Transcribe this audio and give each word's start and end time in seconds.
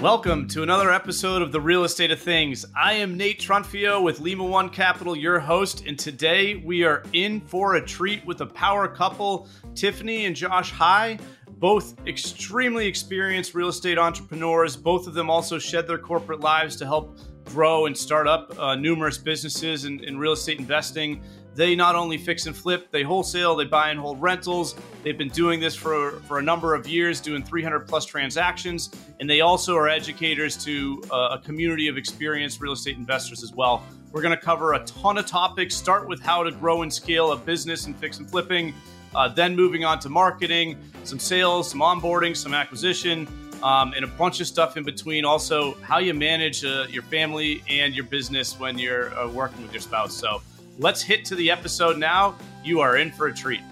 Welcome 0.00 0.46
to 0.50 0.62
another 0.62 0.92
episode 0.92 1.42
of 1.42 1.50
The 1.50 1.60
Real 1.60 1.82
Estate 1.82 2.12
of 2.12 2.20
Things. 2.20 2.64
I 2.76 2.92
am 2.92 3.16
Nate 3.16 3.40
Trunfio 3.40 4.00
with 4.00 4.20
Lima 4.20 4.44
One 4.44 4.70
Capital, 4.70 5.16
your 5.16 5.40
host, 5.40 5.86
and 5.88 5.98
today 5.98 6.54
we 6.54 6.84
are 6.84 7.02
in 7.14 7.40
for 7.40 7.74
a 7.74 7.84
treat 7.84 8.24
with 8.24 8.40
a 8.40 8.46
power 8.46 8.86
couple, 8.86 9.48
Tiffany 9.74 10.26
and 10.26 10.36
Josh 10.36 10.70
High, 10.70 11.18
both 11.48 11.98
extremely 12.06 12.86
experienced 12.86 13.56
real 13.56 13.66
estate 13.66 13.98
entrepreneurs. 13.98 14.76
Both 14.76 15.08
of 15.08 15.14
them 15.14 15.28
also 15.28 15.58
shed 15.58 15.88
their 15.88 15.98
corporate 15.98 16.38
lives 16.38 16.76
to 16.76 16.86
help 16.86 17.18
grow 17.46 17.86
and 17.86 17.98
start 17.98 18.28
up 18.28 18.56
uh, 18.56 18.76
numerous 18.76 19.18
businesses 19.18 19.84
in, 19.84 19.98
in 20.04 20.16
real 20.16 20.32
estate 20.32 20.60
investing. 20.60 21.20
They 21.58 21.74
not 21.74 21.96
only 21.96 22.18
fix 22.18 22.46
and 22.46 22.56
flip, 22.56 22.92
they 22.92 23.02
wholesale, 23.02 23.56
they 23.56 23.64
buy 23.64 23.90
and 23.90 23.98
hold 23.98 24.22
rentals. 24.22 24.76
They've 25.02 25.18
been 25.18 25.28
doing 25.30 25.58
this 25.58 25.74
for, 25.74 26.20
for 26.28 26.38
a 26.38 26.42
number 26.42 26.72
of 26.72 26.86
years, 26.86 27.20
doing 27.20 27.42
300 27.42 27.80
plus 27.80 28.04
transactions. 28.06 28.90
And 29.18 29.28
they 29.28 29.40
also 29.40 29.76
are 29.76 29.88
educators 29.88 30.56
to 30.64 31.02
uh, 31.10 31.36
a 31.36 31.38
community 31.44 31.88
of 31.88 31.96
experienced 31.96 32.60
real 32.60 32.74
estate 32.74 32.96
investors 32.96 33.42
as 33.42 33.52
well. 33.52 33.82
We're 34.12 34.22
going 34.22 34.36
to 34.36 34.40
cover 34.40 34.74
a 34.74 34.84
ton 34.84 35.18
of 35.18 35.26
topics, 35.26 35.74
start 35.74 36.06
with 36.06 36.22
how 36.22 36.44
to 36.44 36.52
grow 36.52 36.82
and 36.82 36.94
scale 36.94 37.32
a 37.32 37.36
business 37.36 37.86
and 37.86 37.96
fix 37.96 38.18
and 38.18 38.30
flipping, 38.30 38.72
uh, 39.16 39.26
then 39.26 39.56
moving 39.56 39.84
on 39.84 39.98
to 39.98 40.08
marketing, 40.08 40.78
some 41.02 41.18
sales, 41.18 41.68
some 41.68 41.80
onboarding, 41.80 42.36
some 42.36 42.54
acquisition. 42.54 43.26
Um, 43.64 43.92
and 43.94 44.04
a 44.04 44.08
bunch 44.08 44.40
of 44.40 44.46
stuff 44.46 44.76
in 44.76 44.84
between. 44.84 45.24
Also, 45.24 45.74
how 45.80 45.98
you 45.98 46.14
manage 46.14 46.64
uh, 46.64 46.86
your 46.88 47.02
family 47.02 47.64
and 47.68 47.92
your 47.92 48.04
business 48.04 48.56
when 48.56 48.78
you're 48.78 49.12
uh, 49.18 49.28
working 49.28 49.62
with 49.62 49.72
your 49.72 49.80
spouse. 49.80 50.14
So, 50.14 50.40
Let's 50.80 51.02
hit 51.02 51.24
to 51.24 51.34
the 51.34 51.50
episode 51.50 51.98
now. 51.98 52.36
You 52.62 52.78
are 52.78 52.98
in 52.98 53.10
for 53.10 53.26
a 53.26 53.34
treat. 53.34 53.62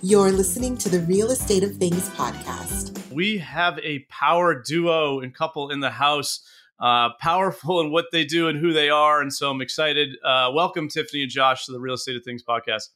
You're 0.00 0.30
listening 0.30 0.78
to 0.78 0.88
the 0.88 1.04
Real 1.08 1.32
Estate 1.32 1.64
of 1.64 1.74
Things 1.74 2.08
podcast. 2.10 3.10
We 3.10 3.38
have 3.38 3.80
a 3.80 4.06
power 4.10 4.54
duo 4.54 5.18
and 5.18 5.34
couple 5.34 5.72
in 5.72 5.80
the 5.80 5.90
house, 5.90 6.46
uh, 6.78 7.10
powerful 7.20 7.80
in 7.80 7.90
what 7.90 8.04
they 8.12 8.24
do 8.24 8.46
and 8.46 8.60
who 8.60 8.72
they 8.72 8.90
are. 8.90 9.20
And 9.20 9.32
so 9.32 9.50
I'm 9.50 9.60
excited. 9.60 10.16
Uh, 10.22 10.52
welcome, 10.54 10.88
Tiffany 10.88 11.22
and 11.22 11.30
Josh, 11.32 11.66
to 11.66 11.72
the 11.72 11.80
Real 11.80 11.94
Estate 11.94 12.14
of 12.14 12.22
Things 12.22 12.44
podcast. 12.44 12.90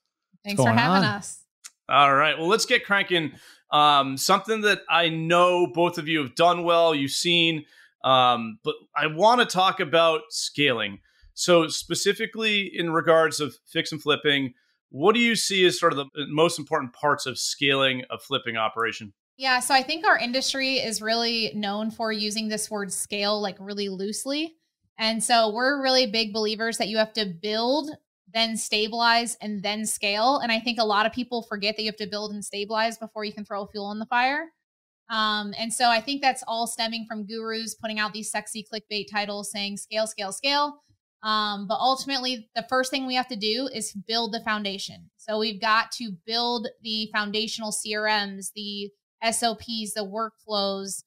Thanks 0.44 0.62
for 0.62 0.70
having 0.70 1.04
on? 1.04 1.04
us. 1.04 1.42
All 1.88 2.14
right. 2.14 2.38
Well, 2.38 2.46
let's 2.46 2.66
get 2.66 2.84
cranking. 2.84 3.32
Um, 3.72 4.16
something 4.16 4.60
that 4.60 4.82
I 4.88 5.08
know 5.08 5.66
both 5.66 5.98
of 5.98 6.06
you 6.06 6.20
have 6.20 6.36
done 6.36 6.62
well, 6.62 6.94
you've 6.94 7.10
seen 7.10 7.64
um, 8.08 8.58
but 8.64 8.74
I 8.96 9.06
want 9.06 9.40
to 9.40 9.46
talk 9.46 9.80
about 9.80 10.22
scaling. 10.30 11.00
So, 11.34 11.68
specifically 11.68 12.70
in 12.74 12.90
regards 12.90 13.38
of 13.38 13.56
fix 13.66 13.92
and 13.92 14.02
flipping, 14.02 14.54
what 14.88 15.14
do 15.14 15.20
you 15.20 15.36
see 15.36 15.66
as 15.66 15.78
sort 15.78 15.92
of 15.92 15.98
the 15.98 16.26
most 16.28 16.58
important 16.58 16.94
parts 16.94 17.26
of 17.26 17.38
scaling 17.38 18.04
a 18.10 18.18
flipping 18.18 18.56
operation? 18.56 19.12
Yeah, 19.36 19.60
so 19.60 19.74
I 19.74 19.82
think 19.82 20.06
our 20.06 20.18
industry 20.18 20.76
is 20.76 21.02
really 21.02 21.52
known 21.54 21.90
for 21.90 22.10
using 22.10 22.48
this 22.48 22.70
word 22.70 22.90
scale 22.92 23.40
like 23.40 23.56
really 23.60 23.90
loosely. 23.90 24.56
And 24.98 25.22
so 25.22 25.52
we're 25.52 25.82
really 25.82 26.06
big 26.06 26.32
believers 26.32 26.78
that 26.78 26.88
you 26.88 26.96
have 26.96 27.12
to 27.12 27.26
build, 27.26 27.90
then 28.32 28.56
stabilize, 28.56 29.36
and 29.40 29.62
then 29.62 29.84
scale. 29.84 30.38
And 30.38 30.50
I 30.50 30.58
think 30.60 30.80
a 30.80 30.84
lot 30.84 31.06
of 31.06 31.12
people 31.12 31.42
forget 31.42 31.76
that 31.76 31.82
you 31.82 31.88
have 31.88 31.96
to 31.96 32.08
build 32.08 32.32
and 32.32 32.44
stabilize 32.44 32.96
before 32.96 33.24
you 33.24 33.34
can 33.34 33.44
throw 33.44 33.66
fuel 33.66 33.84
on 33.84 33.98
the 33.98 34.06
fire. 34.06 34.46
Um, 35.10 35.54
and 35.58 35.72
so 35.72 35.88
I 35.88 36.00
think 36.00 36.20
that's 36.20 36.44
all 36.46 36.66
stemming 36.66 37.06
from 37.08 37.26
gurus 37.26 37.74
putting 37.74 37.98
out 37.98 38.12
these 38.12 38.30
sexy 38.30 38.66
clickbait 38.70 39.06
titles 39.10 39.50
saying 39.50 39.78
scale, 39.78 40.06
scale, 40.06 40.32
scale. 40.32 40.82
Um, 41.22 41.66
but 41.66 41.78
ultimately, 41.80 42.48
the 42.54 42.66
first 42.68 42.90
thing 42.90 43.06
we 43.06 43.16
have 43.16 43.28
to 43.28 43.36
do 43.36 43.68
is 43.72 43.92
build 44.06 44.32
the 44.32 44.40
foundation. 44.40 45.10
So 45.16 45.38
we've 45.38 45.60
got 45.60 45.90
to 45.92 46.12
build 46.26 46.68
the 46.82 47.08
foundational 47.12 47.72
CRMs, 47.72 48.52
the 48.54 48.90
SOPs, 49.24 49.94
the 49.94 50.06
workflows, 50.06 51.02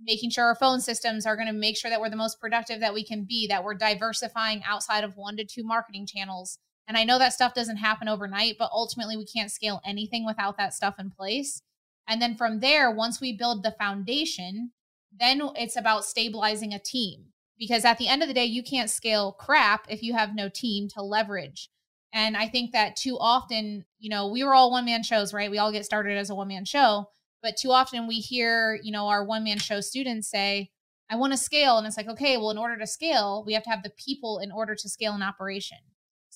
making 0.00 0.30
sure 0.30 0.44
our 0.44 0.54
phone 0.54 0.80
systems 0.80 1.26
are 1.26 1.34
going 1.34 1.48
to 1.48 1.52
make 1.52 1.76
sure 1.76 1.90
that 1.90 2.00
we're 2.00 2.10
the 2.10 2.16
most 2.16 2.40
productive 2.40 2.80
that 2.80 2.94
we 2.94 3.04
can 3.04 3.24
be, 3.24 3.48
that 3.48 3.64
we're 3.64 3.74
diversifying 3.74 4.62
outside 4.64 5.02
of 5.02 5.16
one 5.16 5.36
to 5.36 5.44
two 5.44 5.64
marketing 5.64 6.06
channels. 6.06 6.58
And 6.86 6.96
I 6.96 7.04
know 7.04 7.18
that 7.18 7.32
stuff 7.32 7.52
doesn't 7.52 7.76
happen 7.78 8.08
overnight, 8.08 8.56
but 8.58 8.70
ultimately, 8.72 9.16
we 9.16 9.26
can't 9.26 9.50
scale 9.50 9.80
anything 9.84 10.24
without 10.24 10.56
that 10.58 10.72
stuff 10.72 10.94
in 10.98 11.10
place. 11.10 11.62
And 12.08 12.22
then 12.22 12.34
from 12.34 12.60
there, 12.60 12.90
once 12.90 13.20
we 13.20 13.36
build 13.36 13.62
the 13.62 13.76
foundation, 13.78 14.72
then 15.12 15.42
it's 15.56 15.76
about 15.76 16.04
stabilizing 16.04 16.72
a 16.72 16.78
team. 16.78 17.26
Because 17.58 17.84
at 17.84 17.98
the 17.98 18.08
end 18.08 18.22
of 18.22 18.28
the 18.28 18.34
day, 18.34 18.44
you 18.44 18.62
can't 18.62 18.88
scale 18.88 19.32
crap 19.32 19.84
if 19.88 20.02
you 20.02 20.14
have 20.14 20.34
no 20.34 20.48
team 20.48 20.88
to 20.94 21.02
leverage. 21.02 21.70
And 22.12 22.36
I 22.36 22.48
think 22.48 22.72
that 22.72 22.96
too 22.96 23.18
often, 23.20 23.84
you 23.98 24.08
know, 24.08 24.28
we 24.28 24.42
were 24.42 24.54
all 24.54 24.70
one 24.70 24.86
man 24.86 25.02
shows, 25.02 25.34
right? 25.34 25.50
We 25.50 25.58
all 25.58 25.72
get 25.72 25.84
started 25.84 26.16
as 26.16 26.30
a 26.30 26.34
one 26.34 26.48
man 26.48 26.64
show. 26.64 27.10
But 27.42 27.56
too 27.56 27.70
often 27.70 28.06
we 28.06 28.16
hear, 28.16 28.78
you 28.82 28.90
know, 28.90 29.08
our 29.08 29.24
one 29.24 29.44
man 29.44 29.58
show 29.58 29.80
students 29.80 30.30
say, 30.30 30.70
I 31.10 31.16
want 31.16 31.32
to 31.32 31.36
scale. 31.36 31.78
And 31.78 31.86
it's 31.86 31.96
like, 31.96 32.08
okay, 32.08 32.36
well, 32.36 32.50
in 32.50 32.58
order 32.58 32.78
to 32.78 32.86
scale, 32.86 33.44
we 33.46 33.52
have 33.54 33.64
to 33.64 33.70
have 33.70 33.82
the 33.82 33.90
people 33.90 34.38
in 34.38 34.50
order 34.50 34.74
to 34.74 34.88
scale 34.88 35.12
an 35.12 35.22
operation. 35.22 35.78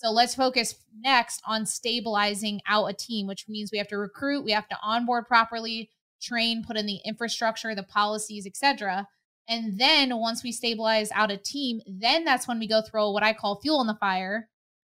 So 0.02 0.10
let's 0.10 0.34
focus 0.34 0.74
next 0.98 1.40
on 1.46 1.64
stabilizing 1.64 2.60
out 2.66 2.86
a 2.86 2.92
team, 2.92 3.28
which 3.28 3.48
means 3.48 3.70
we 3.70 3.78
have 3.78 3.88
to 3.88 3.98
recruit, 3.98 4.44
we 4.44 4.50
have 4.50 4.68
to 4.68 4.76
onboard 4.82 5.28
properly, 5.28 5.90
train, 6.20 6.64
put 6.64 6.76
in 6.76 6.86
the 6.86 6.98
infrastructure, 7.04 7.74
the 7.74 7.84
policies, 7.84 8.46
etc. 8.46 9.06
And 9.48 9.78
then 9.78 10.18
once 10.18 10.42
we 10.42 10.50
stabilize 10.50 11.12
out 11.12 11.30
a 11.30 11.36
team, 11.36 11.80
then 11.86 12.24
that's 12.24 12.48
when 12.48 12.58
we 12.58 12.66
go 12.66 12.82
throw 12.82 13.10
what 13.10 13.22
I 13.22 13.32
call 13.32 13.60
fuel 13.60 13.80
in 13.80 13.86
the 13.86 13.94
fire. 13.94 14.48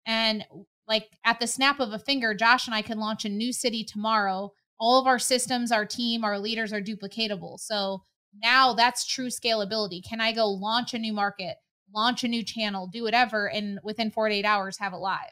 And 0.06 0.44
like 0.88 1.08
at 1.26 1.40
the 1.40 1.48
snap 1.48 1.80
of 1.80 1.94
a 1.94 2.00
finger, 2.00 2.34
Josh 2.34 2.68
and 2.68 2.76
I 2.76 2.82
can 2.82 3.00
launch 3.00 3.24
a 3.24 3.30
new 3.30 3.54
city 3.54 3.86
tomorrow. 3.86 4.52
All 4.78 5.00
of 5.00 5.08
our 5.08 5.20
systems, 5.20 5.72
our 5.72 5.86
team, 5.86 6.26
our 6.26 6.38
leaders 6.38 6.74
are 6.74 6.82
duplicatable. 6.82 7.60
So 7.60 8.04
now 8.44 8.74
that's 8.74 9.06
true 9.06 9.28
scalability. 9.28 10.02
Can 10.04 10.20
I 10.20 10.34
go 10.34 10.50
launch 10.50 10.94
a 10.94 11.00
new 11.00 11.14
market? 11.14 11.58
Launch 11.94 12.24
a 12.24 12.28
new 12.28 12.44
channel, 12.44 12.88
do 12.88 13.04
whatever, 13.04 13.50
and 13.50 13.80
within 13.84 14.12
48 14.12 14.46
hours 14.46 14.78
have 14.80 14.94
it 14.94 14.98
live. 14.98 15.32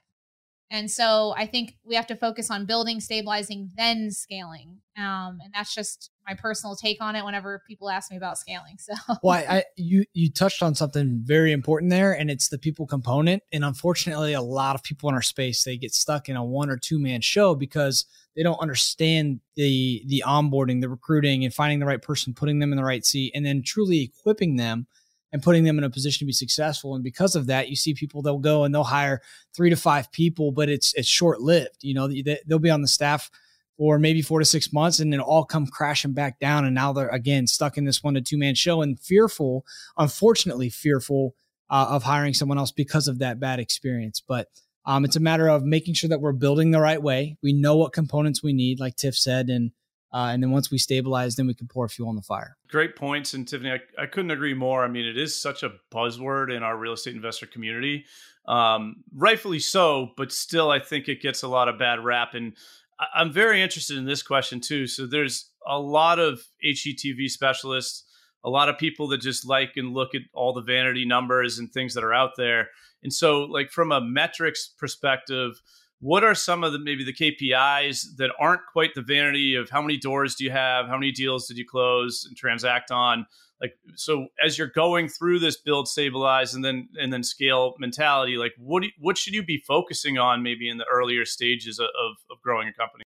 And 0.71 0.89
so 0.89 1.33
I 1.37 1.45
think 1.45 1.75
we 1.83 1.95
have 1.95 2.07
to 2.07 2.15
focus 2.15 2.49
on 2.49 2.65
building, 2.65 2.99
stabilizing, 2.99 3.71
then 3.77 4.09
scaling. 4.11 4.79
Um, 4.97 5.39
and 5.43 5.53
that's 5.53 5.75
just 5.75 6.09
my 6.27 6.33
personal 6.33 6.75
take 6.75 7.01
on 7.01 7.15
it 7.15 7.23
whenever 7.23 7.61
people 7.67 7.89
ask 7.89 8.09
me 8.09 8.17
about 8.17 8.37
scaling. 8.39 8.77
So 8.79 8.93
well, 9.21 9.37
I, 9.37 9.57
I, 9.57 9.63
you 9.77 10.05
you 10.13 10.31
touched 10.31 10.63
on 10.63 10.73
something 10.73 11.21
very 11.23 11.51
important 11.51 11.91
there, 11.91 12.13
and 12.13 12.31
it's 12.31 12.49
the 12.49 12.57
people 12.57 12.87
component. 12.87 13.43
And 13.51 13.63
unfortunately, 13.63 14.33
a 14.33 14.41
lot 14.41 14.75
of 14.75 14.83
people 14.83 15.07
in 15.09 15.15
our 15.15 15.21
space 15.21 15.63
they 15.63 15.77
get 15.77 15.93
stuck 15.93 16.29
in 16.29 16.35
a 16.35 16.43
one 16.43 16.69
or 16.69 16.77
two 16.77 16.97
man 16.97 17.21
show 17.21 17.53
because 17.53 18.05
they 18.35 18.41
don't 18.41 18.59
understand 18.59 19.41
the 19.55 20.03
the 20.07 20.23
onboarding, 20.25 20.81
the 20.81 20.89
recruiting, 20.89 21.43
and 21.43 21.53
finding 21.53 21.79
the 21.79 21.85
right 21.85 22.01
person, 22.01 22.33
putting 22.33 22.59
them 22.59 22.71
in 22.71 22.77
the 22.77 22.83
right 22.83 23.05
seat, 23.05 23.33
and 23.35 23.45
then 23.45 23.61
truly 23.63 24.01
equipping 24.01 24.55
them 24.55 24.87
and 25.35 25.43
putting 25.43 25.65
them 25.65 25.77
in 25.77 25.83
a 25.83 25.89
position 25.89 26.19
to 26.19 26.25
be 26.25 26.31
successful. 26.31 26.95
And 26.95 27.03
because 27.03 27.35
of 27.35 27.47
that, 27.47 27.67
you 27.67 27.75
see 27.75 27.93
people 27.93 28.21
they'll 28.21 28.37
go 28.37 28.63
and 28.63 28.73
they'll 28.73 28.85
hire 28.85 29.21
three 29.53 29.69
to 29.69 29.75
five 29.75 30.09
people, 30.13 30.53
but 30.53 30.69
it's 30.69 30.93
it's 30.93 31.09
short 31.09 31.41
lived. 31.41 31.79
You 31.81 31.93
know, 31.93 32.07
they'll 32.47 32.57
be 32.57 32.69
on 32.69 32.81
the 32.81 32.87
staff 32.87 33.29
for 33.77 33.99
maybe 33.99 34.21
four 34.21 34.39
to 34.39 34.45
six 34.45 34.71
months 34.71 35.01
and 35.01 35.11
then 35.11 35.19
all 35.19 35.43
come 35.43 35.67
crashing 35.67 36.13
back 36.13 36.39
down. 36.39 36.63
And 36.63 36.73
now 36.73 36.93
they're 36.93 37.09
again 37.09 37.47
stuck 37.47 37.77
in 37.77 37.83
this 37.83 38.01
one 38.01 38.13
to 38.13 38.21
two 38.21 38.37
man 38.37 38.55
show 38.55 38.81
and 38.81 38.97
fearful, 38.97 39.65
unfortunately, 39.97 40.69
fearful 40.69 41.35
uh, 41.69 41.87
of 41.89 42.03
hiring 42.03 42.33
someone 42.33 42.57
else 42.57 42.71
because 42.71 43.09
of 43.09 43.19
that 43.19 43.37
bad 43.37 43.59
experience. 43.59 44.23
But 44.25 44.47
um, 44.85 45.03
it's 45.03 45.17
a 45.17 45.19
matter 45.19 45.49
of 45.49 45.65
making 45.65 45.95
sure 45.95 46.11
that 46.11 46.21
we're 46.21 46.31
building 46.31 46.71
the 46.71 46.79
right 46.79 47.01
way. 47.01 47.35
We 47.43 47.51
know 47.51 47.75
what 47.75 47.91
components 47.91 48.41
we 48.41 48.53
need, 48.53 48.79
like 48.79 48.95
Tiff 48.95 49.17
said, 49.17 49.49
and 49.49 49.71
uh, 50.15 50.29
and 50.31 50.41
then 50.41 50.49
once 50.49 50.71
we 50.71 50.77
stabilize, 50.77 51.35
then 51.35 51.45
we 51.45 51.53
can 51.53 51.67
pour 51.67 51.89
fuel 51.89 52.07
on 52.07 52.15
the 52.15 52.21
fire. 52.21 52.55
Great 52.69 52.95
points. 52.95 53.33
And 53.33 53.45
Tiffany, 53.45 53.71
I, 53.71 53.79
I 54.01 54.05
couldn't 54.05 54.31
agree 54.31 54.53
more. 54.53 54.85
I 54.85 54.87
mean, 54.87 55.05
it 55.05 55.17
is 55.17 55.39
such 55.39 55.61
a 55.61 55.73
buzzword 55.93 56.55
in 56.55 56.63
our 56.63 56.77
real 56.77 56.93
estate 56.93 57.15
investor 57.15 57.45
community. 57.45 58.05
Um, 58.47 59.03
rightfully 59.13 59.59
so, 59.59 60.11
but 60.15 60.31
still, 60.31 60.71
I 60.71 60.79
think 60.79 61.09
it 61.09 61.21
gets 61.21 61.43
a 61.43 61.49
lot 61.49 61.67
of 61.67 61.77
bad 61.77 62.01
rap. 62.01 62.33
And 62.33 62.53
I, 62.97 63.07
I'm 63.15 63.33
very 63.33 63.61
interested 63.61 63.97
in 63.97 64.05
this 64.05 64.23
question 64.23 64.61
too. 64.61 64.87
So 64.87 65.05
there's 65.05 65.49
a 65.67 65.77
lot 65.77 66.17
of 66.17 66.41
HGTV 66.65 67.27
specialists, 67.27 68.05
a 68.41 68.49
lot 68.49 68.69
of 68.69 68.77
people 68.77 69.09
that 69.09 69.19
just 69.19 69.45
like 69.45 69.71
and 69.75 69.93
look 69.93 70.15
at 70.15 70.21
all 70.33 70.53
the 70.53 70.61
vanity 70.61 71.03
numbers 71.03 71.59
and 71.59 71.69
things 71.69 71.93
that 71.93 72.05
are 72.05 72.13
out 72.13 72.37
there. 72.37 72.69
And 73.03 73.11
so, 73.11 73.41
like, 73.41 73.69
from 73.69 73.91
a 73.91 73.99
metrics 73.99 74.69
perspective, 74.79 75.61
what 76.05 76.23
are 76.23 76.35
some 76.35 76.63
of 76.63 76.71
the 76.71 76.77
maybe 76.77 77.03
the 77.03 77.11
KPIs 77.11 78.17
that 78.17 78.29
aren't 78.39 78.61
quite 78.71 78.93
the 78.93 79.01
vanity 79.01 79.55
of 79.55 79.71
how 79.71 79.81
many 79.81 79.97
doors 79.97 80.35
do 80.35 80.43
you 80.43 80.51
have, 80.51 80.85
how 80.85 80.97
many 80.97 81.11
deals 81.11 81.47
did 81.47 81.57
you 81.57 81.65
close 81.67 82.25
and 82.27 82.37
transact 82.37 82.91
on? 82.91 83.25
Like 83.59 83.73
so, 83.95 84.27
as 84.43 84.55
you're 84.55 84.67
going 84.67 85.07
through 85.07 85.39
this 85.39 85.59
build, 85.59 85.87
stabilize, 85.87 86.53
and 86.53 86.63
then 86.63 86.89
and 87.01 87.11
then 87.11 87.23
scale 87.23 87.73
mentality, 87.79 88.37
like 88.37 88.53
what 88.59 88.83
do, 88.83 88.89
what 88.99 89.17
should 89.17 89.33
you 89.33 89.43
be 89.43 89.57
focusing 89.67 90.19
on 90.19 90.43
maybe 90.43 90.69
in 90.69 90.77
the 90.77 90.85
earlier 90.85 91.25
stages 91.25 91.79
of, 91.79 91.89
of 91.89 92.39
growing 92.43 92.67
a 92.67 92.73
company? 92.73 93.03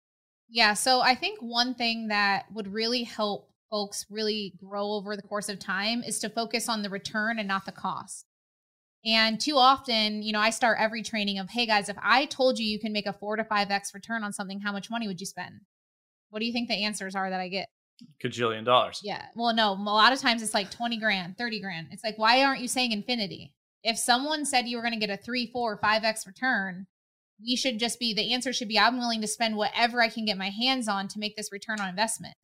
Yeah, 0.47 0.73
so 0.73 1.01
I 1.01 1.15
think 1.15 1.39
one 1.41 1.75
thing 1.75 2.07
that 2.07 2.45
would 2.53 2.71
really 2.71 3.03
help 3.03 3.49
folks 3.69 4.05
really 4.09 4.53
grow 4.57 4.91
over 4.91 5.17
the 5.17 5.21
course 5.23 5.49
of 5.49 5.59
time 5.59 6.01
is 6.01 6.19
to 6.19 6.29
focus 6.29 6.69
on 6.69 6.81
the 6.81 6.89
return 6.89 7.39
and 7.39 7.47
not 7.49 7.65
the 7.65 7.73
cost. 7.73 8.25
And 9.05 9.39
too 9.39 9.57
often, 9.57 10.23
you 10.23 10.33
know, 10.33 10.39
I 10.39 10.49
start 10.49 10.77
every 10.79 11.03
training 11.03 11.37
of, 11.37 11.49
hey 11.49 11.67
guys, 11.67 11.89
if 11.89 11.97
I 12.01 12.25
told 12.25 12.57
you 12.57 12.65
you 12.65 12.79
can 12.79 12.91
make 12.91 13.05
a 13.05 13.13
four 13.13 13.35
to 13.35 13.43
five 13.43 13.69
X 13.69 13.93
return 13.93 14.23
on 14.23 14.33
something, 14.33 14.61
how 14.61 14.71
much 14.71 14.89
money 14.89 15.07
would 15.07 15.19
you 15.19 15.27
spend? 15.27 15.61
What 16.29 16.39
do 16.39 16.45
you 16.45 16.53
think 16.53 16.67
the 16.67 16.83
answers 16.83 17.15
are 17.15 17.29
that 17.29 17.39
I 17.39 17.47
get? 17.47 17.67
Cajillion 18.23 18.65
dollars. 18.65 18.99
Yeah. 19.03 19.25
Well, 19.35 19.53
no, 19.53 19.73
a 19.73 19.75
lot 19.75 20.11
of 20.11 20.19
times 20.19 20.41
it's 20.41 20.53
like 20.53 20.71
20 20.71 20.97
grand, 20.97 21.37
30 21.37 21.61
grand. 21.61 21.87
It's 21.91 22.03
like, 22.03 22.17
why 22.17 22.43
aren't 22.43 22.61
you 22.61 22.67
saying 22.67 22.91
infinity? 22.91 23.53
If 23.83 23.97
someone 23.97 24.43
said 24.43 24.67
you 24.67 24.77
were 24.77 24.83
going 24.83 24.99
to 24.99 25.05
get 25.05 25.17
a 25.17 25.21
three, 25.21 25.49
four, 25.51 25.77
five 25.77 26.03
X 26.03 26.25
return, 26.25 26.87
we 27.39 27.55
should 27.55 27.79
just 27.79 27.99
be 27.99 28.13
the 28.13 28.33
answer 28.33 28.51
should 28.53 28.67
be 28.67 28.79
I'm 28.79 28.97
willing 28.97 29.21
to 29.21 29.27
spend 29.27 29.55
whatever 29.55 30.01
I 30.01 30.09
can 30.09 30.25
get 30.25 30.37
my 30.37 30.49
hands 30.49 30.87
on 30.87 31.07
to 31.09 31.19
make 31.19 31.35
this 31.35 31.51
return 31.51 31.79
on 31.79 31.89
investment. 31.89 32.35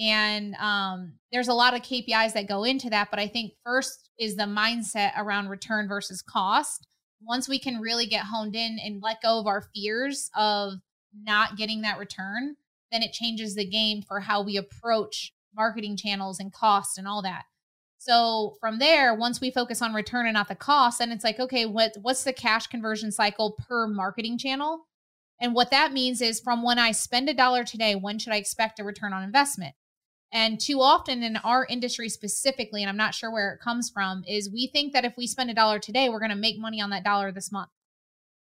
And 0.00 0.54
um, 0.54 1.12
there's 1.30 1.48
a 1.48 1.54
lot 1.54 1.74
of 1.74 1.82
KPIs 1.82 2.32
that 2.32 2.48
go 2.48 2.64
into 2.64 2.88
that. 2.90 3.10
But 3.10 3.20
I 3.20 3.28
think 3.28 3.52
first 3.64 4.10
is 4.18 4.34
the 4.34 4.44
mindset 4.44 5.12
around 5.18 5.48
return 5.48 5.88
versus 5.88 6.22
cost. 6.22 6.86
Once 7.22 7.48
we 7.48 7.58
can 7.58 7.80
really 7.80 8.06
get 8.06 8.24
honed 8.24 8.56
in 8.56 8.78
and 8.82 9.02
let 9.02 9.22
go 9.22 9.38
of 9.38 9.46
our 9.46 9.68
fears 9.74 10.30
of 10.34 10.74
not 11.14 11.56
getting 11.56 11.82
that 11.82 11.98
return, 11.98 12.56
then 12.90 13.02
it 13.02 13.12
changes 13.12 13.54
the 13.54 13.68
game 13.68 14.00
for 14.00 14.20
how 14.20 14.42
we 14.42 14.56
approach 14.56 15.32
marketing 15.54 15.96
channels 15.96 16.40
and 16.40 16.52
cost 16.52 16.96
and 16.96 17.06
all 17.06 17.20
that. 17.22 17.44
So 17.98 18.56
from 18.58 18.78
there, 18.78 19.14
once 19.14 19.42
we 19.42 19.50
focus 19.50 19.82
on 19.82 19.92
return 19.92 20.26
and 20.26 20.32
not 20.32 20.48
the 20.48 20.54
cost, 20.54 20.98
then 20.98 21.12
it's 21.12 21.24
like, 21.24 21.38
okay, 21.38 21.66
what 21.66 21.92
what's 22.00 22.24
the 22.24 22.32
cash 22.32 22.66
conversion 22.68 23.12
cycle 23.12 23.58
per 23.68 23.86
marketing 23.86 24.38
channel? 24.38 24.86
And 25.38 25.54
what 25.54 25.70
that 25.70 25.92
means 25.92 26.22
is 26.22 26.40
from 26.40 26.62
when 26.62 26.78
I 26.78 26.92
spend 26.92 27.28
a 27.28 27.34
dollar 27.34 27.64
today, 27.64 27.94
when 27.94 28.18
should 28.18 28.32
I 28.32 28.36
expect 28.36 28.80
a 28.80 28.84
return 28.84 29.12
on 29.12 29.22
investment? 29.22 29.74
And 30.32 30.60
too 30.60 30.80
often 30.80 31.22
in 31.22 31.36
our 31.38 31.66
industry 31.68 32.08
specifically, 32.08 32.82
and 32.82 32.88
I'm 32.88 32.96
not 32.96 33.14
sure 33.14 33.32
where 33.32 33.52
it 33.52 33.60
comes 33.60 33.90
from, 33.90 34.22
is 34.28 34.50
we 34.50 34.68
think 34.68 34.92
that 34.92 35.04
if 35.04 35.16
we 35.16 35.26
spend 35.26 35.50
a 35.50 35.54
dollar 35.54 35.80
today, 35.80 36.08
we're 36.08 36.20
going 36.20 36.30
to 36.30 36.36
make 36.36 36.58
money 36.58 36.80
on 36.80 36.90
that 36.90 37.04
dollar 37.04 37.32
this 37.32 37.50
month. 37.50 37.70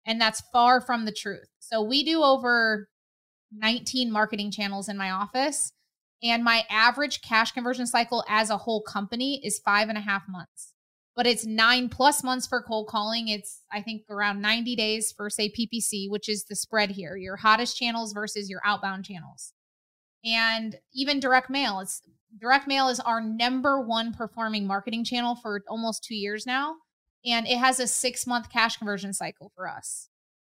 And 0.04 0.20
that's 0.20 0.42
far 0.52 0.80
from 0.80 1.06
the 1.06 1.12
truth. 1.12 1.48
So 1.60 1.82
we 1.82 2.04
do 2.04 2.22
over 2.22 2.88
19 3.52 4.12
marketing 4.12 4.50
channels 4.50 4.88
in 4.88 4.98
my 4.98 5.10
office. 5.10 5.72
And 6.22 6.44
my 6.44 6.64
average 6.68 7.22
cash 7.22 7.52
conversion 7.52 7.86
cycle 7.86 8.24
as 8.28 8.50
a 8.50 8.58
whole 8.58 8.82
company 8.82 9.40
is 9.44 9.58
five 9.58 9.88
and 9.88 9.96
a 9.96 10.02
half 10.02 10.24
months. 10.28 10.74
But 11.16 11.26
it's 11.26 11.46
nine 11.46 11.88
plus 11.88 12.22
months 12.22 12.46
for 12.46 12.62
cold 12.62 12.88
calling. 12.88 13.28
It's, 13.28 13.62
I 13.72 13.82
think, 13.82 14.02
around 14.10 14.42
90 14.42 14.76
days 14.76 15.12
for, 15.16 15.30
say, 15.30 15.50
PPC, 15.50 16.08
which 16.08 16.28
is 16.28 16.44
the 16.44 16.54
spread 16.54 16.90
here 16.90 17.16
your 17.16 17.36
hottest 17.36 17.76
channels 17.78 18.12
versus 18.12 18.50
your 18.50 18.60
outbound 18.64 19.04
channels 19.04 19.52
and 20.24 20.76
even 20.92 21.20
direct 21.20 21.50
mail. 21.50 21.80
It's 21.80 22.02
direct 22.38 22.66
mail 22.66 22.88
is 22.88 23.00
our 23.00 23.20
number 23.20 23.80
one 23.80 24.12
performing 24.12 24.66
marketing 24.66 25.04
channel 25.04 25.34
for 25.34 25.62
almost 25.68 26.04
two 26.04 26.14
years 26.14 26.46
now. 26.46 26.76
And 27.24 27.46
it 27.46 27.58
has 27.58 27.80
a 27.80 27.86
six 27.86 28.26
month 28.26 28.50
cash 28.50 28.76
conversion 28.76 29.12
cycle 29.12 29.52
for 29.54 29.68
us, 29.68 30.08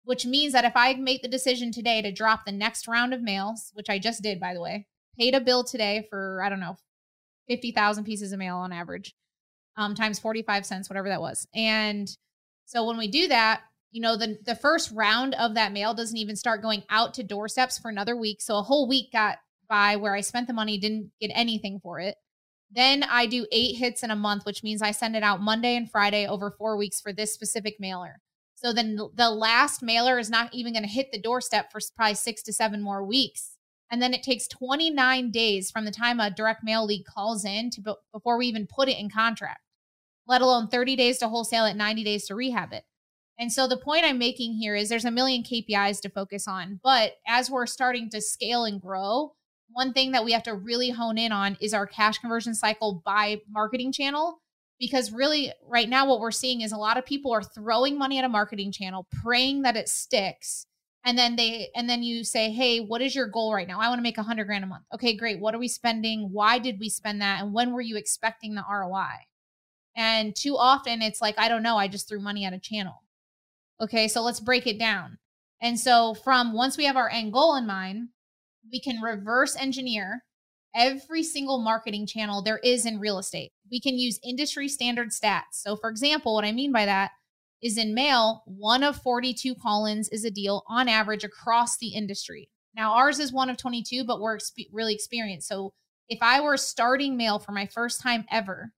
which 0.05 0.27
means 0.27 0.53
that 0.53 0.65
if 0.65 0.77
I 0.77 0.95
make 0.95 1.23
the 1.23 1.29
decision 1.29 1.73
today 1.73 2.03
to 2.03 2.13
drop 2.13 2.45
the 2.45 2.53
next 2.53 2.89
round 2.89 3.13
of 3.13 3.23
mails, 3.23 3.71
which 3.75 3.91
I 3.91 3.99
just 3.99 4.23
did, 4.23 4.41
by 4.41 4.55
the 4.55 4.61
way, 4.61 4.87
paid 5.19 5.35
a 5.35 5.41
bill 5.41 5.65
today 5.65 6.07
for, 6.09 6.43
I 6.43 6.49
don't 6.49 6.61
know, 6.61 6.77
50,000 7.49 8.05
pieces 8.05 8.33
of 8.33 8.39
mail 8.39 8.57
on 8.57 8.73
average, 8.73 9.15
um, 9.77 9.95
times 9.95 10.19
45 10.19 10.65
cents, 10.65 10.89
whatever 10.89 11.09
that 11.09 11.21
was. 11.21 11.47
And 11.55 12.09
so 12.65 12.87
when 12.87 12.97
we 12.97 13.09
do 13.09 13.29
that, 13.29 13.63
you 13.91 14.01
know, 14.01 14.17
the, 14.17 14.39
the 14.45 14.57
first 14.57 14.91
round 14.91 15.35
of 15.35 15.55
that 15.55 15.73
mail 15.73 15.95
doesn't 15.95 16.17
even 16.17 16.35
start 16.35 16.63
going 16.63 16.83
out 16.91 17.15
to 17.15 17.23
doorsteps 17.23 17.79
for 17.79 17.91
another 17.91 18.17
week. 18.17 18.41
So 18.41 18.57
a 18.57 18.63
whole 18.63 18.89
week 18.89 19.13
got 19.13 19.39
by 19.69 19.97
where 19.97 20.15
I 20.15 20.21
spent 20.21 20.47
the 20.47 20.53
money, 20.53 20.79
didn't 20.79 21.11
get 21.21 21.31
anything 21.35 21.81
for 21.81 22.01
it. 22.01 22.17
Then 22.71 23.05
I 23.05 23.27
do 23.27 23.47
eight 23.53 23.77
hits 23.77 24.03
in 24.03 24.11
a 24.11 24.17
month, 24.17 24.45
which 24.45 24.63
means 24.63 24.83
I 24.83 24.91
send 24.91 25.15
it 25.15 25.23
out 25.23 25.41
Monday 25.41 25.77
and 25.77 25.91
Friday 25.91 26.27
over 26.27 26.51
four 26.51 26.77
weeks 26.77 27.01
for 27.01 27.13
this 27.13 27.33
specific 27.33 27.77
mailer. 27.79 28.21
So 28.57 28.73
then 28.73 28.97
the 29.15 29.31
last 29.31 29.83
mailer 29.83 30.19
is 30.19 30.31
not 30.31 30.53
even 30.55 30.73
going 30.73 30.85
to 30.85 30.89
hit 30.89 31.13
the 31.13 31.21
doorstep 31.21 31.71
for 31.71 31.81
probably 31.95 32.15
six 32.15 32.43
to 32.45 32.53
seven 32.53 32.81
more 32.83 33.05
weeks. 33.05 33.57
And 33.91 34.01
then 34.01 34.15
it 34.15 34.23
takes 34.23 34.49
29 34.49 35.31
days 35.31 35.71
from 35.71 35.85
the 35.85 35.91
time 35.91 36.19
a 36.19 36.31
direct 36.31 36.65
mail 36.65 36.85
lead 36.85 37.05
calls 37.05 37.45
in 37.45 37.71
to 37.71 37.97
before 38.13 38.39
we 38.39 38.47
even 38.47 38.67
put 38.67 38.89
it 38.89 38.99
in 38.99 39.11
contract, 39.11 39.61
let 40.27 40.41
alone 40.41 40.69
30 40.69 40.97
days 40.97 41.19
to 41.19 41.29
wholesale 41.29 41.67
it, 41.67 41.77
90 41.77 42.03
days 42.03 42.27
to 42.27 42.35
rehab 42.35 42.73
it. 42.73 42.85
And 43.39 43.53
so 43.53 43.67
the 43.67 43.77
point 43.77 44.05
I'm 44.05 44.19
making 44.19 44.55
here 44.55 44.75
is 44.75 44.89
there's 44.89 45.05
a 45.05 45.11
million 45.11 45.43
KPIs 45.43 46.01
to 46.03 46.09
focus 46.09 46.49
on, 46.49 46.81
but 46.83 47.15
as 47.27 47.51
we're 47.51 47.67
starting 47.67 48.09
to 48.11 48.21
scale 48.21 48.65
and 48.65 48.81
grow, 48.81 49.35
one 49.75 49.93
thing 49.93 50.13
that 50.13 50.25
we 50.25 50.33
have 50.33 50.45
to 50.45 50.55
really 50.55 50.91
hone 50.91 51.19
in 51.19 51.33
on 51.33 51.59
is 51.61 51.75
our 51.75 51.87
cash 51.87 52.19
conversion 52.19 52.55
cycle 52.55 53.03
by 53.05 53.41
marketing 53.51 53.93
channel. 53.93 54.41
Because 54.81 55.13
really, 55.13 55.53
right 55.67 55.89
now, 55.89 56.09
what 56.09 56.21
we're 56.21 56.33
seeing 56.33 56.61
is 56.61 56.73
a 56.73 56.77
lot 56.77 56.97
of 56.97 57.07
people 57.07 57.33
are 57.33 57.43
throwing 57.43 57.97
money 57.97 58.19
at 58.19 58.25
a 58.25 58.29
marketing 58.29 58.73
channel, 58.73 59.07
praying 59.23 59.63
that 59.63 59.77
it 59.77 59.89
sticks. 59.89 60.67
And 61.05 61.17
then 61.19 61.37
they, 61.37 61.69
and 61.77 61.89
then 61.89 62.03
you 62.03 62.25
say, 62.25 62.51
Hey, 62.51 62.81
what 62.81 63.03
is 63.03 63.15
your 63.15 63.29
goal 63.29 63.55
right 63.55 63.69
now? 63.69 63.79
I 63.79 63.89
want 63.89 63.99
to 63.99 64.03
make 64.03 64.19
a 64.19 64.23
hundred 64.23 64.47
grand 64.47 64.65
a 64.65 64.67
month. 64.67 64.85
Okay, 64.93 65.17
great. 65.17 65.39
What 65.39 65.55
are 65.55 65.59
we 65.59 65.69
spending? 65.69 66.31
Why 66.33 66.59
did 66.59 66.81
we 66.81 66.89
spend 66.89 67.21
that? 67.21 67.43
And 67.43 67.53
when 67.53 67.73
were 67.73 67.81
you 67.81 67.97
expecting 67.97 68.55
the 68.55 68.65
ROI? 68.69 69.27
And 69.97 70.35
too 70.35 70.57
often 70.57 71.03
it's 71.03 71.21
like, 71.21 71.39
I 71.39 71.49
don't 71.49 71.63
know. 71.63 71.77
I 71.77 71.89
just 71.89 72.09
threw 72.09 72.21
money 72.21 72.45
at 72.45 72.53
a 72.53 72.59
channel. 72.59 73.03
Okay, 73.81 74.09
so 74.09 74.23
let's 74.23 74.41
break 74.41 74.67
it 74.67 74.79
down. 74.79 75.19
And 75.61 75.79
so, 75.79 76.15
from 76.15 76.53
once 76.53 76.77
we 76.77 76.85
have 76.85 76.97
our 76.97 77.09
end 77.09 77.33
goal 77.33 77.57
in 77.57 77.67
mind, 77.67 78.09
we 78.71 78.81
can 78.81 79.01
reverse 79.01 79.57
engineer 79.57 80.23
every 80.75 81.23
single 81.23 81.59
marketing 81.59 82.07
channel 82.07 82.43
there 82.43 82.59
is 82.59 82.85
in 82.85 82.99
real 82.99 83.19
estate. 83.19 83.53
We 83.71 83.81
can 83.81 83.99
use 83.99 84.19
industry 84.25 84.69
standard 84.69 85.11
stats. 85.11 85.53
So, 85.53 85.77
for 85.77 85.89
example, 85.89 86.35
what 86.35 86.45
I 86.45 86.53
mean 86.53 86.73
by 86.73 86.85
that 86.85 87.13
is 87.63 87.79
in 87.79 87.95
mail, 87.95 88.43
one 88.47 88.83
of 88.83 88.97
42 88.97 89.55
call 89.55 89.87
ins 89.87 90.09
is 90.09 90.25
a 90.25 90.31
deal 90.31 90.65
on 90.69 90.89
average 90.89 91.25
across 91.25 91.79
the 91.79 91.95
industry. 91.95 92.51
Now, 92.75 92.95
ours 92.95 93.21
is 93.21 93.33
one 93.33 93.49
of 93.49 93.57
22, 93.57 94.05
but 94.05 94.21
we're 94.21 94.37
exp- 94.37 94.69
really 94.73 94.95
experienced. 94.95 95.49
So, 95.49 95.73
if 96.09 96.19
I 96.21 96.41
were 96.41 96.59
starting 96.59 97.17
mail 97.17 97.39
for 97.39 97.53
my 97.53 97.67
first 97.67 98.03
time 98.03 98.27
ever, 98.31 98.73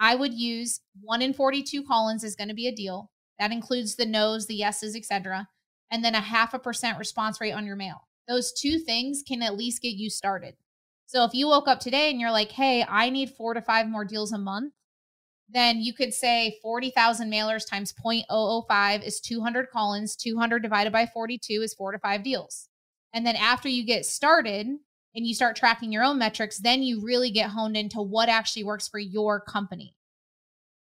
I 0.00 0.14
would 0.14 0.32
use 0.32 0.80
one 1.00 1.20
in 1.20 1.34
42 1.34 1.84
call 1.84 2.08
ins 2.08 2.24
is 2.24 2.34
going 2.34 2.48
to 2.48 2.54
be 2.54 2.66
a 2.66 2.74
deal. 2.74 3.10
That 3.38 3.52
includes 3.52 3.96
the 3.96 4.06
no's, 4.06 4.46
the 4.46 4.54
yeses, 4.54 4.96
etc., 4.96 5.48
and 5.90 6.02
then 6.02 6.14
a 6.14 6.20
half 6.20 6.54
a 6.54 6.58
percent 6.58 6.98
response 6.98 7.40
rate 7.40 7.52
on 7.52 7.66
your 7.66 7.76
mail. 7.76 8.08
Those 8.28 8.52
two 8.52 8.78
things 8.78 9.22
can 9.26 9.42
at 9.42 9.56
least 9.56 9.82
get 9.82 9.94
you 9.94 10.10
started. 10.10 10.54
So 11.06 11.24
if 11.24 11.34
you 11.34 11.48
woke 11.48 11.68
up 11.68 11.80
today 11.80 12.10
and 12.10 12.20
you're 12.20 12.30
like, 12.30 12.52
hey, 12.52 12.84
I 12.88 13.10
need 13.10 13.30
four 13.30 13.54
to 13.54 13.60
five 13.60 13.86
more 13.86 14.04
deals 14.04 14.32
a 14.32 14.38
month, 14.38 14.72
then 15.48 15.80
you 15.80 15.92
could 15.92 16.14
say 16.14 16.58
40,000 16.62 17.30
mailers 17.30 17.68
times 17.68 17.92
0.005 17.92 19.06
is 19.06 19.20
200 19.20 19.70
call 19.70 19.94
ins. 19.94 20.16
200 20.16 20.62
divided 20.62 20.92
by 20.92 21.06
42 21.06 21.60
is 21.62 21.74
four 21.74 21.92
to 21.92 21.98
five 21.98 22.22
deals. 22.22 22.68
And 23.12 23.26
then 23.26 23.36
after 23.36 23.68
you 23.68 23.84
get 23.84 24.06
started 24.06 24.66
and 24.66 25.26
you 25.26 25.34
start 25.34 25.56
tracking 25.56 25.92
your 25.92 26.04
own 26.04 26.18
metrics, 26.18 26.58
then 26.58 26.82
you 26.82 27.02
really 27.02 27.30
get 27.30 27.50
honed 27.50 27.76
into 27.76 28.00
what 28.00 28.30
actually 28.30 28.64
works 28.64 28.88
for 28.88 28.98
your 28.98 29.40
company. 29.40 29.94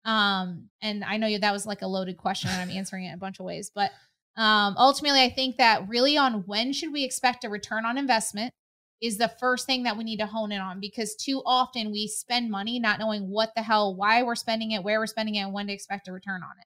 Um, 0.06 0.70
and 0.82 1.04
I 1.04 1.18
know 1.18 1.38
that 1.38 1.52
was 1.52 1.66
like 1.66 1.82
a 1.82 1.88
loaded 1.88 2.18
question 2.18 2.50
and 2.52 2.62
I'm 2.62 2.75
answering 2.75 3.06
it 3.06 3.13
a 3.13 3.18
bunch 3.18 3.40
of 3.40 3.46
ways, 3.46 3.72
but 3.74 3.92
um, 4.39 4.75
ultimately, 4.77 5.22
I 5.22 5.29
think 5.29 5.58
that 5.58 5.89
really 5.89 6.17
on 6.17 6.46
when 6.46 6.72
should 6.72 6.93
we 6.93 7.03
expect 7.03 7.43
a 7.43 7.50
return 7.50 7.86
on 7.86 7.98
investment 7.98 8.53
is 9.01 9.17
the 9.17 9.27
first 9.38 9.65
thing 9.65 9.84
that 9.84 9.98
we 9.98 10.05
need 10.05 10.19
to 10.19 10.25
hone 10.25 10.53
in 10.53 10.62
on 10.62 10.79
because 10.79 11.13
too 11.15 11.41
often 11.46 11.91
we 11.91 12.08
spend 12.08 12.50
money 12.50 12.79
not 12.79 13.00
knowing 13.00 13.29
what 13.29 13.51
the 13.58 13.62
hell, 13.62 13.93
why 13.93 14.24
we're 14.24 14.36
spending 14.36 14.72
it, 14.72 14.81
where 14.81 15.00
we're 15.00 15.08
spending 15.08 15.36
it, 15.36 15.39
and 15.39 15.53
when 15.53 15.67
to 15.67 15.74
expect 15.74 16.08
a 16.08 16.13
return 16.13 16.41
on 16.41 16.51
it. 16.58 16.65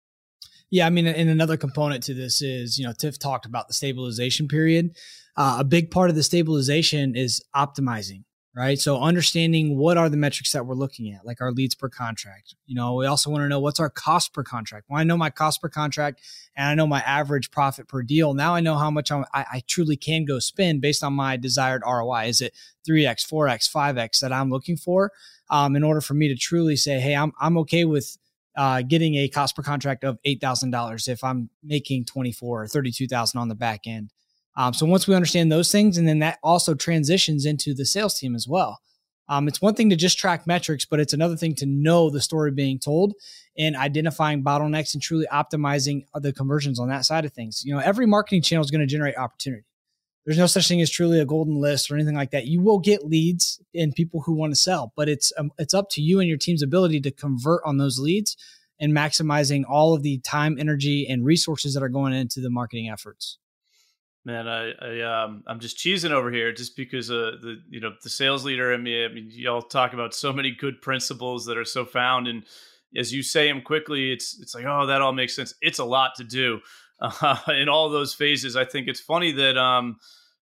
Yeah, 0.69 0.85
I 0.85 0.91
mean, 0.91 1.07
and 1.07 1.29
another 1.29 1.57
component 1.57 2.03
to 2.03 2.13
this 2.13 2.43
is, 2.43 2.77
you 2.77 2.85
know, 2.85 2.93
Tiff 2.93 3.17
talked 3.17 3.47
about 3.47 3.67
the 3.67 3.73
stabilization 3.73 4.47
period. 4.47 4.95
Uh, 5.35 5.57
a 5.59 5.63
big 5.63 5.89
part 5.89 6.11
of 6.11 6.15
the 6.15 6.23
stabilization 6.23 7.15
is 7.15 7.43
optimizing 7.55 8.23
right? 8.55 8.79
So 8.79 9.01
understanding 9.01 9.77
what 9.77 9.97
are 9.97 10.09
the 10.09 10.17
metrics 10.17 10.51
that 10.51 10.65
we're 10.65 10.75
looking 10.75 11.11
at, 11.11 11.25
like 11.25 11.41
our 11.41 11.51
leads 11.51 11.73
per 11.73 11.89
contract. 11.89 12.55
You 12.67 12.75
know, 12.75 12.93
we 12.93 13.07
also 13.07 13.31
want 13.31 13.41
to 13.41 13.49
know 13.49 13.59
what's 13.59 13.79
our 13.79 13.89
cost 13.89 14.31
per 14.33 14.43
contract. 14.43 14.85
Well, 14.89 14.99
I 14.99 15.03
know 15.03 15.17
my 15.17 15.31
cost 15.31 15.61
per 15.61 15.69
contract 15.69 16.21
and 16.55 16.67
I 16.67 16.75
know 16.75 16.85
my 16.85 17.01
average 17.01 17.49
profit 17.49 17.87
per 17.87 18.03
deal. 18.03 18.35
Now 18.35 18.53
I 18.53 18.59
know 18.59 18.75
how 18.75 18.91
much 18.91 19.11
I, 19.11 19.23
I 19.33 19.63
truly 19.67 19.97
can 19.97 20.23
go 20.25 20.37
spend 20.37 20.81
based 20.81 21.03
on 21.03 21.13
my 21.13 21.35
desired 21.35 21.81
ROI. 21.85 22.25
Is 22.25 22.41
it 22.41 22.53
3x, 22.87 23.27
4x, 23.27 23.71
5x 23.71 24.19
that 24.19 24.31
I'm 24.31 24.51
looking 24.51 24.77
for 24.77 25.11
um, 25.49 25.75
in 25.75 25.83
order 25.83 26.01
for 26.01 26.13
me 26.13 26.27
to 26.27 26.35
truly 26.35 26.75
say, 26.75 26.99
hey, 26.99 27.15
I'm, 27.15 27.33
I'm 27.39 27.57
okay 27.59 27.85
with 27.85 28.17
uh, 28.55 28.83
getting 28.83 29.15
a 29.15 29.27
cost 29.29 29.55
per 29.55 29.63
contract 29.63 30.03
of 30.03 30.19
$8,000 30.27 31.07
if 31.07 31.23
I'm 31.23 31.49
making 31.63 32.05
24 32.05 32.63
or 32.63 32.67
32,000 32.67 33.39
on 33.39 33.47
the 33.47 33.55
back 33.55 33.87
end. 33.87 34.11
Um, 34.55 34.73
so 34.73 34.85
once 34.85 35.07
we 35.07 35.15
understand 35.15 35.51
those 35.51 35.71
things, 35.71 35.97
and 35.97 36.07
then 36.07 36.19
that 36.19 36.39
also 36.43 36.73
transitions 36.73 37.45
into 37.45 37.73
the 37.73 37.85
sales 37.85 38.17
team 38.19 38.35
as 38.35 38.47
well. 38.47 38.79
Um, 39.29 39.47
it's 39.47 39.61
one 39.61 39.73
thing 39.73 39.89
to 39.89 39.95
just 39.95 40.17
track 40.17 40.45
metrics, 40.45 40.85
but 40.85 40.99
it's 40.99 41.13
another 41.13 41.37
thing 41.37 41.55
to 41.55 41.65
know 41.65 42.09
the 42.09 42.21
story 42.21 42.51
being 42.51 42.77
told 42.77 43.13
and 43.57 43.75
identifying 43.75 44.43
bottlenecks 44.43 44.93
and 44.93 45.01
truly 45.01 45.25
optimizing 45.31 46.03
the 46.13 46.33
conversions 46.33 46.79
on 46.79 46.89
that 46.89 47.05
side 47.05 47.25
of 47.25 47.33
things. 47.33 47.63
You 47.65 47.73
know, 47.73 47.79
every 47.79 48.05
marketing 48.05 48.41
channel 48.41 48.63
is 48.63 48.71
going 48.71 48.81
to 48.81 48.87
generate 48.87 49.17
opportunity. 49.17 49.63
There's 50.25 50.37
no 50.37 50.45
such 50.45 50.67
thing 50.67 50.81
as 50.81 50.89
truly 50.89 51.19
a 51.19 51.25
golden 51.25 51.59
list 51.59 51.91
or 51.91 51.95
anything 51.95 52.15
like 52.15 52.31
that. 52.31 52.47
You 52.47 52.61
will 52.61 52.79
get 52.79 53.05
leads 53.05 53.61
and 53.75 53.93
people 53.93 54.21
who 54.21 54.33
want 54.33 54.53
to 54.53 54.59
sell, 54.59 54.93
but 54.95 55.09
it's 55.09 55.33
um, 55.37 55.51
it's 55.57 55.73
up 55.73 55.89
to 55.91 56.01
you 56.01 56.19
and 56.19 56.29
your 56.29 56.37
team's 56.37 56.63
ability 56.63 57.01
to 57.01 57.11
convert 57.11 57.61
on 57.65 57.77
those 57.77 57.99
leads 57.99 58.37
and 58.79 58.93
maximizing 58.93 59.63
all 59.67 59.93
of 59.93 60.01
the 60.01 60.19
time, 60.19 60.57
energy, 60.57 61.05
and 61.09 61.25
resources 61.25 61.73
that 61.73 61.83
are 61.83 61.89
going 61.89 62.13
into 62.13 62.39
the 62.39 62.49
marketing 62.49 62.89
efforts. 62.89 63.37
Man, 64.25 64.47
I, 64.47 64.71
I 64.71 65.01
um, 65.01 65.43
I'm 65.47 65.59
just 65.59 65.77
cheesing 65.77 66.11
over 66.11 66.31
here 66.31 66.53
just 66.53 66.77
because 66.77 67.11
uh, 67.11 67.31
the 67.41 67.61
you 67.69 67.81
know 67.81 67.91
the 68.01 68.09
sales 68.09 68.45
leader 68.45 68.71
in 68.71 68.81
me. 68.81 69.03
I 69.03 69.09
mean, 69.09 69.27
y'all 69.29 69.61
talk 69.61 69.93
about 69.93 70.13
so 70.13 70.31
many 70.31 70.51
good 70.51 70.81
principles 70.81 71.45
that 71.45 71.57
are 71.57 71.65
so 71.65 71.83
found, 71.83 72.27
and 72.27 72.43
as 72.95 73.13
you 73.13 73.21
say 73.21 73.49
them 73.49 73.61
quickly, 73.61 74.13
it's 74.13 74.39
it's 74.39 74.55
like 74.55 74.63
oh 74.65 74.85
that 74.85 75.01
all 75.01 75.11
makes 75.11 75.35
sense. 75.35 75.53
It's 75.61 75.79
a 75.79 75.85
lot 75.85 76.11
to 76.17 76.23
do 76.23 76.61
uh, 77.01 77.37
in 77.49 77.67
all 77.67 77.89
those 77.89 78.13
phases. 78.13 78.55
I 78.55 78.63
think 78.63 78.87
it's 78.87 79.01
funny 79.01 79.33
that 79.33 79.57
um, 79.57 79.97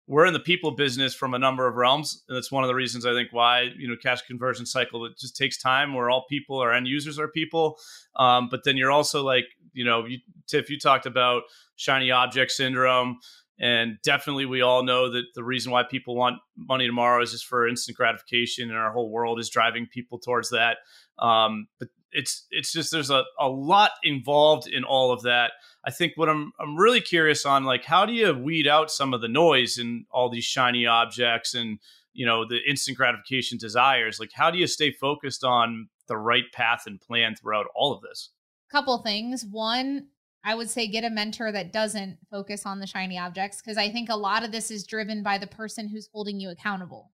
we're 0.06 0.26
in 0.26 0.34
the 0.34 0.40
people 0.40 0.72
business 0.72 1.14
from 1.14 1.32
a 1.32 1.38
number 1.38 1.66
of 1.66 1.76
realms, 1.76 2.22
and 2.28 2.36
that's 2.36 2.52
one 2.52 2.62
of 2.62 2.68
the 2.68 2.74
reasons 2.74 3.06
I 3.06 3.14
think 3.14 3.30
why 3.32 3.70
you 3.78 3.88
know 3.88 3.96
cash 3.96 4.20
conversion 4.26 4.66
cycle 4.66 5.06
it 5.06 5.16
just 5.18 5.38
takes 5.38 5.56
time. 5.56 5.94
Where 5.94 6.10
all 6.10 6.26
people, 6.28 6.58
our 6.58 6.74
end 6.74 6.86
users 6.86 7.18
are 7.18 7.28
people, 7.28 7.78
um, 8.16 8.48
but 8.50 8.62
then 8.64 8.76
you're 8.76 8.92
also 8.92 9.24
like 9.24 9.46
you 9.72 9.84
know, 9.84 10.04
you, 10.04 10.18
Tiff, 10.46 10.70
you 10.70 10.78
talked 10.78 11.06
about 11.06 11.44
shiny 11.76 12.10
object 12.10 12.50
syndrome 12.52 13.18
and 13.60 13.98
definitely, 14.02 14.46
we 14.46 14.62
all 14.62 14.82
know 14.82 15.10
that 15.10 15.24
the 15.34 15.44
reason 15.44 15.70
why 15.70 15.82
people 15.82 16.16
want 16.16 16.38
money 16.56 16.86
tomorrow 16.86 17.22
is 17.22 17.32
just 17.32 17.44
for 17.44 17.68
instant 17.68 17.96
gratification, 17.96 18.70
and 18.70 18.78
our 18.78 18.90
whole 18.90 19.10
world 19.10 19.38
is 19.38 19.50
driving 19.50 19.86
people 19.86 20.18
towards 20.18 20.48
that. 20.50 20.78
Um, 21.18 21.68
but 21.78 21.88
it's 22.12 22.46
it's 22.50 22.72
just 22.72 22.90
there's 22.90 23.10
a, 23.10 23.22
a 23.38 23.48
lot 23.48 23.92
involved 24.02 24.66
in 24.66 24.82
all 24.82 25.12
of 25.12 25.22
that. 25.22 25.52
I 25.84 25.90
think 25.90 26.14
what 26.16 26.30
I'm 26.30 26.52
I'm 26.58 26.76
really 26.76 27.02
curious 27.02 27.44
on, 27.44 27.64
like, 27.64 27.84
how 27.84 28.06
do 28.06 28.14
you 28.14 28.32
weed 28.32 28.66
out 28.66 28.90
some 28.90 29.12
of 29.12 29.20
the 29.20 29.28
noise 29.28 29.76
and 29.76 30.06
all 30.10 30.30
these 30.30 30.44
shiny 30.44 30.86
objects 30.86 31.54
and 31.54 31.78
you 32.14 32.24
know 32.24 32.46
the 32.48 32.60
instant 32.66 32.96
gratification 32.96 33.58
desires? 33.58 34.18
Like, 34.18 34.30
how 34.32 34.50
do 34.50 34.56
you 34.56 34.66
stay 34.66 34.90
focused 34.90 35.44
on 35.44 35.90
the 36.08 36.16
right 36.16 36.50
path 36.54 36.84
and 36.86 36.98
plan 36.98 37.36
throughout 37.36 37.66
all 37.74 37.92
of 37.92 38.00
this? 38.00 38.30
Couple 38.72 39.02
things. 39.02 39.44
One, 39.44 40.06
I 40.44 40.54
would 40.54 40.70
say 40.70 40.86
get 40.86 41.04
a 41.04 41.10
mentor 41.10 41.52
that 41.52 41.72
doesn't 41.72 42.18
focus 42.30 42.64
on 42.64 42.80
the 42.80 42.86
shiny 42.86 43.18
objects 43.18 43.60
because 43.60 43.76
I 43.76 43.90
think 43.90 44.08
a 44.08 44.16
lot 44.16 44.42
of 44.42 44.52
this 44.52 44.70
is 44.70 44.86
driven 44.86 45.22
by 45.22 45.38
the 45.38 45.46
person 45.46 45.88
who's 45.88 46.08
holding 46.12 46.40
you 46.40 46.50
accountable. 46.50 47.10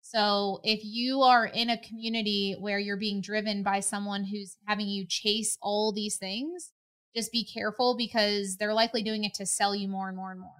So 0.00 0.60
if 0.64 0.80
you 0.82 1.22
are 1.22 1.46
in 1.46 1.70
a 1.70 1.80
community 1.80 2.56
where 2.58 2.78
you're 2.78 2.98
being 2.98 3.20
driven 3.20 3.62
by 3.62 3.80
someone 3.80 4.24
who's 4.24 4.56
having 4.66 4.86
you 4.86 5.06
chase 5.06 5.56
all 5.62 5.92
these 5.92 6.16
things, 6.16 6.72
just 7.14 7.32
be 7.32 7.44
careful 7.44 7.96
because 7.96 8.56
they're 8.56 8.74
likely 8.74 9.02
doing 9.02 9.24
it 9.24 9.34
to 9.34 9.46
sell 9.46 9.74
you 9.74 9.88
more 9.88 10.08
and 10.08 10.16
more 10.16 10.30
and 10.30 10.40
more. 10.40 10.50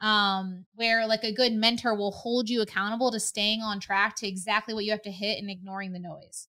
Um, 0.00 0.64
where 0.74 1.06
like 1.06 1.22
a 1.22 1.32
good 1.32 1.52
mentor 1.52 1.94
will 1.94 2.10
hold 2.10 2.48
you 2.48 2.60
accountable 2.60 3.12
to 3.12 3.20
staying 3.20 3.62
on 3.62 3.78
track 3.78 4.16
to 4.16 4.26
exactly 4.26 4.74
what 4.74 4.84
you 4.84 4.90
have 4.90 5.02
to 5.02 5.12
hit 5.12 5.38
and 5.38 5.48
ignoring 5.48 5.92
the 5.92 6.00
noise. 6.00 6.48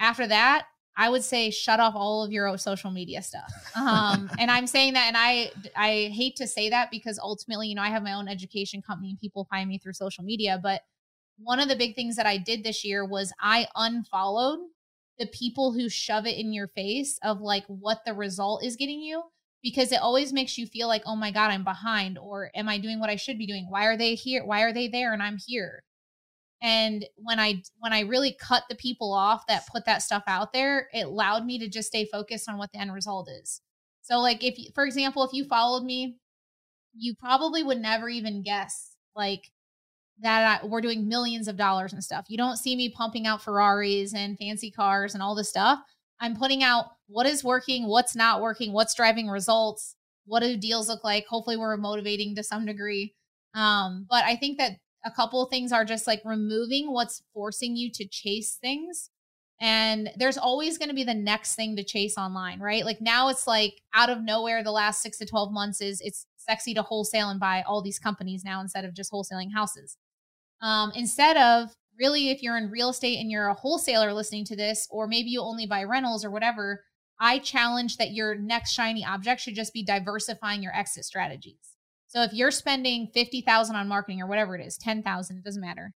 After 0.00 0.26
that, 0.26 0.66
I 0.98 1.08
would 1.08 1.22
say 1.22 1.50
shut 1.50 1.78
off 1.78 1.94
all 1.94 2.24
of 2.24 2.32
your 2.32 2.58
social 2.58 2.90
media 2.90 3.22
stuff. 3.22 3.52
Um, 3.76 4.28
and 4.38 4.50
I'm 4.50 4.66
saying 4.66 4.94
that, 4.94 5.06
and 5.06 5.16
I 5.16 5.52
I 5.76 6.12
hate 6.12 6.34
to 6.36 6.46
say 6.46 6.68
that 6.70 6.90
because 6.90 7.20
ultimately, 7.20 7.68
you 7.68 7.76
know, 7.76 7.82
I 7.82 7.88
have 7.88 8.02
my 8.02 8.14
own 8.14 8.28
education 8.28 8.82
company 8.82 9.10
and 9.10 9.20
people 9.20 9.46
find 9.48 9.68
me 9.68 9.78
through 9.78 9.92
social 9.92 10.24
media. 10.24 10.58
But 10.60 10.82
one 11.38 11.60
of 11.60 11.68
the 11.68 11.76
big 11.76 11.94
things 11.94 12.16
that 12.16 12.26
I 12.26 12.36
did 12.36 12.64
this 12.64 12.84
year 12.84 13.04
was 13.04 13.32
I 13.40 13.68
unfollowed 13.76 14.58
the 15.20 15.26
people 15.26 15.72
who 15.72 15.88
shove 15.88 16.26
it 16.26 16.36
in 16.36 16.52
your 16.52 16.68
face 16.68 17.18
of 17.22 17.40
like 17.40 17.64
what 17.68 18.00
the 18.04 18.14
result 18.14 18.64
is 18.64 18.76
getting 18.76 19.00
you 19.00 19.22
because 19.62 19.92
it 19.92 20.00
always 20.00 20.32
makes 20.32 20.58
you 20.58 20.66
feel 20.66 20.88
like, 20.88 21.02
oh 21.06 21.16
my 21.16 21.30
God, 21.30 21.50
I'm 21.50 21.64
behind, 21.64 22.18
or 22.18 22.50
am 22.54 22.68
I 22.68 22.78
doing 22.78 23.00
what 23.00 23.10
I 23.10 23.16
should 23.16 23.38
be 23.38 23.46
doing? 23.46 23.66
Why 23.68 23.86
are 23.86 23.96
they 23.96 24.14
here? 24.14 24.44
Why 24.44 24.62
are 24.62 24.72
they 24.72 24.88
there 24.88 25.12
and 25.12 25.22
I'm 25.22 25.38
here? 25.44 25.82
And 26.62 27.04
when 27.16 27.38
i 27.38 27.62
when 27.78 27.92
i 27.92 28.00
really 28.00 28.36
cut 28.40 28.64
the 28.68 28.74
people 28.74 29.12
off 29.12 29.46
that 29.46 29.66
put 29.68 29.84
that 29.84 30.02
stuff 30.02 30.22
out 30.26 30.52
there 30.52 30.88
it 30.92 31.06
allowed 31.06 31.44
me 31.44 31.58
to 31.58 31.68
just 31.68 31.88
stay 31.88 32.06
focused 32.10 32.48
on 32.48 32.58
what 32.58 32.70
the 32.72 32.78
end 32.78 32.92
result 32.92 33.28
is. 33.30 33.60
So 34.02 34.18
like 34.18 34.42
if 34.42 34.58
you, 34.58 34.70
for 34.74 34.84
example 34.84 35.22
if 35.22 35.32
you 35.32 35.44
followed 35.44 35.84
me 35.84 36.16
you 36.96 37.14
probably 37.14 37.62
would 37.62 37.78
never 37.78 38.08
even 38.08 38.42
guess 38.42 38.96
like 39.14 39.50
that 40.20 40.62
I, 40.62 40.66
we're 40.66 40.80
doing 40.80 41.08
millions 41.08 41.46
of 41.46 41.56
dollars 41.56 41.92
and 41.92 42.02
stuff. 42.02 42.24
You 42.28 42.36
don't 42.36 42.56
see 42.56 42.74
me 42.74 42.88
pumping 42.88 43.26
out 43.26 43.42
ferraris 43.42 44.14
and 44.14 44.36
fancy 44.36 44.70
cars 44.70 45.14
and 45.14 45.22
all 45.22 45.36
this 45.36 45.48
stuff. 45.48 45.78
I'm 46.20 46.34
putting 46.34 46.64
out 46.64 46.86
what 47.06 47.26
is 47.26 47.44
working 47.44 47.86
what's 47.86 48.16
not 48.16 48.40
working 48.40 48.72
what's 48.72 48.94
driving 48.94 49.28
results 49.28 49.94
what 50.28 50.42
do 50.42 50.56
deals 50.58 50.88
look 50.88 51.04
like? 51.04 51.26
Hopefully 51.26 51.56
we're 51.56 51.76
motivating 51.78 52.34
to 52.34 52.42
some 52.42 52.66
degree. 52.66 53.14
Um, 53.54 54.06
but 54.08 54.24
i 54.24 54.36
think 54.36 54.58
that 54.58 54.72
a 55.04 55.10
couple 55.10 55.42
of 55.42 55.50
things 55.50 55.72
are 55.72 55.84
just 55.84 56.06
like 56.06 56.22
removing 56.24 56.92
what's 56.92 57.22
forcing 57.32 57.76
you 57.76 57.90
to 57.92 58.06
chase 58.06 58.58
things. 58.60 59.10
And 59.60 60.10
there's 60.16 60.38
always 60.38 60.78
going 60.78 60.88
to 60.88 60.94
be 60.94 61.04
the 61.04 61.14
next 61.14 61.56
thing 61.56 61.76
to 61.76 61.84
chase 61.84 62.16
online, 62.16 62.60
right? 62.60 62.84
Like 62.84 63.00
now 63.00 63.28
it's 63.28 63.46
like 63.46 63.80
out 63.92 64.10
of 64.10 64.22
nowhere, 64.22 64.62
the 64.62 64.70
last 64.70 65.02
six 65.02 65.18
to 65.18 65.26
12 65.26 65.52
months 65.52 65.80
is 65.80 66.00
it's 66.00 66.26
sexy 66.36 66.74
to 66.74 66.82
wholesale 66.82 67.28
and 67.28 67.40
buy 67.40 67.62
all 67.66 67.82
these 67.82 67.98
companies 67.98 68.44
now 68.44 68.60
instead 68.60 68.84
of 68.84 68.94
just 68.94 69.12
wholesaling 69.12 69.52
houses. 69.52 69.96
Um, 70.62 70.92
instead 70.94 71.36
of 71.36 71.72
really, 71.98 72.30
if 72.30 72.42
you're 72.42 72.56
in 72.56 72.70
real 72.70 72.90
estate 72.90 73.18
and 73.18 73.30
you're 73.30 73.48
a 73.48 73.54
wholesaler 73.54 74.12
listening 74.12 74.44
to 74.46 74.56
this, 74.56 74.86
or 74.90 75.06
maybe 75.06 75.30
you 75.30 75.40
only 75.40 75.66
buy 75.66 75.84
rentals 75.84 76.24
or 76.24 76.30
whatever, 76.30 76.84
I 77.20 77.38
challenge 77.38 77.96
that 77.96 78.12
your 78.12 78.36
next 78.36 78.72
shiny 78.72 79.04
object 79.04 79.40
should 79.40 79.56
just 79.56 79.72
be 79.72 79.84
diversifying 79.84 80.62
your 80.62 80.74
exit 80.74 81.04
strategies. 81.04 81.67
So 82.08 82.22
if 82.22 82.32
you're 82.32 82.50
spending 82.50 83.08
50,000 83.12 83.76
on 83.76 83.86
marketing 83.86 84.20
or 84.20 84.26
whatever 84.26 84.56
it 84.56 84.66
is, 84.66 84.76
10,000, 84.78 85.36
it 85.36 85.44
doesn't 85.44 85.60
matter. 85.60 85.92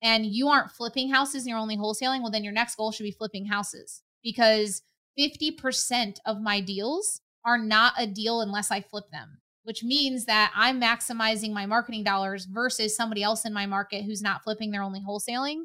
And 0.00 0.24
you 0.24 0.48
aren't 0.48 0.70
flipping 0.70 1.10
houses 1.10 1.42
and 1.42 1.50
you're 1.50 1.58
only 1.58 1.76
wholesaling, 1.76 2.22
well 2.22 2.30
then 2.30 2.44
your 2.44 2.52
next 2.52 2.76
goal 2.76 2.92
should 2.92 3.02
be 3.02 3.10
flipping 3.10 3.46
houses 3.46 4.02
because 4.22 4.82
50% 5.18 6.18
of 6.24 6.40
my 6.40 6.60
deals 6.60 7.20
are 7.44 7.58
not 7.58 7.94
a 7.98 8.06
deal 8.06 8.40
unless 8.40 8.70
I 8.70 8.80
flip 8.80 9.10
them, 9.10 9.38
which 9.64 9.82
means 9.82 10.26
that 10.26 10.52
I'm 10.54 10.80
maximizing 10.80 11.52
my 11.52 11.66
marketing 11.66 12.04
dollars 12.04 12.44
versus 12.44 12.96
somebody 12.96 13.24
else 13.24 13.44
in 13.44 13.52
my 13.52 13.66
market 13.66 14.04
who's 14.04 14.22
not 14.22 14.44
flipping, 14.44 14.70
they're 14.70 14.82
only 14.82 15.00
wholesaling. 15.00 15.62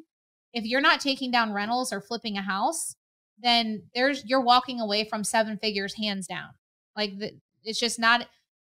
If 0.52 0.64
you're 0.64 0.80
not 0.80 1.00
taking 1.00 1.30
down 1.30 1.52
rentals 1.52 1.92
or 1.92 2.00
flipping 2.00 2.36
a 2.36 2.42
house, 2.42 2.96
then 3.38 3.84
there's 3.94 4.24
you're 4.24 4.40
walking 4.40 4.80
away 4.80 5.04
from 5.04 5.24
seven 5.24 5.58
figures 5.58 5.94
hands 5.94 6.26
down. 6.26 6.50
Like 6.96 7.18
the, 7.18 7.32
it's 7.64 7.80
just 7.80 7.98
not 7.98 8.26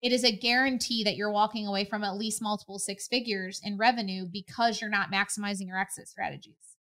it 0.02 0.12
is 0.12 0.25
a 0.25 0.37
guarantee 0.37 1.02
that 1.05 1.17
you're 1.17 1.33
walking 1.33 1.67
away 1.67 1.85
from 1.85 2.05
at 2.05 2.17
least 2.17 2.43
multiple 2.43 2.78
six 2.78 3.09
figures 3.09 3.61
in 3.64 3.76
revenue 3.76 4.26
because 4.31 4.81
you're 4.81 4.90
not 4.90 5.12
maximizing 5.12 5.67
your 5.67 5.78
exit 5.78 6.09
strategies. 6.09 6.76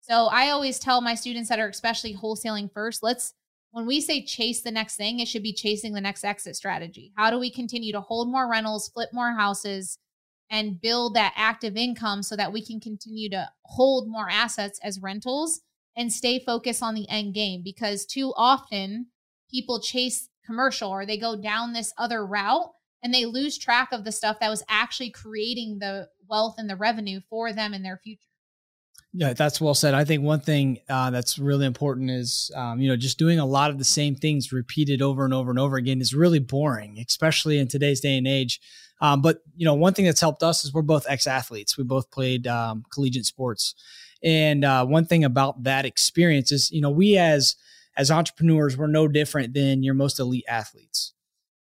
So 0.00 0.26
I 0.26 0.50
always 0.50 0.78
tell 0.78 1.00
my 1.00 1.14
students 1.14 1.48
that 1.48 1.60
are 1.60 1.68
especially 1.68 2.14
wholesaling 2.14 2.72
first, 2.72 3.02
let's 3.02 3.34
when 3.70 3.86
we 3.86 4.00
say 4.00 4.24
chase 4.24 4.62
the 4.62 4.70
next 4.70 4.96
thing, 4.96 5.20
it 5.20 5.28
should 5.28 5.42
be 5.42 5.52
chasing 5.52 5.92
the 5.92 6.00
next 6.00 6.24
exit 6.24 6.56
strategy. 6.56 7.12
How 7.16 7.30
do 7.30 7.38
we 7.38 7.50
continue 7.50 7.92
to 7.92 8.00
hold 8.00 8.30
more 8.30 8.50
rentals, 8.50 8.88
flip 8.88 9.10
more 9.12 9.34
houses, 9.34 9.98
and 10.50 10.80
build 10.80 11.14
that 11.14 11.34
active 11.36 11.76
income 11.76 12.22
so 12.22 12.34
that 12.36 12.52
we 12.52 12.64
can 12.64 12.80
continue 12.80 13.28
to 13.30 13.50
hold 13.64 14.08
more 14.08 14.30
assets 14.30 14.80
as 14.82 15.00
rentals 15.00 15.60
and 15.94 16.10
stay 16.10 16.38
focused 16.38 16.82
on 16.82 16.94
the 16.94 17.08
end 17.10 17.34
game? 17.34 17.60
Because 17.62 18.06
too 18.06 18.32
often 18.36 19.08
people 19.50 19.80
chase 19.80 20.30
commercial 20.48 20.90
or 20.90 21.04
they 21.04 21.18
go 21.18 21.36
down 21.36 21.74
this 21.74 21.92
other 21.98 22.24
route 22.26 22.70
and 23.02 23.12
they 23.12 23.26
lose 23.26 23.58
track 23.58 23.90
of 23.92 24.04
the 24.04 24.10
stuff 24.10 24.40
that 24.40 24.48
was 24.48 24.64
actually 24.68 25.10
creating 25.10 25.78
the 25.78 26.08
wealth 26.28 26.54
and 26.58 26.68
the 26.68 26.76
revenue 26.76 27.20
for 27.28 27.52
them 27.52 27.74
in 27.74 27.82
their 27.82 28.00
future. 28.02 28.22
Yeah, 29.12 29.32
that's 29.32 29.60
well 29.60 29.74
said. 29.74 29.94
I 29.94 30.04
think 30.04 30.22
one 30.22 30.40
thing 30.40 30.80
uh, 30.88 31.10
that's 31.10 31.38
really 31.38 31.64
important 31.64 32.10
is, 32.10 32.50
um, 32.54 32.80
you 32.80 32.88
know, 32.88 32.96
just 32.96 33.18
doing 33.18 33.38
a 33.38 33.46
lot 33.46 33.70
of 33.70 33.78
the 33.78 33.84
same 33.84 34.14
things 34.14 34.52
repeated 34.52 35.00
over 35.00 35.24
and 35.24 35.32
over 35.32 35.50
and 35.50 35.58
over 35.58 35.76
again 35.76 36.00
is 36.00 36.14
really 36.14 36.40
boring, 36.40 36.98
especially 37.06 37.58
in 37.58 37.68
today's 37.68 38.00
day 38.00 38.18
and 38.18 38.26
age. 38.26 38.60
Um, 39.00 39.22
but 39.22 39.38
you 39.56 39.64
know, 39.64 39.74
one 39.74 39.94
thing 39.94 40.04
that's 40.04 40.20
helped 40.20 40.42
us 40.42 40.64
is 40.64 40.74
we're 40.74 40.82
both 40.82 41.06
ex-athletes. 41.08 41.78
We 41.78 41.84
both 41.84 42.10
played 42.10 42.46
um, 42.46 42.84
collegiate 42.92 43.26
sports, 43.26 43.74
and 44.22 44.64
uh, 44.64 44.84
one 44.84 45.06
thing 45.06 45.24
about 45.24 45.62
that 45.62 45.84
experience 45.86 46.52
is, 46.52 46.70
you 46.70 46.80
know, 46.80 46.90
we 46.90 47.16
as 47.16 47.56
as 47.98 48.12
entrepreneurs, 48.12 48.76
we're 48.76 48.86
no 48.86 49.08
different 49.08 49.52
than 49.52 49.82
your 49.82 49.94
most 49.94 50.20
elite 50.20 50.44
athletes. 50.48 51.12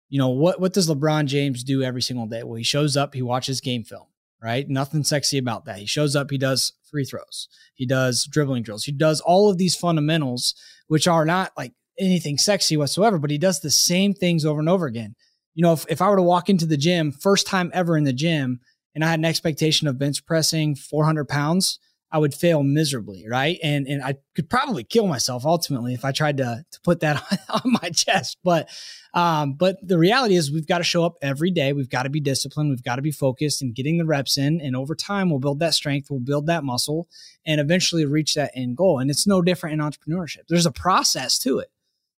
You 0.08 0.20
know, 0.20 0.30
what, 0.30 0.62
what 0.62 0.72
does 0.72 0.88
LeBron 0.88 1.26
James 1.26 1.64
do 1.64 1.82
every 1.82 2.02
single 2.02 2.28
day? 2.28 2.44
Well, 2.44 2.56
he 2.56 2.64
shows 2.64 2.96
up, 2.96 3.16
he 3.16 3.24
watches 3.24 3.60
game 3.60 3.84
film, 3.84 4.06
right? 4.42 4.70
Nothing 4.70 5.04
sexy 5.04 5.40
about 5.40 5.66
that. 5.66 5.80
He 5.80 5.88
shows 5.88 6.16
up, 6.16 6.30
he 6.30 6.38
does 6.38 6.74
free 6.90 7.04
throws, 7.04 7.50
he 7.74 7.86
does 7.86 8.26
dribbling 8.26 8.64
drills, 8.64 8.86
he 8.86 8.92
does 8.92 9.20
all 9.20 9.50
of 9.50 9.58
these 9.58 9.76
fundamentals, 9.76 10.54
which 10.88 11.08
are 11.08 11.26
not 11.26 11.52
like 11.58 11.74
anything 12.00 12.38
sexy 12.38 12.78
whatsoever, 12.78 13.18
but 13.18 13.32
he 13.32 13.40
does 13.40 13.60
the 13.60 13.72
same 13.72 14.14
things 14.14 14.46
over 14.46 14.60
and 14.60 14.70
over 14.70 14.86
again. 14.86 15.16
You 15.56 15.64
know, 15.64 15.74
if, 15.74 15.86
if 15.90 16.02
I 16.04 16.10
were 16.10 16.18
to 16.18 16.22
walk 16.22 16.50
into 16.50 16.68
the 16.68 16.78
gym, 16.78 17.12
first 17.12 17.48
time 17.48 17.72
ever 17.74 17.98
in 17.98 18.04
the 18.04 18.14
gym, 18.14 18.60
and 18.94 19.04
I 19.04 19.10
had 19.10 19.20
an 19.20 19.26
expectation 19.26 19.88
of 19.88 19.98
bench 19.98 20.24
pressing 20.26 20.76
400 20.76 21.28
pounds, 21.28 21.80
I 22.10 22.20
would 22.20 22.34
fail 22.34 22.64
miserably, 22.64 23.26
right? 23.30 23.60
And 23.62 23.86
and 23.88 24.02
I 24.02 24.16
could 24.34 24.50
probably 24.50 24.84
kill 24.84 25.08
myself 25.08 25.46
ultimately 25.46 25.94
if 25.94 26.06
I 26.06 26.12
tried 26.12 26.38
to 26.38 26.64
to 26.70 26.82
put 26.82 27.02
that 27.02 27.18
on, 27.50 27.62
on 27.66 27.78
my 27.82 27.90
chest. 27.90 28.38
But 28.44 28.70
um, 29.14 29.54
but 29.54 29.76
the 29.86 29.98
reality 29.98 30.36
is 30.36 30.52
we've 30.52 30.68
got 30.68 30.78
to 30.78 30.84
show 30.84 31.04
up 31.04 31.16
every 31.22 31.52
day. 31.52 31.74
We've 31.74 31.90
got 31.90 32.04
to 32.04 32.10
be 32.10 32.20
disciplined. 32.20 32.70
We've 32.70 32.84
got 32.84 32.96
to 32.96 33.02
be 33.02 33.12
focused 33.12 33.62
and 33.62 33.76
getting 33.76 33.98
the 33.98 34.06
reps 34.06 34.38
in. 34.38 34.62
And 34.62 34.76
over 34.76 34.96
time, 34.96 35.30
we'll 35.30 35.40
build 35.40 35.60
that 35.60 35.74
strength. 35.74 36.10
We'll 36.10 36.20
build 36.22 36.48
that 36.48 36.64
muscle, 36.64 37.08
and 37.46 37.60
eventually 37.60 38.06
reach 38.06 38.36
that 38.36 38.52
end 38.56 38.78
goal. 38.78 39.00
And 39.00 39.10
it's 39.10 39.28
no 39.28 39.42
different 39.42 39.74
in 39.74 39.80
entrepreneurship. 39.80 40.48
There's 40.48 40.66
a 40.66 40.72
process 40.72 41.38
to 41.40 41.60
it. 41.60 41.70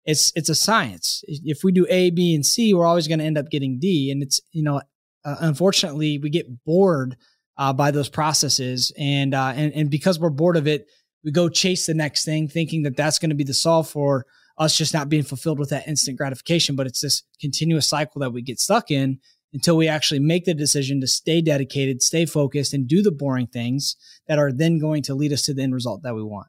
It's 0.05 0.31
it's 0.36 0.50
a 0.50 0.55
science. 0.55 1.24
If 1.27 1.63
we 1.63 1.72
do 1.72 1.88
A, 1.89 2.12
B, 2.12 2.36
and 2.36 2.46
C, 2.46 2.74
we're 2.74 2.86
always 2.86 3.08
going 3.08 3.19
to 3.19 3.25
end 3.25 3.38
up 3.38 3.50
getting 3.50 3.79
D. 3.79 4.12
And 4.12 4.22
it's 4.22 4.39
you 4.51 4.63
know 4.63 4.81
uh, 5.25 5.36
unfortunately 5.39 6.19
we 6.19 6.29
get 6.29 6.63
bored 6.63 7.17
uh, 7.60 7.74
by 7.74 7.92
those 7.92 8.10
processes, 8.10 8.92
and 8.98 9.36
uh, 9.36 9.54
and 9.56 9.74
and 9.74 9.92
because 9.92 10.18
we're 10.18 10.30
bored 10.30 10.58
of 10.58 10.66
it, 10.66 10.88
we 11.24 11.32
go 11.32 11.50
chase 11.50 11.86
the 11.86 11.94
next 11.94 12.24
thing, 12.24 12.48
thinking 12.48 12.84
that 12.84 12.96
that's 12.96 13.20
going 13.20 13.30
to 13.30 13.36
be 13.36 13.44
the 13.44 13.54
solve 13.54 13.88
for 13.88 14.25
us 14.58 14.78
just 14.78 14.94
not 14.94 15.10
being 15.10 15.24
fulfilled 15.24 15.60
with 15.60 15.70
that 15.70 15.88
instant 15.88 16.18
gratification. 16.18 16.75
But 16.75 16.88
it's 16.88 17.01
this 17.01 17.22
continuous 17.39 17.88
cycle 17.88 18.22
that 18.22 18.32
we 18.32 18.42
get 18.42 18.60
stuck 18.60 18.89
in 18.89 19.20
until 19.54 19.75
we 19.75 19.89
actually 19.89 20.20
make 20.20 20.46
the 20.46 20.54
decision 20.54 21.01
to 21.01 21.08
stay 21.08 21.42
dedicated, 21.42 22.01
stay 22.01 22.25
focused, 22.25 22.74
and 22.74 22.88
do 22.88 23.01
the 23.01 23.12
boring 23.12 23.48
things 23.48 23.98
that 24.28 24.39
are 24.39 24.54
then 24.54 24.80
going 24.80 25.04
to 25.04 25.13
lead 25.13 25.34
us 25.34 25.42
to 25.44 25.54
the 25.54 25.62
end 25.62 25.74
result 25.74 26.01
that 26.04 26.16
we 26.16 26.24
want 26.24 26.48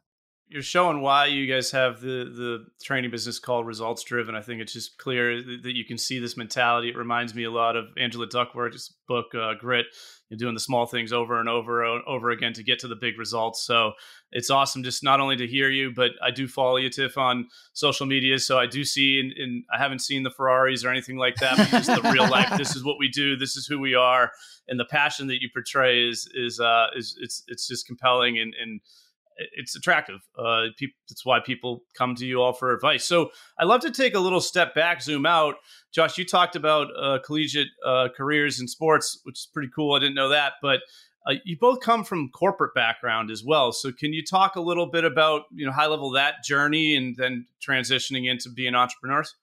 you're 0.51 0.61
showing 0.61 0.99
why 0.99 1.27
you 1.27 1.51
guys 1.51 1.71
have 1.71 2.01
the 2.01 2.25
the 2.25 2.65
training 2.83 3.09
business 3.09 3.39
called 3.39 3.65
results 3.65 4.03
driven. 4.03 4.35
I 4.35 4.41
think 4.41 4.61
it's 4.61 4.73
just 4.73 4.97
clear 4.97 5.41
that 5.41 5.75
you 5.75 5.85
can 5.85 5.97
see 5.97 6.19
this 6.19 6.35
mentality. 6.35 6.89
It 6.89 6.97
reminds 6.97 7.33
me 7.33 7.45
a 7.45 7.51
lot 7.51 7.77
of 7.77 7.85
Angela 7.97 8.27
Duckworth's 8.27 8.93
book 9.07 9.33
uh, 9.33 9.53
Grit. 9.53 9.85
You're 10.29 10.37
doing 10.37 10.53
the 10.53 10.59
small 10.59 10.85
things 10.85 11.13
over 11.13 11.39
and 11.39 11.47
over 11.47 11.83
and 11.83 12.03
over 12.05 12.31
again 12.31 12.53
to 12.53 12.63
get 12.63 12.79
to 12.79 12.87
the 12.87 12.95
big 12.95 13.17
results. 13.17 13.63
So 13.63 13.93
it's 14.31 14.49
awesome 14.49 14.83
just 14.83 15.03
not 15.03 15.21
only 15.21 15.37
to 15.37 15.47
hear 15.47 15.69
you, 15.69 15.93
but 15.93 16.11
I 16.21 16.31
do 16.31 16.47
follow 16.47 16.77
you, 16.77 16.89
Tiff, 16.89 17.17
on 17.17 17.47
social 17.73 18.05
media. 18.05 18.37
So 18.39 18.57
I 18.59 18.65
do 18.65 18.83
see, 18.83 19.19
and, 19.19 19.31
and 19.37 19.63
I 19.73 19.77
haven't 19.77 19.99
seen 19.99 20.23
the 20.23 20.31
Ferraris 20.31 20.83
or 20.83 20.89
anything 20.89 21.17
like 21.17 21.35
that, 21.37 21.57
but 21.57 21.69
just 21.69 21.87
the 21.87 22.11
real 22.11 22.29
life. 22.29 22.57
This 22.57 22.75
is 22.75 22.83
what 22.83 22.97
we 22.99 23.09
do. 23.09 23.37
This 23.37 23.55
is 23.55 23.67
who 23.67 23.79
we 23.79 23.95
are, 23.95 24.31
and 24.67 24.79
the 24.79 24.85
passion 24.85 25.27
that 25.27 25.41
you 25.41 25.49
portray 25.53 26.07
is 26.07 26.29
is 26.33 26.59
uh, 26.59 26.87
is 26.95 27.17
it's 27.21 27.43
it's 27.47 27.67
just 27.67 27.87
compelling 27.87 28.37
and 28.37 28.53
and 28.61 28.81
it's 29.37 29.75
attractive. 29.75 30.21
Uh, 30.37 30.67
pe- 30.77 30.87
that's 31.09 31.25
why 31.25 31.39
people 31.39 31.83
come 31.97 32.15
to 32.15 32.25
you 32.25 32.41
all 32.41 32.53
for 32.53 32.73
advice. 32.73 33.05
So 33.05 33.31
I 33.59 33.65
love 33.65 33.81
to 33.81 33.91
take 33.91 34.15
a 34.15 34.19
little 34.19 34.41
step 34.41 34.73
back, 34.75 35.01
zoom 35.01 35.25
out. 35.25 35.55
Josh, 35.91 36.17
you 36.17 36.25
talked 36.25 36.55
about 36.55 36.87
uh, 36.97 37.19
collegiate 37.25 37.69
uh, 37.85 38.09
careers 38.15 38.59
in 38.59 38.67
sports, 38.67 39.19
which 39.23 39.39
is 39.39 39.49
pretty 39.53 39.69
cool. 39.73 39.95
I 39.95 39.99
didn't 39.99 40.15
know 40.15 40.29
that, 40.29 40.53
but 40.61 40.81
uh, 41.27 41.33
you 41.43 41.57
both 41.57 41.81
come 41.81 42.03
from 42.03 42.29
corporate 42.29 42.73
background 42.73 43.29
as 43.29 43.43
well. 43.43 43.71
So 43.71 43.91
can 43.91 44.13
you 44.13 44.23
talk 44.23 44.55
a 44.55 44.61
little 44.61 44.87
bit 44.87 45.05
about 45.05 45.43
you 45.53 45.65
know 45.65 45.71
high 45.71 45.87
level 45.87 46.11
that 46.11 46.43
journey 46.43 46.95
and 46.95 47.15
then 47.15 47.45
transitioning 47.65 48.29
into 48.29 48.49
being 48.49 48.75
entrepreneurs? 48.75 49.35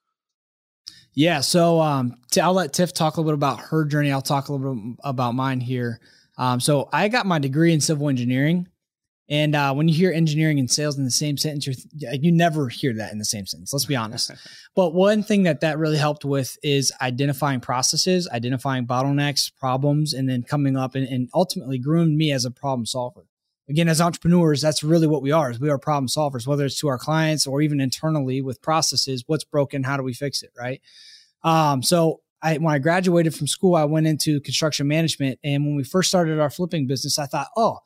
Yeah. 1.13 1.41
So 1.41 1.81
um, 1.81 2.15
t- 2.31 2.41
I'll 2.41 2.53
let 2.53 2.73
Tiff 2.73 2.93
talk 2.93 3.17
a 3.17 3.21
little 3.21 3.31
bit 3.31 3.39
about 3.39 3.59
her 3.59 3.85
journey. 3.85 4.11
I'll 4.11 4.21
talk 4.21 4.49
a 4.49 4.53
little 4.53 4.75
bit 4.75 4.97
about 5.03 5.35
mine 5.35 5.59
here. 5.59 5.99
Um, 6.37 6.59
so 6.59 6.87
I 6.93 7.07
got 7.09 7.25
my 7.25 7.39
degree 7.39 7.73
in 7.73 7.81
civil 7.81 8.09
engineering. 8.09 8.67
And 9.29 9.55
uh, 9.55 9.73
when 9.73 9.87
you 9.87 9.93
hear 9.93 10.11
engineering 10.11 10.57
and 10.57 10.69
sales 10.69 10.97
in 10.97 11.03
the 11.03 11.11
same 11.11 11.37
sentence, 11.37 11.67
you're 11.67 12.13
you 12.13 12.31
never 12.31 12.67
hear 12.67 12.93
that 12.95 13.11
in 13.11 13.19
the 13.19 13.25
same 13.25 13.45
sentence. 13.45 13.71
Let's 13.71 13.85
be 13.85 13.95
honest. 13.95 14.31
but 14.75 14.93
one 14.93 15.21
thing 15.21 15.43
that 15.43 15.61
that 15.61 15.77
really 15.77 15.97
helped 15.97 16.25
with 16.25 16.57
is 16.63 16.91
identifying 17.01 17.59
processes, 17.59 18.27
identifying 18.31 18.87
bottlenecks, 18.87 19.51
problems, 19.55 20.13
and 20.13 20.27
then 20.27 20.41
coming 20.41 20.75
up 20.75 20.95
and, 20.95 21.07
and 21.07 21.29
ultimately 21.33 21.77
groomed 21.77 22.17
me 22.17 22.31
as 22.31 22.43
a 22.43 22.51
problem 22.51 22.87
solver. 22.87 23.25
Again, 23.69 23.87
as 23.87 24.01
entrepreneurs, 24.01 24.61
that's 24.61 24.81
really 24.81 25.05
what 25.05 25.21
we 25.21 25.31
are. 25.31 25.51
Is 25.51 25.59
we 25.59 25.69
are 25.69 25.77
problem 25.77 26.07
solvers, 26.07 26.47
whether 26.47 26.65
it's 26.65 26.79
to 26.79 26.87
our 26.87 26.97
clients 26.97 27.45
or 27.45 27.61
even 27.61 27.79
internally 27.79 28.41
with 28.41 28.63
processes. 28.63 29.23
What's 29.27 29.43
broken? 29.43 29.83
How 29.83 29.95
do 29.95 30.01
we 30.01 30.13
fix 30.13 30.41
it? 30.41 30.49
Right. 30.57 30.81
Um, 31.43 31.83
so 31.83 32.21
I, 32.41 32.57
when 32.57 32.73
I 32.73 32.79
graduated 32.79 33.35
from 33.35 33.45
school, 33.45 33.75
I 33.75 33.85
went 33.85 34.07
into 34.07 34.39
construction 34.41 34.87
management. 34.87 35.39
And 35.43 35.65
when 35.65 35.75
we 35.75 35.83
first 35.83 36.09
started 36.09 36.39
our 36.39 36.49
flipping 36.49 36.87
business, 36.87 37.19
I 37.19 37.27
thought, 37.27 37.47
oh, 37.55 37.79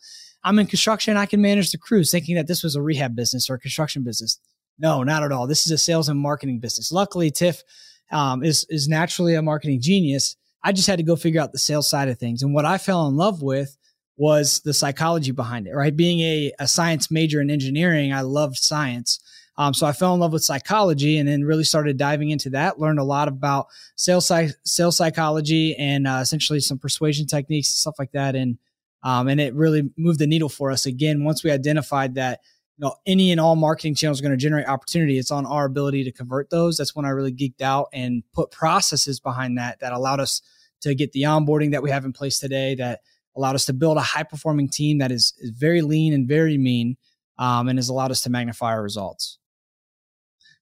I'm 0.43 0.59
in 0.59 0.67
construction. 0.67 1.17
I 1.17 1.25
can 1.25 1.41
manage 1.41 1.71
the 1.71 1.77
crews 1.77 2.11
thinking 2.11 2.35
that 2.35 2.47
this 2.47 2.63
was 2.63 2.75
a 2.75 2.81
rehab 2.81 3.15
business 3.15 3.49
or 3.49 3.55
a 3.55 3.59
construction 3.59 4.03
business. 4.03 4.39
No, 4.77 5.03
not 5.03 5.23
at 5.23 5.31
all. 5.31 5.47
This 5.47 5.65
is 5.65 5.71
a 5.71 5.77
sales 5.77 6.09
and 6.09 6.19
marketing 6.19 6.59
business. 6.59 6.91
Luckily, 6.91 7.31
Tiff 7.31 7.63
um, 8.11 8.43
is, 8.43 8.65
is 8.69 8.87
naturally 8.87 9.35
a 9.35 9.41
marketing 9.41 9.79
genius. 9.81 10.35
I 10.63 10.71
just 10.71 10.87
had 10.87 10.97
to 10.97 11.03
go 11.03 11.15
figure 11.15 11.41
out 11.41 11.51
the 11.51 11.59
sales 11.59 11.89
side 11.89 12.09
of 12.09 12.17
things. 12.17 12.41
And 12.41 12.53
what 12.53 12.65
I 12.65 12.77
fell 12.77 13.07
in 13.07 13.15
love 13.15 13.41
with 13.41 13.77
was 14.17 14.61
the 14.61 14.73
psychology 14.73 15.31
behind 15.31 15.67
it, 15.67 15.73
right? 15.73 15.95
Being 15.95 16.19
a, 16.19 16.51
a 16.59 16.67
science 16.67 17.09
major 17.09 17.41
in 17.41 17.49
engineering, 17.49 18.13
I 18.13 18.21
loved 18.21 18.57
science. 18.57 19.19
Um, 19.57 19.73
so 19.73 19.85
I 19.85 19.91
fell 19.91 20.13
in 20.13 20.19
love 20.19 20.33
with 20.33 20.43
psychology 20.43 21.17
and 21.17 21.27
then 21.27 21.43
really 21.43 21.63
started 21.63 21.97
diving 21.97 22.31
into 22.31 22.49
that. 22.51 22.79
Learned 22.79 22.99
a 22.99 23.03
lot 23.03 23.27
about 23.27 23.67
sales 23.95 24.31
sales 24.63 24.97
psychology 24.97 25.75
and 25.75 26.07
uh, 26.07 26.19
essentially 26.21 26.59
some 26.59 26.79
persuasion 26.79 27.27
techniques 27.27 27.69
and 27.69 27.77
stuff 27.77 27.95
like 27.99 28.11
that. 28.13 28.35
And 28.35 28.57
um, 29.03 29.27
and 29.27 29.39
it 29.39 29.53
really 29.53 29.89
moved 29.97 30.19
the 30.19 30.27
needle 30.27 30.49
for 30.49 30.71
us. 30.71 30.85
Again, 30.85 31.23
once 31.23 31.43
we 31.43 31.51
identified 31.51 32.15
that 32.15 32.39
you 32.77 32.85
know 32.85 32.95
any 33.05 33.31
and 33.31 33.39
all 33.39 33.55
marketing 33.55 33.95
channels 33.95 34.19
are 34.19 34.23
going 34.23 34.31
to 34.31 34.37
generate 34.37 34.67
opportunity, 34.67 35.17
it's 35.17 35.31
on 35.31 35.45
our 35.45 35.65
ability 35.65 36.03
to 36.05 36.11
convert 36.11 36.49
those. 36.49 36.77
That's 36.77 36.95
when 36.95 37.05
I 37.05 37.09
really 37.09 37.33
geeked 37.33 37.61
out 37.61 37.87
and 37.93 38.23
put 38.33 38.51
processes 38.51 39.19
behind 39.19 39.57
that 39.57 39.79
that 39.81 39.93
allowed 39.93 40.19
us 40.19 40.41
to 40.81 40.95
get 40.95 41.11
the 41.11 41.23
onboarding 41.23 41.71
that 41.71 41.83
we 41.83 41.91
have 41.91 42.05
in 42.05 42.13
place 42.13 42.39
today. 42.39 42.75
That 42.75 43.01
allowed 43.35 43.55
us 43.55 43.65
to 43.65 43.73
build 43.73 43.97
a 43.97 44.01
high 44.01 44.23
performing 44.23 44.69
team 44.69 44.99
that 44.99 45.11
is, 45.11 45.33
is 45.39 45.49
very 45.51 45.81
lean 45.81 46.13
and 46.13 46.27
very 46.27 46.57
mean, 46.57 46.97
um, 47.37 47.67
and 47.67 47.79
has 47.79 47.89
allowed 47.89 48.11
us 48.11 48.21
to 48.21 48.29
magnify 48.29 48.71
our 48.71 48.83
results. 48.83 49.39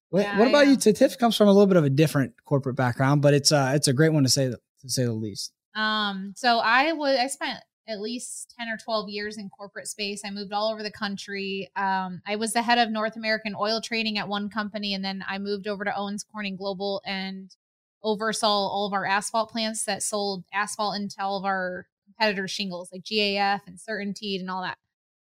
What, 0.10 0.24
yeah, 0.24 0.40
what 0.40 0.50
about 0.50 0.68
you? 0.68 0.76
Tiff 0.76 1.18
comes 1.18 1.38
from 1.38 1.48
a 1.48 1.54
little 1.54 1.68
bit 1.68 1.78
of 1.78 1.86
a 1.86 1.90
different 1.90 2.34
corporate 2.44 2.76
background, 2.76 3.22
but 3.22 3.34
it's 3.34 3.52
uh 3.52 3.72
it's 3.76 3.88
a 3.88 3.94
great 3.94 4.12
one 4.12 4.24
to 4.24 4.30
say 4.30 4.50
to 4.50 4.90
say 4.90 5.06
the 5.06 5.14
least. 5.14 5.54
Um, 5.74 6.34
so 6.36 6.60
I 6.60 6.92
was 6.92 7.18
I 7.18 7.28
spent 7.28 7.60
at 7.92 8.02
least 8.02 8.56
10 8.58 8.70
or 8.70 8.78
12 8.78 9.10
years 9.10 9.38
in 9.38 9.50
corporate 9.50 9.88
space. 9.88 10.22
I 10.26 10.32
moved 10.32 10.54
all 10.54 10.72
over 10.72 10.82
the 10.82 10.92
country. 10.92 11.70
Um, 11.76 12.22
I 12.26 12.36
was 12.36 12.54
the 12.54 12.62
head 12.62 12.78
of 12.78 12.90
North 12.90 13.16
American 13.16 13.56
oil 13.60 13.82
trading 13.82 14.18
at 14.18 14.28
one 14.28 14.50
company, 14.50 14.94
and 14.94 15.04
then 15.04 15.24
I 15.28 15.38
moved 15.38 15.68
over 15.68 15.84
to 15.84 15.96
Owens 15.96 16.24
Corning 16.24 16.56
Global 16.56 17.02
and 17.06 17.56
oversaw 18.04 18.48
all 18.48 18.88
of 18.88 18.94
our 18.94 19.06
asphalt 19.06 19.52
plants 19.52 19.84
that 19.86 20.02
sold 20.02 20.44
asphalt 20.54 20.96
into 20.96 21.18
all 21.20 21.38
of 21.38 21.46
our 21.46 21.86
competitor 22.06 22.48
shingles 22.48 22.90
like 22.92 23.04
GAF 23.04 23.62
and 23.68 23.78
CertainTeed 23.78 24.40
and 24.40 24.50
all 24.50 24.64
that. 24.64 24.78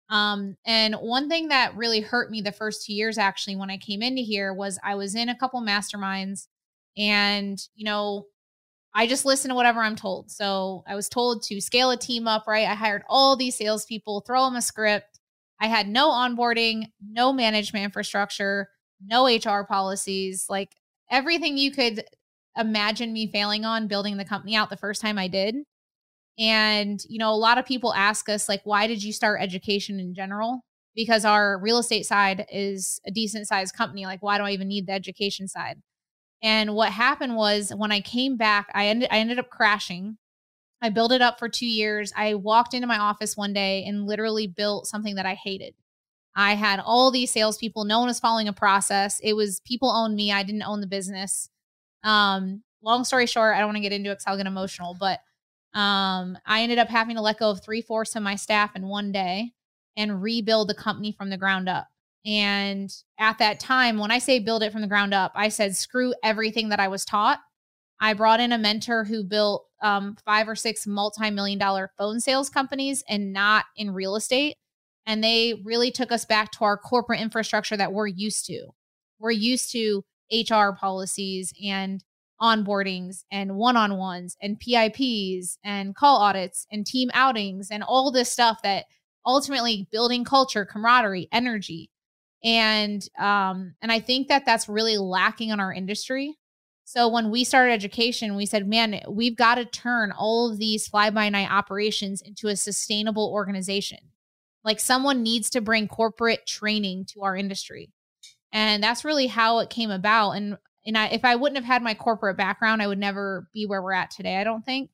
Um, 0.09 0.57
and 0.65 0.95
one 0.95 1.29
thing 1.29 1.47
that 1.47 1.75
really 1.75 2.01
hurt 2.01 2.29
me 2.29 2.41
the 2.41 2.51
first 2.51 2.85
two 2.85 2.93
years 2.93 3.17
actually 3.17 3.55
when 3.55 3.69
I 3.69 3.77
came 3.77 4.01
into 4.01 4.21
here 4.21 4.53
was 4.53 4.79
I 4.83 4.95
was 4.95 5.15
in 5.15 5.29
a 5.29 5.37
couple 5.37 5.61
masterminds 5.61 6.47
and, 6.97 7.59
you 7.73 7.85
know, 7.85 8.27
I 8.95 9.07
just 9.07 9.25
listen 9.25 9.49
to 9.49 9.55
whatever 9.55 9.81
I'm 9.81 9.95
told. 9.95 10.29
So 10.31 10.83
I 10.87 10.95
was 10.95 11.09
told 11.09 11.43
to 11.43 11.59
scale 11.59 11.91
a 11.91 11.97
team 11.97 12.27
up, 12.27 12.47
right? 12.47 12.67
I 12.67 12.75
hired 12.75 13.03
all 13.09 13.35
these 13.35 13.55
salespeople, 13.55 14.21
throw 14.21 14.45
them 14.45 14.55
a 14.55 14.61
script. 14.61 15.19
I 15.59 15.67
had 15.67 15.87
no 15.87 16.09
onboarding, 16.09 16.87
no 17.01 17.33
management 17.33 17.85
infrastructure, 17.85 18.69
no 19.01 19.27
HR 19.27 19.65
policies, 19.65 20.45
like 20.49 20.75
everything 21.09 21.57
you 21.57 21.71
could 21.71 22.03
imagine 22.57 23.13
me 23.13 23.31
failing 23.31 23.65
on 23.65 23.87
building 23.87 24.17
the 24.17 24.25
company 24.25 24.55
out 24.55 24.69
the 24.69 24.77
first 24.77 25.01
time 25.01 25.17
I 25.17 25.27
did. 25.27 25.55
And, 26.39 26.99
you 27.07 27.19
know, 27.19 27.31
a 27.31 27.35
lot 27.35 27.57
of 27.57 27.65
people 27.65 27.93
ask 27.93 28.27
us, 28.29 28.49
like, 28.49 28.61
why 28.63 28.87
did 28.87 29.03
you 29.03 29.13
start 29.13 29.41
education 29.41 29.99
in 29.99 30.13
general? 30.15 30.61
Because 30.95 31.25
our 31.25 31.59
real 31.59 31.77
estate 31.79 32.05
side 32.05 32.45
is 32.51 32.99
a 33.05 33.11
decent 33.11 33.47
sized 33.47 33.75
company. 33.75 34.05
Like, 34.05 34.23
why 34.23 34.37
do 34.37 34.43
I 34.43 34.51
even 34.51 34.67
need 34.67 34.87
the 34.87 34.93
education 34.93 35.47
side? 35.47 35.81
And 36.43 36.75
what 36.75 36.91
happened 36.91 37.37
was 37.37 37.71
when 37.75 37.93
I 37.93 38.01
came 38.01 38.35
back, 38.35 38.69
I 38.73 38.87
ended 38.87 39.07
I 39.11 39.19
ended 39.19 39.39
up 39.39 39.49
crashing. 39.49 40.17
I 40.81 40.89
built 40.89 41.13
it 41.13 41.21
up 41.21 41.39
for 41.39 41.47
two 41.47 41.65
years. 41.65 42.11
I 42.15 42.33
walked 42.33 42.73
into 42.73 42.85
my 42.85 42.97
office 42.97 43.37
one 43.37 43.53
day 43.53 43.85
and 43.85 44.05
literally 44.05 44.47
built 44.47 44.85
something 44.85 45.15
that 45.15 45.25
I 45.25 45.35
hated. 45.35 45.73
I 46.35 46.55
had 46.55 46.81
all 46.81 47.09
these 47.09 47.31
salespeople. 47.31 47.85
No 47.85 47.99
one 47.99 48.07
was 48.07 48.19
following 48.19 48.49
a 48.49 48.53
process. 48.53 49.21
It 49.23 49.33
was 49.33 49.61
people 49.61 49.89
owned 49.89 50.15
me. 50.15 50.33
I 50.33 50.43
didn't 50.43 50.63
own 50.63 50.81
the 50.81 50.87
business. 50.87 51.49
Um, 52.03 52.63
long 52.81 53.05
story 53.05 53.27
short, 53.27 53.55
I 53.55 53.59
don't 53.59 53.67
want 53.67 53.77
to 53.77 53.81
get 53.81 53.93
into 53.93 54.09
it 54.09 54.15
because 54.15 54.25
I'll 54.27 54.35
get 54.35 54.45
emotional, 54.45 54.97
but 54.99 55.21
um, 55.73 56.37
I 56.45 56.61
ended 56.61 56.79
up 56.79 56.89
having 56.89 57.15
to 57.15 57.21
let 57.21 57.39
go 57.39 57.51
of 57.51 57.63
three 57.63 57.81
fourths 57.81 58.15
of 58.17 58.23
my 58.23 58.35
staff 58.35 58.75
in 58.75 58.87
one 58.87 59.13
day 59.13 59.53
and 59.95 60.21
rebuild 60.21 60.67
the 60.67 60.75
company 60.75 61.13
from 61.13 61.29
the 61.29 61.37
ground 61.37 61.69
up. 61.69 61.87
And 62.25 62.93
at 63.19 63.37
that 63.39 63.59
time, 63.59 63.97
when 63.97 64.11
I 64.11 64.19
say 64.19 64.39
build 64.39 64.63
it 64.63 64.71
from 64.71 64.81
the 64.81 64.87
ground 64.87 65.13
up, 65.13 65.33
I 65.35 65.49
said, 65.49 65.75
screw 65.75 66.13
everything 66.23 66.69
that 66.69 66.79
I 66.79 66.87
was 66.87 67.03
taught. 67.03 67.39
I 67.99 68.13
brought 68.13 68.39
in 68.39 68.51
a 68.51 68.57
mentor 68.57 69.03
who 69.03 69.23
built 69.23 69.65
um, 69.81 70.15
five 70.25 70.47
or 70.47 70.55
six 70.55 70.87
multi 70.87 71.29
million 71.29 71.59
dollar 71.59 71.91
phone 71.97 72.19
sales 72.19 72.49
companies 72.49 73.03
and 73.09 73.33
not 73.33 73.65
in 73.75 73.91
real 73.91 74.15
estate. 74.15 74.55
And 75.05 75.21
they 75.23 75.61
really 75.65 75.91
took 75.91 76.11
us 76.11 76.23
back 76.23 76.51
to 76.53 76.63
our 76.63 76.77
corporate 76.77 77.19
infrastructure 77.19 77.75
that 77.75 77.91
we're 77.91 78.07
used 78.07 78.45
to. 78.45 78.67
We're 79.19 79.31
used 79.31 79.71
to 79.73 80.03
HR 80.31 80.75
policies 80.79 81.53
and 81.63 82.03
onboardings 82.41 83.23
and 83.31 83.55
one 83.55 83.77
on 83.77 83.97
ones 83.97 84.35
and 84.41 84.59
PIPs 84.59 85.57
and 85.63 85.95
call 85.95 86.17
audits 86.17 86.65
and 86.71 86.85
team 86.85 87.09
outings 87.13 87.69
and 87.69 87.83
all 87.83 88.11
this 88.11 88.31
stuff 88.31 88.61
that 88.63 88.85
ultimately 89.25 89.87
building 89.91 90.23
culture, 90.25 90.65
camaraderie, 90.65 91.29
energy 91.31 91.89
and 92.43 93.07
um 93.17 93.75
and 93.81 93.91
i 93.91 93.99
think 93.99 94.27
that 94.27 94.45
that's 94.45 94.69
really 94.69 94.97
lacking 94.97 95.49
in 95.49 95.59
our 95.59 95.73
industry. 95.73 96.37
So 96.85 97.07
when 97.07 97.31
we 97.31 97.43
started 97.43 97.71
education 97.71 98.35
we 98.35 98.45
said 98.45 98.67
man 98.67 99.01
we've 99.09 99.37
got 99.37 99.55
to 99.55 99.65
turn 99.65 100.11
all 100.11 100.51
of 100.51 100.59
these 100.59 100.87
fly 100.87 101.09
by 101.09 101.29
night 101.29 101.51
operations 101.51 102.21
into 102.21 102.47
a 102.47 102.55
sustainable 102.55 103.31
organization. 103.31 103.99
Like 104.63 104.79
someone 104.79 105.23
needs 105.23 105.49
to 105.51 105.61
bring 105.61 105.87
corporate 105.87 106.45
training 106.45 107.05
to 107.13 107.23
our 107.23 107.35
industry. 107.35 107.91
And 108.51 108.83
that's 108.83 109.03
really 109.03 109.27
how 109.27 109.59
it 109.59 109.69
came 109.69 109.91
about. 109.91 110.31
And 110.31 110.57
and 110.85 110.97
I, 110.97 111.07
if 111.07 111.23
i 111.23 111.35
wouldn't 111.35 111.57
have 111.57 111.65
had 111.65 111.81
my 111.81 111.93
corporate 111.93 112.37
background 112.37 112.81
i 112.81 112.87
would 112.87 112.99
never 112.99 113.47
be 113.53 113.65
where 113.65 113.81
we're 113.81 113.93
at 113.93 114.11
today 114.11 114.37
i 114.37 114.43
don't 114.43 114.65
think. 114.65 114.91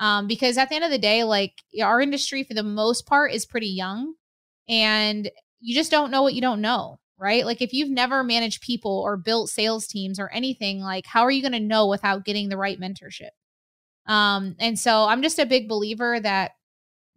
Um, 0.00 0.26
because 0.26 0.56
at 0.56 0.70
the 0.70 0.76
end 0.76 0.84
of 0.84 0.90
the 0.90 0.98
day, 0.98 1.24
like 1.24 1.52
our 1.82 2.00
industry 2.00 2.42
for 2.42 2.54
the 2.54 2.62
most 2.62 3.06
part 3.06 3.32
is 3.32 3.44
pretty 3.44 3.68
young. 3.68 4.14
And 4.66 5.30
you 5.60 5.74
just 5.74 5.90
don't 5.90 6.10
know 6.10 6.22
what 6.22 6.34
you 6.34 6.40
don't 6.40 6.60
know, 6.60 6.98
right? 7.18 7.44
Like 7.44 7.60
if 7.60 7.72
you've 7.72 7.90
never 7.90 8.24
managed 8.24 8.62
people 8.62 8.98
or 9.04 9.16
built 9.16 9.50
sales 9.50 9.86
teams 9.86 10.18
or 10.18 10.30
anything, 10.30 10.80
like 10.80 11.06
how 11.06 11.22
are 11.22 11.30
you 11.30 11.42
going 11.42 11.52
to 11.52 11.60
know 11.60 11.86
without 11.86 12.24
getting 12.24 12.48
the 12.48 12.56
right 12.56 12.80
mentorship? 12.80 13.30
Um, 14.06 14.56
and 14.58 14.78
so 14.78 15.04
I'm 15.04 15.22
just 15.22 15.38
a 15.38 15.46
big 15.46 15.68
believer 15.68 16.18
that 16.20 16.52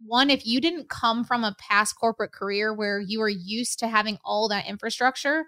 one, 0.06 0.30
if 0.30 0.46
you 0.46 0.60
didn't 0.60 0.88
come 0.88 1.24
from 1.24 1.44
a 1.44 1.56
past 1.58 1.94
corporate 1.98 2.32
career 2.32 2.74
where 2.74 3.00
you 3.00 3.20
were 3.20 3.28
used 3.28 3.78
to 3.78 3.88
having 3.88 4.18
all 4.24 4.48
that 4.48 4.66
infrastructure, 4.66 5.46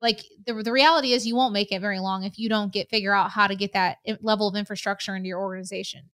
like 0.00 0.20
the, 0.46 0.54
the 0.54 0.72
reality 0.72 1.12
is 1.12 1.26
you 1.26 1.36
won't 1.36 1.52
make 1.52 1.72
it 1.72 1.80
very 1.80 1.98
long 1.98 2.24
if 2.24 2.38
you 2.38 2.48
don't 2.48 2.72
get 2.72 2.88
figure 2.88 3.14
out 3.14 3.30
how 3.30 3.46
to 3.46 3.56
get 3.56 3.72
that 3.72 3.98
level 4.22 4.48
of 4.48 4.56
infrastructure 4.56 5.14
into 5.14 5.28
your 5.28 5.40
organization. 5.40 6.10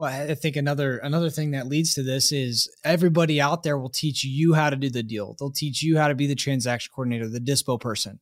Well, 0.00 0.30
I 0.30 0.34
think 0.34 0.56
another 0.56 0.96
another 0.96 1.28
thing 1.28 1.50
that 1.50 1.66
leads 1.66 1.92
to 1.92 2.02
this 2.02 2.32
is 2.32 2.74
everybody 2.84 3.38
out 3.38 3.62
there 3.62 3.76
will 3.76 3.90
teach 3.90 4.24
you 4.24 4.54
how 4.54 4.70
to 4.70 4.76
do 4.76 4.88
the 4.88 5.02
deal. 5.02 5.36
They'll 5.38 5.50
teach 5.50 5.82
you 5.82 5.98
how 5.98 6.08
to 6.08 6.14
be 6.14 6.26
the 6.26 6.34
transaction 6.34 6.90
coordinator, 6.94 7.28
the 7.28 7.38
dispo 7.38 7.78
person, 7.78 8.18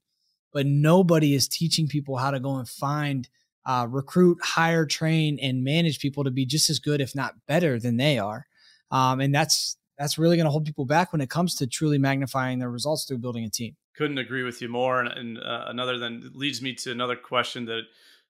but 0.52 0.66
nobody 0.66 1.34
is 1.34 1.46
teaching 1.46 1.86
people 1.86 2.16
how 2.16 2.32
to 2.32 2.40
go 2.40 2.56
and 2.56 2.68
find, 2.68 3.28
uh, 3.64 3.86
recruit, 3.88 4.38
hire, 4.42 4.86
train, 4.86 5.38
and 5.40 5.62
manage 5.62 6.00
people 6.00 6.24
to 6.24 6.32
be 6.32 6.44
just 6.44 6.68
as 6.68 6.80
good, 6.80 7.00
if 7.00 7.14
not 7.14 7.34
better, 7.46 7.78
than 7.78 7.96
they 7.96 8.18
are. 8.18 8.46
Um, 8.90 9.20
and 9.20 9.32
that's 9.32 9.76
that's 9.96 10.18
really 10.18 10.36
going 10.36 10.46
to 10.46 10.50
hold 10.50 10.64
people 10.64 10.84
back 10.84 11.12
when 11.12 11.20
it 11.20 11.30
comes 11.30 11.54
to 11.56 11.68
truly 11.68 11.98
magnifying 11.98 12.58
their 12.58 12.70
results 12.70 13.04
through 13.04 13.18
building 13.18 13.44
a 13.44 13.50
team. 13.50 13.76
Couldn't 13.96 14.18
agree 14.18 14.42
with 14.42 14.60
you 14.60 14.68
more. 14.68 14.98
And, 14.98 15.16
and 15.16 15.38
uh, 15.38 15.66
another 15.68 15.96
then 15.96 16.28
leads 16.34 16.60
me 16.60 16.74
to 16.74 16.90
another 16.90 17.14
question 17.14 17.66
that 17.66 17.82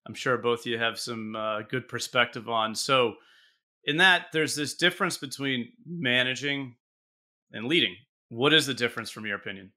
I'm 0.06 0.12
sure 0.14 0.36
both 0.36 0.60
of 0.60 0.66
you 0.66 0.76
have 0.76 0.98
some 0.98 1.34
uh, 1.34 1.62
good 1.62 1.88
perspective 1.88 2.50
on. 2.50 2.74
So 2.74 3.14
in 3.88 3.96
that 3.96 4.26
there's 4.34 4.54
this 4.54 4.74
difference 4.74 5.16
between 5.16 5.72
managing 5.86 6.76
and 7.52 7.66
leading. 7.66 7.96
What 8.28 8.52
is 8.52 8.66
the 8.66 8.74
difference 8.74 9.10
from 9.10 9.24
your 9.24 9.36
opinion? 9.36 9.72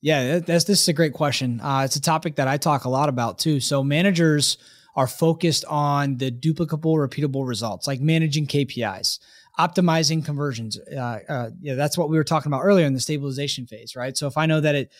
Yeah, 0.00 0.38
that's 0.38 0.64
this 0.64 0.80
is 0.80 0.88
a 0.88 0.94
great 0.94 1.12
question. 1.12 1.60
Uh, 1.60 1.82
it's 1.84 1.96
a 1.96 2.00
topic 2.00 2.36
that 2.36 2.48
I 2.48 2.56
talk 2.56 2.86
a 2.86 2.88
lot 2.88 3.10
about 3.10 3.38
too. 3.38 3.60
So 3.60 3.84
managers 3.84 4.56
are 4.96 5.06
focused 5.06 5.66
on 5.66 6.16
the 6.16 6.30
duplicable, 6.30 6.96
repeatable 6.96 7.46
results, 7.46 7.86
like 7.86 8.00
managing 8.00 8.46
KPIs, 8.46 9.18
optimizing 9.58 10.24
conversions. 10.24 10.78
Uh, 10.78 11.18
uh, 11.28 11.50
yeah, 11.60 11.74
that's 11.74 11.98
what 11.98 12.08
we 12.08 12.16
were 12.16 12.24
talking 12.24 12.50
about 12.50 12.62
earlier 12.62 12.86
in 12.86 12.94
the 12.94 13.00
stabilization 13.00 13.66
phase, 13.66 13.94
right? 13.94 14.16
So 14.16 14.26
if 14.26 14.38
I 14.38 14.46
know 14.46 14.60
that 14.62 14.74
it 14.74 14.92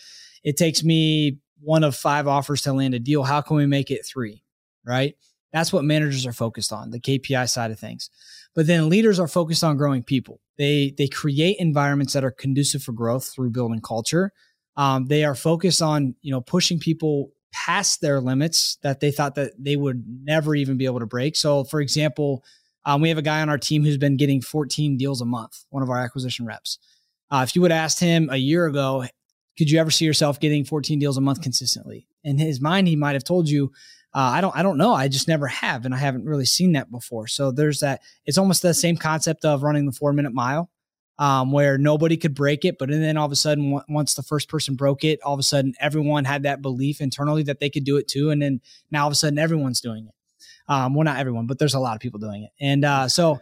it 0.43 0.55
takes 0.55 0.83
me 0.83 1.39
one 1.61 1.83
of 1.83 1.95
five 1.95 2.27
offers 2.27 2.61
to 2.63 2.73
land 2.73 2.93
a 2.93 2.99
deal, 2.99 3.23
how 3.23 3.41
can 3.41 3.57
we 3.57 3.65
make 3.65 3.89
it 3.89 4.05
three, 4.05 4.43
right? 4.85 5.15
That's 5.51 5.71
what 5.71 5.85
managers 5.85 6.25
are 6.27 6.33
focused 6.33 6.73
on, 6.73 6.91
the 6.91 6.99
KPI 6.99 7.49
side 7.49 7.71
of 7.71 7.79
things. 7.79 8.09
But 8.55 8.67
then 8.67 8.89
leaders 8.89 9.19
are 9.19 9.27
focused 9.27 9.63
on 9.63 9.77
growing 9.77 10.01
people. 10.01 10.39
They 10.57 10.93
they 10.97 11.07
create 11.07 11.57
environments 11.59 12.13
that 12.13 12.23
are 12.23 12.31
conducive 12.31 12.81
for 12.81 12.93
growth 12.93 13.27
through 13.33 13.51
building 13.51 13.81
culture. 13.81 14.31
Um, 14.77 15.07
they 15.07 15.23
are 15.23 15.35
focused 15.35 15.81
on 15.81 16.15
you 16.21 16.31
know 16.31 16.41
pushing 16.41 16.79
people 16.79 17.31
past 17.51 18.01
their 18.01 18.19
limits 18.19 18.77
that 18.83 18.99
they 18.99 19.11
thought 19.11 19.35
that 19.35 19.53
they 19.57 19.75
would 19.75 20.03
never 20.23 20.55
even 20.55 20.77
be 20.77 20.85
able 20.85 20.99
to 20.99 21.05
break. 21.05 21.35
So, 21.35 21.63
for 21.63 21.79
example, 21.79 22.43
um, 22.85 23.01
we 23.01 23.09
have 23.09 23.17
a 23.17 23.23
guy 23.23 23.41
on 23.41 23.49
our 23.49 23.57
team 23.57 23.83
who's 23.83 23.97
been 23.97 24.17
getting 24.17 24.41
14 24.41 24.97
deals 24.97 25.21
a 25.21 25.25
month. 25.25 25.63
One 25.69 25.81
of 25.81 25.89
our 25.89 25.97
acquisition 25.97 26.45
reps. 26.45 26.77
Uh, 27.31 27.45
if 27.47 27.55
you 27.55 27.61
would 27.61 27.71
have 27.71 27.83
asked 27.83 27.99
him 27.99 28.29
a 28.29 28.37
year 28.37 28.65
ago, 28.65 29.05
could 29.57 29.71
you 29.71 29.79
ever 29.79 29.89
see 29.89 30.05
yourself 30.05 30.39
getting 30.39 30.65
14 30.65 30.99
deals 30.99 31.17
a 31.17 31.21
month 31.21 31.41
consistently? 31.41 32.07
In 32.23 32.37
his 32.37 32.59
mind, 32.59 32.87
he 32.87 32.95
might 32.95 33.13
have 33.13 33.23
told 33.23 33.49
you, 33.49 33.71
uh, 34.15 34.31
I 34.35 34.39
don't 34.39 34.55
I 34.55 34.63
don't 34.63 34.77
know. 34.77 34.93
I 34.93 35.09
just 35.09 35.27
never 35.27 35.45
have, 35.47 35.83
and 35.83 35.93
I 35.93 35.97
haven't 35.97 36.23
really 36.23 36.45
seen 36.45 36.71
that 36.71 36.89
before. 36.89 37.27
So 37.27 37.51
there's 37.51 37.81
that. 37.81 38.01
It's 38.25 38.37
almost 38.37 38.61
the 38.61 38.73
same 38.73 38.95
concept 38.95 39.43
of 39.43 39.61
running 39.61 39.85
the 39.85 39.91
four 39.91 40.13
minute 40.13 40.33
mile, 40.33 40.69
um, 41.19 41.51
where 41.51 41.77
nobody 41.77 42.15
could 42.15 42.33
break 42.33 42.63
it, 42.63 42.77
but 42.79 42.89
and 42.89 43.03
then 43.03 43.17
all 43.17 43.25
of 43.25 43.33
a 43.33 43.35
sudden, 43.35 43.71
w- 43.71 43.83
once 43.89 44.13
the 44.13 44.23
first 44.23 44.47
person 44.47 44.75
broke 44.75 45.03
it, 45.03 45.21
all 45.21 45.33
of 45.33 45.39
a 45.41 45.43
sudden 45.43 45.73
everyone 45.81 46.23
had 46.23 46.43
that 46.43 46.61
belief 46.61 47.01
internally 47.01 47.43
that 47.43 47.59
they 47.59 47.69
could 47.69 47.83
do 47.83 47.97
it 47.97 48.07
too, 48.07 48.29
and 48.29 48.41
then 48.41 48.61
now 48.89 49.01
all 49.01 49.07
of 49.07 49.11
a 49.11 49.15
sudden 49.15 49.37
everyone's 49.37 49.81
doing 49.81 50.07
it. 50.07 50.13
Um, 50.71 50.95
well, 50.95 51.03
not 51.03 51.19
everyone, 51.19 51.45
but 51.45 51.59
there's 51.59 51.73
a 51.73 51.79
lot 51.79 51.95
of 51.95 51.99
people 51.99 52.19
doing 52.21 52.43
it, 52.43 52.51
and 52.59 52.85
uh, 52.85 53.07
so. 53.09 53.41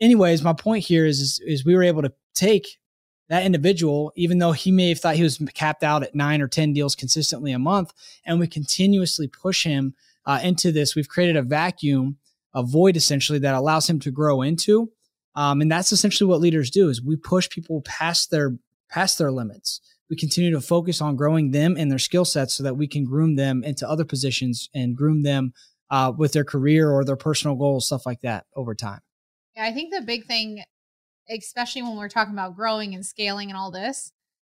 Anyways, 0.00 0.42
my 0.42 0.52
point 0.52 0.84
here 0.84 1.06
is, 1.06 1.20
is 1.20 1.40
is 1.46 1.64
we 1.64 1.76
were 1.76 1.84
able 1.84 2.02
to 2.02 2.12
take 2.34 2.80
that 3.28 3.44
individual, 3.44 4.12
even 4.16 4.38
though 4.38 4.52
he 4.52 4.72
may 4.72 4.88
have 4.88 4.98
thought 4.98 5.14
he 5.14 5.22
was 5.22 5.40
capped 5.54 5.84
out 5.84 6.02
at 6.02 6.16
nine 6.16 6.42
or 6.42 6.48
10 6.48 6.72
deals 6.72 6.96
consistently 6.96 7.52
a 7.52 7.60
month, 7.60 7.92
and 8.26 8.40
we 8.40 8.48
continuously 8.48 9.28
push 9.28 9.64
him 9.64 9.94
uh, 10.26 10.40
into 10.42 10.72
this, 10.72 10.94
we've 10.94 11.08
created 11.08 11.36
a 11.36 11.42
vacuum, 11.42 12.18
a 12.54 12.62
void 12.62 12.96
essentially 12.96 13.38
that 13.40 13.54
allows 13.54 13.88
him 13.88 14.00
to 14.00 14.10
grow 14.10 14.42
into. 14.42 14.90
Um, 15.36 15.60
and 15.60 15.70
that's 15.70 15.92
essentially 15.92 16.28
what 16.28 16.40
leaders 16.40 16.70
do 16.70 16.88
is 16.88 17.02
we 17.02 17.16
push 17.16 17.48
people 17.48 17.82
past 17.82 18.30
their 18.30 18.56
past 18.88 19.18
their 19.18 19.32
limits. 19.32 19.80
We 20.08 20.16
continue 20.16 20.52
to 20.52 20.60
focus 20.60 21.00
on 21.00 21.16
growing 21.16 21.50
them 21.50 21.76
and 21.76 21.90
their 21.90 21.98
skill 21.98 22.24
sets 22.24 22.54
so 22.54 22.62
that 22.62 22.76
we 22.76 22.86
can 22.86 23.04
groom 23.04 23.36
them 23.36 23.64
into 23.64 23.88
other 23.88 24.04
positions 24.04 24.68
and 24.74 24.96
groom 24.96 25.22
them 25.22 25.52
uh, 25.90 26.12
with 26.16 26.32
their 26.32 26.44
career 26.44 26.90
or 26.90 27.04
their 27.04 27.16
personal 27.16 27.56
goals, 27.56 27.86
stuff 27.86 28.06
like 28.06 28.20
that 28.20 28.46
over 28.54 28.74
time. 28.74 29.00
Yeah, 29.56 29.64
I 29.64 29.72
think 29.72 29.92
the 29.92 30.02
big 30.02 30.26
thing, 30.26 30.62
especially 31.30 31.82
when 31.82 31.96
we're 31.96 32.08
talking 32.08 32.34
about 32.34 32.54
growing 32.54 32.94
and 32.94 33.04
scaling 33.04 33.50
and 33.50 33.56
all 33.56 33.70
this, 33.70 34.12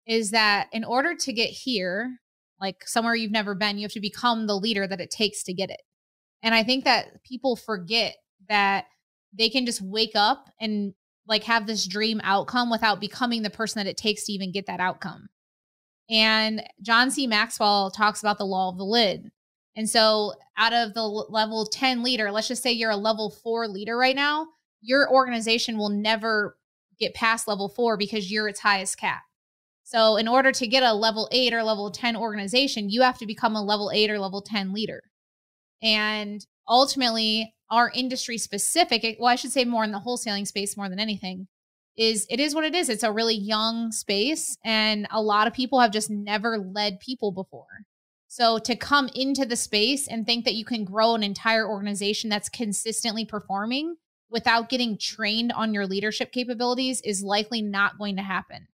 is 0.05 0.31
that 0.31 0.67
in 0.71 0.83
order 0.83 1.15
to 1.15 1.33
get 1.33 1.49
here, 1.49 2.19
like 2.59 2.87
somewhere 2.87 3.15
you've 3.15 3.31
never 3.31 3.55
been, 3.55 3.77
you 3.77 3.83
have 3.83 3.91
to 3.93 3.99
become 3.99 4.47
the 4.47 4.55
leader 4.55 4.87
that 4.87 5.01
it 5.01 5.11
takes 5.11 5.43
to 5.43 5.53
get 5.53 5.69
it. 5.69 5.81
And 6.43 6.53
I 6.55 6.63
think 6.63 6.83
that 6.85 7.23
people 7.23 7.55
forget 7.55 8.15
that 8.49 8.85
they 9.33 9.49
can 9.49 9.65
just 9.65 9.81
wake 9.81 10.15
up 10.15 10.49
and 10.59 10.93
like 11.27 11.43
have 11.43 11.67
this 11.67 11.85
dream 11.85 12.21
outcome 12.23 12.69
without 12.69 13.01
becoming 13.01 13.41
the 13.41 13.49
person 13.49 13.79
that 13.79 13.89
it 13.89 13.97
takes 13.97 14.25
to 14.25 14.31
even 14.31 14.51
get 14.51 14.65
that 14.67 14.79
outcome. 14.79 15.27
And 16.09 16.63
John 16.81 17.11
C. 17.11 17.27
Maxwell 17.27 17.91
talks 17.91 18.21
about 18.21 18.37
the 18.37 18.45
law 18.45 18.69
of 18.69 18.77
the 18.77 18.85
lid. 18.85 19.29
And 19.75 19.89
so, 19.89 20.33
out 20.57 20.73
of 20.73 20.93
the 20.93 21.03
level 21.03 21.65
10 21.65 22.01
leader, 22.01 22.31
let's 22.31 22.47
just 22.47 22.63
say 22.63 22.71
you're 22.71 22.89
a 22.89 22.97
level 22.97 23.29
four 23.29 23.67
leader 23.67 23.95
right 23.95 24.15
now, 24.15 24.47
your 24.81 25.11
organization 25.11 25.77
will 25.77 25.89
never 25.89 26.57
get 26.99 27.13
past 27.13 27.47
level 27.47 27.69
four 27.69 27.95
because 27.97 28.31
you're 28.31 28.47
its 28.47 28.61
highest 28.61 28.97
cap. 28.97 29.21
So, 29.87 30.17
in 30.17 30.27
order 30.27 30.51
to 30.51 30.67
get 30.67 30.83
a 30.83 30.91
level 30.91 31.29
eight 31.31 31.53
or 31.53 31.63
level 31.63 31.89
10 31.89 32.17
organization, 32.17 32.89
you 32.89 33.03
have 33.03 33.17
to 33.19 33.25
become 33.25 33.55
a 33.55 33.63
level 33.63 33.89
eight 33.93 34.09
or 34.09 34.19
level 34.19 34.41
10 34.41 34.73
leader. 34.73 35.01
And 35.81 36.45
ultimately, 36.67 37.55
our 37.71 37.89
industry 37.95 38.37
specific, 38.37 39.15
well, 39.17 39.31
I 39.31 39.35
should 39.35 39.53
say 39.53 39.63
more 39.63 39.85
in 39.85 39.93
the 39.93 40.01
wholesaling 40.05 40.45
space 40.45 40.75
more 40.75 40.89
than 40.89 40.99
anything, 40.99 41.47
is 41.95 42.27
it 42.29 42.41
is 42.41 42.53
what 42.53 42.65
it 42.65 42.75
is. 42.75 42.89
It's 42.89 43.03
a 43.03 43.13
really 43.13 43.37
young 43.37 43.93
space, 43.93 44.57
and 44.65 45.07
a 45.09 45.21
lot 45.21 45.47
of 45.47 45.53
people 45.53 45.79
have 45.79 45.93
just 45.93 46.09
never 46.09 46.57
led 46.57 46.99
people 46.99 47.31
before. 47.31 47.85
So, 48.27 48.59
to 48.59 48.75
come 48.75 49.09
into 49.15 49.45
the 49.45 49.55
space 49.55 50.05
and 50.05 50.25
think 50.25 50.43
that 50.43 50.55
you 50.55 50.65
can 50.65 50.83
grow 50.83 51.15
an 51.15 51.23
entire 51.23 51.65
organization 51.65 52.29
that's 52.29 52.49
consistently 52.49 53.23
performing 53.23 53.95
without 54.29 54.67
getting 54.67 54.97
trained 54.97 55.53
on 55.53 55.73
your 55.73 55.87
leadership 55.87 56.33
capabilities 56.33 56.99
is 57.05 57.23
likely 57.23 57.61
not 57.61 57.97
going 57.97 58.17
to 58.17 58.23
happen. 58.23 58.67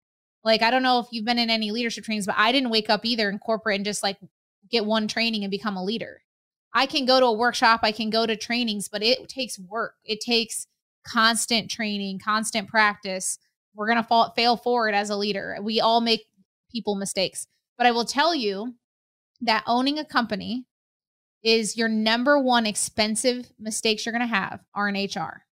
Like, 0.44 0.62
I 0.62 0.72
don't 0.72 0.84
know 0.84 1.00
if 1.00 1.08
you've 1.12 1.26
been 1.26 1.40
in 1.40 1.50
any 1.50 1.72
leadership 1.72 2.04
trainings, 2.04 2.26
but 2.26 2.36
I 2.38 2.52
didn't 2.52 2.70
wake 2.70 2.90
up 2.90 3.06
either 3.06 3.30
in 3.30 3.40
corporate 3.40 3.78
and 3.78 3.86
just 3.86 4.04
like 4.04 4.18
get 4.70 4.86
one 4.86 5.08
training 5.08 5.44
and 5.44 5.52
become 5.52 5.78
a 5.78 5.84
leader. 5.84 6.22
I 6.74 6.86
can 6.86 7.06
go 7.06 7.20
to 7.20 7.28
a 7.28 7.34
workshop, 7.34 7.82
I 7.84 7.92
can 7.92 8.10
go 8.10 8.26
to 8.26 8.36
trainings, 8.36 8.88
but 8.90 9.04
it 9.04 9.30
takes 9.30 9.60
work. 9.60 9.96
It 10.04 10.20
takes 10.20 10.68
constant 11.06 11.70
training, 11.70 12.20
constant 12.20 12.68
practice. 12.68 13.38
We're 13.76 13.88
going 13.88 14.02
to 14.02 14.08
fall, 14.08 14.34
fail 14.36 14.58
forward 14.58 14.96
as 14.96 15.10
a 15.10 15.16
leader. 15.16 15.58
We 15.62 15.80
all 15.80 16.02
make 16.02 16.26
people 16.72 16.96
mistakes. 16.96 17.48
But 17.78 17.88
I 17.88 17.92
will 17.92 18.06
tell 18.06 18.34
you 18.34 18.76
that 19.42 19.64
owning 19.68 20.00
a 20.00 20.06
company 20.06 20.66
is 21.44 21.78
your 21.78 21.90
number 21.90 22.40
one 22.40 22.66
expensive 22.66 23.52
mistakes 23.60 24.06
you're 24.06 24.14
going 24.14 24.28
to 24.28 24.36
have 24.36 24.62
are 24.74 24.90
in 24.90 24.96
HR. 24.96 25.46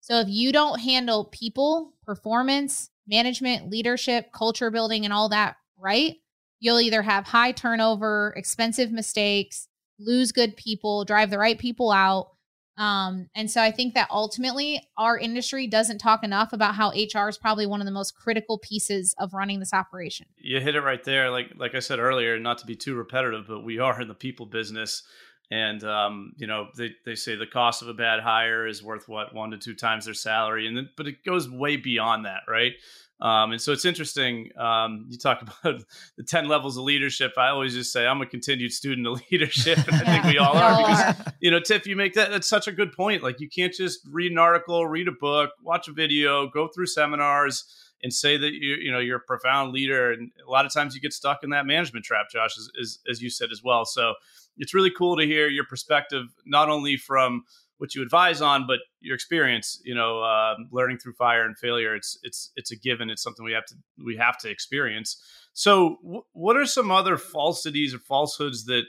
So 0.00 0.20
if 0.20 0.28
you 0.28 0.52
don't 0.52 0.80
handle 0.80 1.24
people, 1.26 1.94
performance, 2.04 2.90
management, 3.06 3.70
leadership, 3.70 4.32
culture 4.32 4.70
building, 4.70 5.04
and 5.04 5.12
all 5.12 5.28
that 5.28 5.56
right, 5.78 6.16
you'll 6.60 6.80
either 6.80 7.02
have 7.02 7.24
high 7.24 7.52
turnover, 7.52 8.32
expensive 8.36 8.90
mistakes, 8.90 9.68
lose 9.98 10.32
good 10.32 10.56
people, 10.56 11.04
drive 11.04 11.30
the 11.30 11.38
right 11.38 11.58
people 11.58 11.90
out. 11.90 12.30
Um, 12.78 13.30
and 13.34 13.50
so 13.50 13.62
I 13.62 13.70
think 13.70 13.94
that 13.94 14.08
ultimately 14.10 14.86
our 14.98 15.16
industry 15.16 15.66
doesn't 15.66 15.98
talk 15.98 16.22
enough 16.22 16.52
about 16.52 16.74
how 16.74 16.90
HR 16.90 17.28
is 17.28 17.38
probably 17.38 17.66
one 17.66 17.80
of 17.80 17.86
the 17.86 17.92
most 17.92 18.14
critical 18.14 18.58
pieces 18.58 19.14
of 19.18 19.32
running 19.32 19.60
this 19.60 19.72
operation. 19.72 20.26
You 20.36 20.60
hit 20.60 20.74
it 20.74 20.82
right 20.82 21.02
there. 21.02 21.30
Like 21.30 21.52
like 21.56 21.74
I 21.74 21.78
said 21.78 21.98
earlier, 21.98 22.38
not 22.38 22.58
to 22.58 22.66
be 22.66 22.76
too 22.76 22.94
repetitive, 22.94 23.46
but 23.48 23.64
we 23.64 23.78
are 23.78 23.98
in 24.00 24.08
the 24.08 24.14
people 24.14 24.44
business. 24.44 25.04
And 25.50 25.84
um, 25.84 26.32
you 26.36 26.46
know 26.46 26.68
they, 26.76 26.90
they 27.04 27.14
say 27.14 27.36
the 27.36 27.46
cost 27.46 27.82
of 27.82 27.88
a 27.88 27.94
bad 27.94 28.20
hire 28.20 28.66
is 28.66 28.82
worth 28.82 29.08
what 29.08 29.34
one 29.34 29.50
to 29.50 29.58
two 29.58 29.74
times 29.74 30.06
their 30.06 30.14
salary. 30.14 30.66
And 30.66 30.76
then, 30.76 30.88
but 30.96 31.06
it 31.06 31.24
goes 31.24 31.48
way 31.48 31.76
beyond 31.76 32.24
that 32.24 32.42
right? 32.48 32.72
Um, 33.18 33.52
and 33.52 33.60
so 33.62 33.72
it's 33.72 33.86
interesting 33.86 34.50
um, 34.58 35.06
you 35.08 35.16
talk 35.16 35.40
about 35.64 35.82
the 36.18 36.22
10 36.22 36.48
levels 36.48 36.76
of 36.76 36.84
leadership. 36.84 37.32
I 37.38 37.48
always 37.48 37.74
just 37.74 37.92
say 37.92 38.06
i'm 38.06 38.20
a 38.20 38.26
continued 38.26 38.72
student 38.72 39.06
of 39.06 39.22
leadership. 39.30 39.78
And 39.86 39.96
i 39.96 40.04
think 40.04 40.24
we 40.24 40.38
all 40.38 40.56
are 40.56 40.76
because 40.76 41.32
you 41.40 41.50
know 41.50 41.60
tiff 41.60 41.86
you 41.86 41.96
make 41.96 42.14
that 42.14 42.30
that's 42.30 42.48
such 42.48 42.66
a 42.66 42.72
good 42.72 42.92
point. 42.92 43.22
Like 43.22 43.40
you 43.40 43.48
can't 43.48 43.72
just 43.72 44.00
read 44.10 44.32
an 44.32 44.38
article 44.38 44.86
read 44.86 45.08
a 45.08 45.12
book 45.12 45.50
watch 45.62 45.88
a 45.88 45.92
video 45.92 46.48
go 46.48 46.68
through 46.68 46.86
seminars 46.86 47.64
and 48.02 48.12
say 48.12 48.36
that 48.36 48.52
you 48.52 48.76
you 48.76 48.92
know 48.92 48.98
you're 48.98 49.18
a 49.18 49.26
profound 49.26 49.72
leader 49.72 50.12
and 50.12 50.30
a 50.46 50.50
lot 50.50 50.66
of 50.66 50.72
times 50.72 50.94
you 50.94 51.00
get 51.00 51.12
stuck 51.12 51.42
in 51.42 51.50
that 51.50 51.66
management 51.66 52.04
trap 52.04 52.26
josh 52.30 52.56
as, 52.58 52.68
as, 52.80 52.98
as 53.10 53.22
you 53.22 53.30
said 53.30 53.50
as 53.50 53.62
well 53.62 53.84
so 53.84 54.14
it's 54.58 54.74
really 54.74 54.90
cool 54.90 55.16
to 55.16 55.24
hear 55.24 55.48
your 55.48 55.64
perspective, 55.64 56.26
not 56.44 56.68
only 56.68 56.96
from 56.96 57.44
what 57.78 57.94
you 57.94 58.02
advise 58.02 58.40
on, 58.40 58.66
but 58.66 58.78
your 59.00 59.14
experience. 59.14 59.80
You 59.84 59.94
know, 59.94 60.20
uh, 60.20 60.54
learning 60.70 60.98
through 60.98 61.14
fire 61.14 61.44
and 61.44 61.56
failure. 61.58 61.94
It's 61.94 62.18
it's 62.22 62.52
it's 62.56 62.72
a 62.72 62.76
given. 62.76 63.10
It's 63.10 63.22
something 63.22 63.44
we 63.44 63.52
have 63.52 63.66
to 63.66 63.74
we 64.04 64.16
have 64.16 64.38
to 64.38 64.50
experience. 64.50 65.22
So, 65.52 65.98
w- 66.02 66.22
what 66.32 66.56
are 66.56 66.66
some 66.66 66.90
other 66.90 67.16
falsities 67.16 67.94
or 67.94 67.98
falsehoods 67.98 68.64
that 68.66 68.84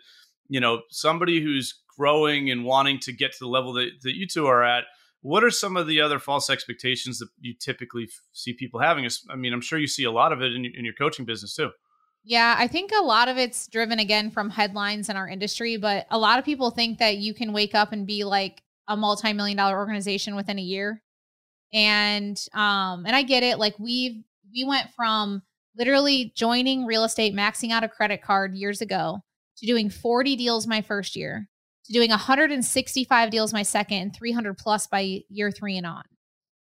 you 0.48 0.60
know 0.60 0.82
somebody 0.90 1.42
who's 1.42 1.82
growing 1.98 2.50
and 2.50 2.64
wanting 2.64 3.00
to 3.00 3.12
get 3.12 3.32
to 3.34 3.40
the 3.40 3.48
level 3.48 3.74
that, 3.74 3.90
that 4.04 4.16
you 4.16 4.28
two 4.28 4.48
are 4.48 4.64
at? 4.64 4.86
What 5.28 5.44
are 5.44 5.52
some 5.52 5.76
of 5.76 5.88
the 5.88 6.00
other 6.00 6.20
false 6.20 6.50
expectations 6.50 7.20
that 7.20 7.28
you 7.42 7.54
typically 7.54 8.08
see 8.32 8.54
people 8.54 8.80
having? 8.80 9.06
I 9.30 9.36
mean, 9.36 9.52
I'm 9.52 9.60
sure 9.60 9.78
you 9.78 9.86
see 9.86 10.06
a 10.06 10.12
lot 10.12 10.32
of 10.32 10.42
it 10.42 10.54
in, 10.54 10.64
in 10.64 10.86
your 10.86 10.94
coaching 10.94 11.26
business 11.26 11.54
too. 11.54 11.72
Yeah, 12.24 12.56
I 12.58 12.68
think 12.68 12.92
a 12.98 13.04
lot 13.04 13.28
of 13.28 13.38
it's 13.38 13.68
driven 13.68 14.00
again 14.00 14.32
from 14.32 14.50
headlines 14.50 15.10
in 15.10 15.18
our 15.18 15.28
industry, 15.28 15.76
but 15.76 16.08
a 16.12 16.18
lot 16.18 16.40
of 16.40 16.46
people 16.46 16.72
think 16.72 17.00
that 17.00 17.18
you 17.18 17.34
can 17.34 17.52
wake 17.52 17.76
up 17.76 17.92
and 17.92 18.08
be 18.08 18.24
like 18.24 18.62
a 18.88 18.96
multi-million 18.96 19.58
dollar 19.58 19.78
organization 19.78 20.34
within 20.34 20.60
a 20.60 20.62
year. 20.62 21.04
And 21.74 22.42
um 22.54 23.06
and 23.06 23.14
I 23.14 23.24
get 23.24 23.44
it, 23.44 23.60
like 23.60 23.78
we've 23.80 24.24
we 24.54 24.64
went 24.64 24.92
from 24.96 25.42
literally 25.78 26.32
joining 26.38 26.86
real 26.86 27.04
estate, 27.04 27.36
maxing 27.36 27.72
out 27.72 27.84
a 27.84 27.90
credit 27.90 28.22
card 28.22 28.56
years 28.56 28.80
ago 28.80 29.20
to 29.58 29.66
doing 29.66 29.90
40 29.90 30.38
deals 30.38 30.68
my 30.68 30.82
first 30.82 31.18
year, 31.18 31.50
to 31.88 31.94
doing 31.94 32.10
165 32.10 33.30
deals 33.30 33.54
my 33.54 33.64
second 33.64 33.98
and 33.98 34.16
300 34.16 34.58
plus 34.58 34.88
by 34.88 35.22
year 35.30 35.52
3 35.52 35.78
and 35.78 35.88
on. 35.88 36.04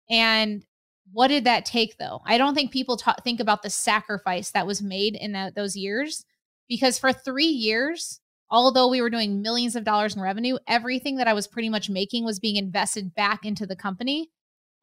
And 0.10 0.66
what 1.12 1.28
did 1.28 1.44
that 1.46 1.66
take 1.66 1.98
though? 1.98 2.22
I 2.26 2.38
don't 2.38 2.56
think 2.56 2.72
people 2.72 2.98
ta- 2.98 3.16
think 3.24 3.40
about 3.40 3.64
the 3.64 3.70
sacrifice 3.70 4.52
that 4.52 4.68
was 4.68 4.82
made 4.82 5.16
in 5.16 5.52
those 5.56 5.76
years 5.76 6.26
because 6.68 7.00
for 7.00 7.12
three 7.12 7.46
years, 7.46 8.20
although 8.50 8.88
we 8.88 9.02
were 9.02 9.10
doing 9.10 9.42
millions 9.42 9.76
of 9.76 9.84
dollars 9.84 10.16
in 10.16 10.22
revenue, 10.22 10.58
everything 10.68 11.18
that 11.18 11.28
I 11.28 11.34
was 11.34 11.48
pretty 11.48 11.70
much 11.70 11.90
making 11.90 12.26
was 12.26 12.40
being 12.40 12.56
invested 12.56 13.14
back 13.16 13.46
into 13.46 13.66
the 13.66 13.76
company. 13.76 14.30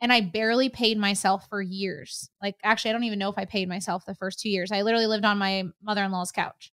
And 0.00 0.12
I 0.12 0.20
barely 0.20 0.68
paid 0.68 0.98
myself 0.98 1.48
for 1.48 1.62
years. 1.62 2.28
Like, 2.42 2.56
actually, 2.62 2.90
I 2.90 2.92
don't 2.92 3.04
even 3.04 3.18
know 3.18 3.30
if 3.30 3.38
I 3.38 3.46
paid 3.46 3.66
myself 3.66 4.04
the 4.04 4.14
first 4.14 4.38
two 4.38 4.50
years. 4.50 4.70
I 4.70 4.82
literally 4.82 5.06
lived 5.06 5.24
on 5.24 5.38
my 5.38 5.64
mother 5.82 6.04
in 6.04 6.12
law's 6.12 6.32
couch. 6.32 6.70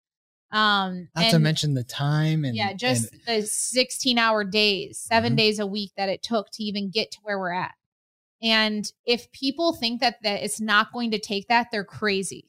Um, 0.51 1.09
Not 1.15 1.25
and, 1.25 1.31
to 1.31 1.39
mention 1.39 1.73
the 1.73 1.83
time 1.83 2.45
and 2.45 2.55
yeah, 2.55 2.73
just 2.73 3.11
and, 3.11 3.43
the 3.43 3.47
16 3.47 4.17
hour 4.17 4.43
days, 4.43 4.97
7 4.99 5.29
mm-hmm. 5.29 5.35
days 5.35 5.59
a 5.59 5.67
week 5.67 5.91
that 5.97 6.09
it 6.09 6.23
took 6.23 6.49
to 6.51 6.63
even 6.63 6.89
get 6.89 7.11
to 7.11 7.19
where 7.23 7.37
we're 7.37 7.51
at. 7.51 7.73
And 8.41 8.89
if 9.05 9.31
people 9.31 9.73
think 9.73 9.99
that, 10.01 10.17
that 10.23 10.43
it's 10.43 10.61
not 10.61 10.93
going 10.93 11.11
to 11.11 11.19
take 11.19 11.47
that, 11.47 11.67
they're 11.71 11.83
crazy. 11.83 12.45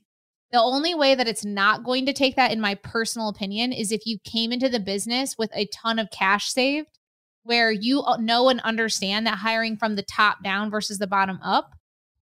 The 0.52 0.60
only 0.60 0.94
way 0.94 1.14
that 1.14 1.28
it's 1.28 1.44
not 1.44 1.84
going 1.84 2.06
to 2.06 2.12
take 2.12 2.36
that, 2.36 2.52
in 2.52 2.60
my 2.60 2.74
personal 2.76 3.28
opinion, 3.28 3.72
is 3.72 3.92
if 3.92 4.06
you 4.06 4.18
came 4.24 4.52
into 4.52 4.68
the 4.68 4.80
business 4.80 5.36
with 5.36 5.50
a 5.54 5.66
ton 5.66 5.98
of 5.98 6.10
cash 6.10 6.50
saved, 6.50 6.98
where 7.42 7.70
you 7.70 8.02
uh, 8.02 8.16
know 8.18 8.48
and 8.48 8.60
understand 8.60 9.26
that 9.26 9.38
hiring 9.38 9.76
from 9.76 9.96
the 9.96 10.02
top 10.02 10.42
down 10.42 10.70
versus 10.70 10.98
the 10.98 11.06
bottom 11.06 11.38
up 11.42 11.74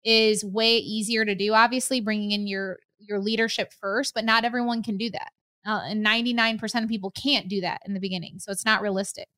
is 0.04 0.44
way 0.44 0.76
easier 0.78 1.24
to 1.24 1.34
do. 1.34 1.52
Obviously, 1.54 2.00
bringing 2.00 2.32
in 2.32 2.46
your 2.46 2.78
your 2.98 3.18
leadership 3.18 3.72
first, 3.72 4.14
but 4.14 4.24
not 4.24 4.44
everyone 4.44 4.82
can 4.82 4.96
do 4.96 5.10
that. 5.10 5.32
Uh, 5.64 5.82
and 5.84 6.04
99% 6.04 6.82
of 6.82 6.88
people 6.88 7.10
can't 7.10 7.48
do 7.48 7.60
that 7.60 7.80
in 7.86 7.94
the 7.94 8.00
beginning. 8.00 8.38
So 8.38 8.50
it's 8.50 8.64
not 8.64 8.82
realistic. 8.82 9.28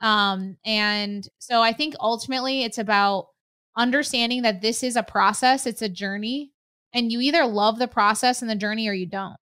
Um, 0.00 0.56
and 0.64 1.26
so 1.38 1.62
I 1.62 1.72
think 1.72 1.94
ultimately 1.98 2.62
it's 2.62 2.78
about 2.78 3.28
understanding 3.76 4.42
that 4.42 4.60
this 4.60 4.82
is 4.82 4.96
a 4.96 5.02
process, 5.02 5.66
it's 5.66 5.82
a 5.82 5.88
journey, 5.88 6.52
and 6.92 7.10
you 7.10 7.20
either 7.20 7.44
love 7.46 7.78
the 7.78 7.88
process 7.88 8.42
and 8.42 8.50
the 8.50 8.56
journey 8.56 8.88
or 8.88 8.92
you 8.92 9.06
don't. 9.06 9.36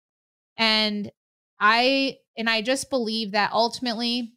And 0.57 1.11
I 1.59 2.19
and 2.37 2.49
I 2.49 2.63
just 2.63 2.91
believe 2.91 3.33
that 3.33 3.53
ultimately 3.53 4.33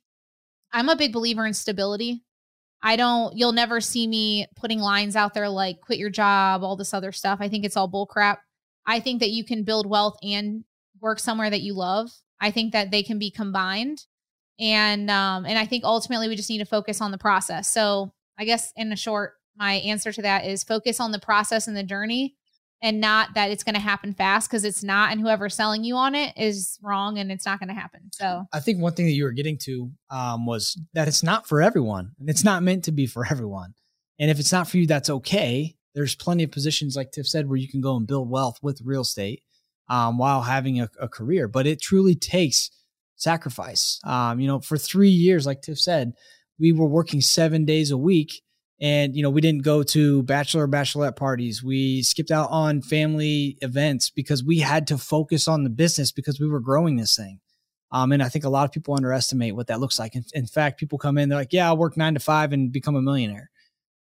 I'm 0.71 0.89
a 0.89 0.95
big 0.95 1.13
believer 1.13 1.45
in 1.45 1.53
stability. 1.53 2.23
I 2.81 2.95
don't 2.95 3.35
you'll 3.35 3.51
never 3.53 3.81
see 3.81 4.07
me 4.07 4.47
putting 4.55 4.79
lines 4.79 5.15
out 5.15 5.33
there 5.33 5.49
like 5.49 5.81
quit 5.81 5.99
your 5.99 6.09
job, 6.09 6.63
all 6.63 6.75
this 6.75 6.93
other 6.93 7.11
stuff. 7.11 7.39
I 7.41 7.49
think 7.49 7.65
it's 7.65 7.77
all 7.77 7.89
bullcrap. 7.89 8.37
I 8.85 8.99
think 8.99 9.21
that 9.21 9.31
you 9.31 9.45
can 9.45 9.63
build 9.63 9.89
wealth 9.89 10.17
and 10.21 10.65
work 11.03 11.19
somewhere 11.19 11.51
that 11.51 11.61
you 11.61 11.75
love. 11.75 12.09
I 12.41 12.49
think 12.49 12.73
that 12.73 12.89
they 12.89 13.03
can 13.03 13.19
be 13.19 13.29
combined. 13.29 14.05
And 14.59 15.11
um 15.11 15.45
and 15.45 15.59
I 15.59 15.65
think 15.65 15.83
ultimately 15.83 16.27
we 16.27 16.35
just 16.35 16.49
need 16.49 16.59
to 16.59 16.65
focus 16.65 17.01
on 17.01 17.11
the 17.11 17.17
process. 17.17 17.71
So, 17.71 18.13
I 18.39 18.45
guess 18.45 18.73
in 18.75 18.91
a 18.91 18.95
short 18.95 19.33
my 19.55 19.73
answer 19.73 20.11
to 20.11 20.21
that 20.23 20.45
is 20.45 20.63
focus 20.63 20.99
on 20.99 21.11
the 21.11 21.19
process 21.19 21.67
and 21.67 21.77
the 21.77 21.83
journey 21.83 22.35
and 22.81 22.99
not 22.99 23.33
that 23.35 23.49
it's 23.49 23.63
going 23.63 23.75
to 23.75 23.81
happen 23.81 24.13
fast 24.13 24.49
because 24.49 24.65
it's 24.65 24.83
not 24.83 25.11
and 25.11 25.21
whoever's 25.21 25.55
selling 25.55 25.83
you 25.83 25.95
on 25.95 26.15
it 26.15 26.33
is 26.37 26.77
wrong 26.83 27.17
and 27.17 27.31
it's 27.31 27.45
not 27.45 27.59
going 27.59 27.69
to 27.69 27.73
happen 27.73 28.01
so 28.11 28.45
i 28.53 28.59
think 28.59 28.79
one 28.79 28.93
thing 28.93 29.05
that 29.05 29.11
you 29.13 29.23
were 29.23 29.31
getting 29.31 29.57
to 29.57 29.91
um, 30.09 30.45
was 30.45 30.79
that 30.93 31.07
it's 31.07 31.23
not 31.23 31.47
for 31.47 31.61
everyone 31.61 32.11
and 32.19 32.29
it's 32.29 32.43
not 32.43 32.61
meant 32.61 32.83
to 32.83 32.91
be 32.91 33.07
for 33.07 33.25
everyone 33.25 33.73
and 34.19 34.29
if 34.29 34.39
it's 34.39 34.51
not 34.51 34.67
for 34.67 34.77
you 34.77 34.85
that's 34.85 35.09
okay 35.09 35.75
there's 35.95 36.15
plenty 36.15 36.43
of 36.43 36.51
positions 36.51 36.95
like 36.95 37.11
tiff 37.11 37.27
said 37.27 37.47
where 37.47 37.57
you 37.57 37.69
can 37.69 37.81
go 37.81 37.95
and 37.95 38.07
build 38.07 38.29
wealth 38.29 38.59
with 38.61 38.81
real 38.83 39.01
estate 39.01 39.41
um, 39.93 40.17
while 40.17 40.41
having 40.41 40.81
a, 40.81 40.89
a, 40.99 41.07
career 41.07 41.47
but 41.47 41.67
it 41.67 41.79
truly 41.79 42.15
takes 42.15 42.71
sacrifice. 43.15 43.99
Um, 44.03 44.39
you 44.39 44.47
know 44.47 44.59
for 44.59 44.77
three 44.77 45.09
years 45.09 45.45
like 45.45 45.61
tiff 45.61 45.79
said 45.79 46.13
we 46.59 46.71
were 46.71 46.87
working 46.87 47.21
seven 47.21 47.63
days 47.63 47.91
a 47.91 47.97
week 47.97 48.41
and 48.81 49.15
you 49.15 49.21
know 49.21 49.29
we 49.29 49.39
didn't 49.39 49.63
go 49.63 49.83
to 49.83 50.23
bachelor 50.23 50.67
bachelorette 50.67 51.15
parties. 51.15 51.63
We 51.63 52.01
skipped 52.01 52.31
out 52.31 52.49
on 52.49 52.81
family 52.81 53.57
events 53.61 54.09
because 54.09 54.43
we 54.43 54.59
had 54.59 54.87
to 54.87 54.97
focus 54.97 55.47
on 55.47 55.63
the 55.63 55.69
business 55.69 56.11
because 56.11 56.39
we 56.39 56.47
were 56.47 56.59
growing 56.59 56.95
this 56.95 57.15
thing. 57.15 57.39
Um, 57.91 58.11
and 58.11 58.23
i 58.23 58.29
think 58.29 58.43
a 58.45 58.49
lot 58.49 58.65
of 58.65 58.71
people 58.71 58.95
underestimate 58.95 59.55
what 59.55 59.67
that 59.67 59.79
looks 59.79 59.99
like. 59.99 60.15
In, 60.15 60.25
in 60.33 60.47
fact 60.47 60.79
people 60.79 60.97
come 60.97 61.19
in 61.19 61.29
they're 61.29 61.37
like 61.37 61.53
yeah 61.53 61.67
i'll 61.67 61.77
work 61.77 61.97
nine 61.97 62.15
to 62.15 62.19
five 62.19 62.51
and 62.51 62.71
become 62.71 62.95
a 62.95 63.01
millionaire. 63.01 63.51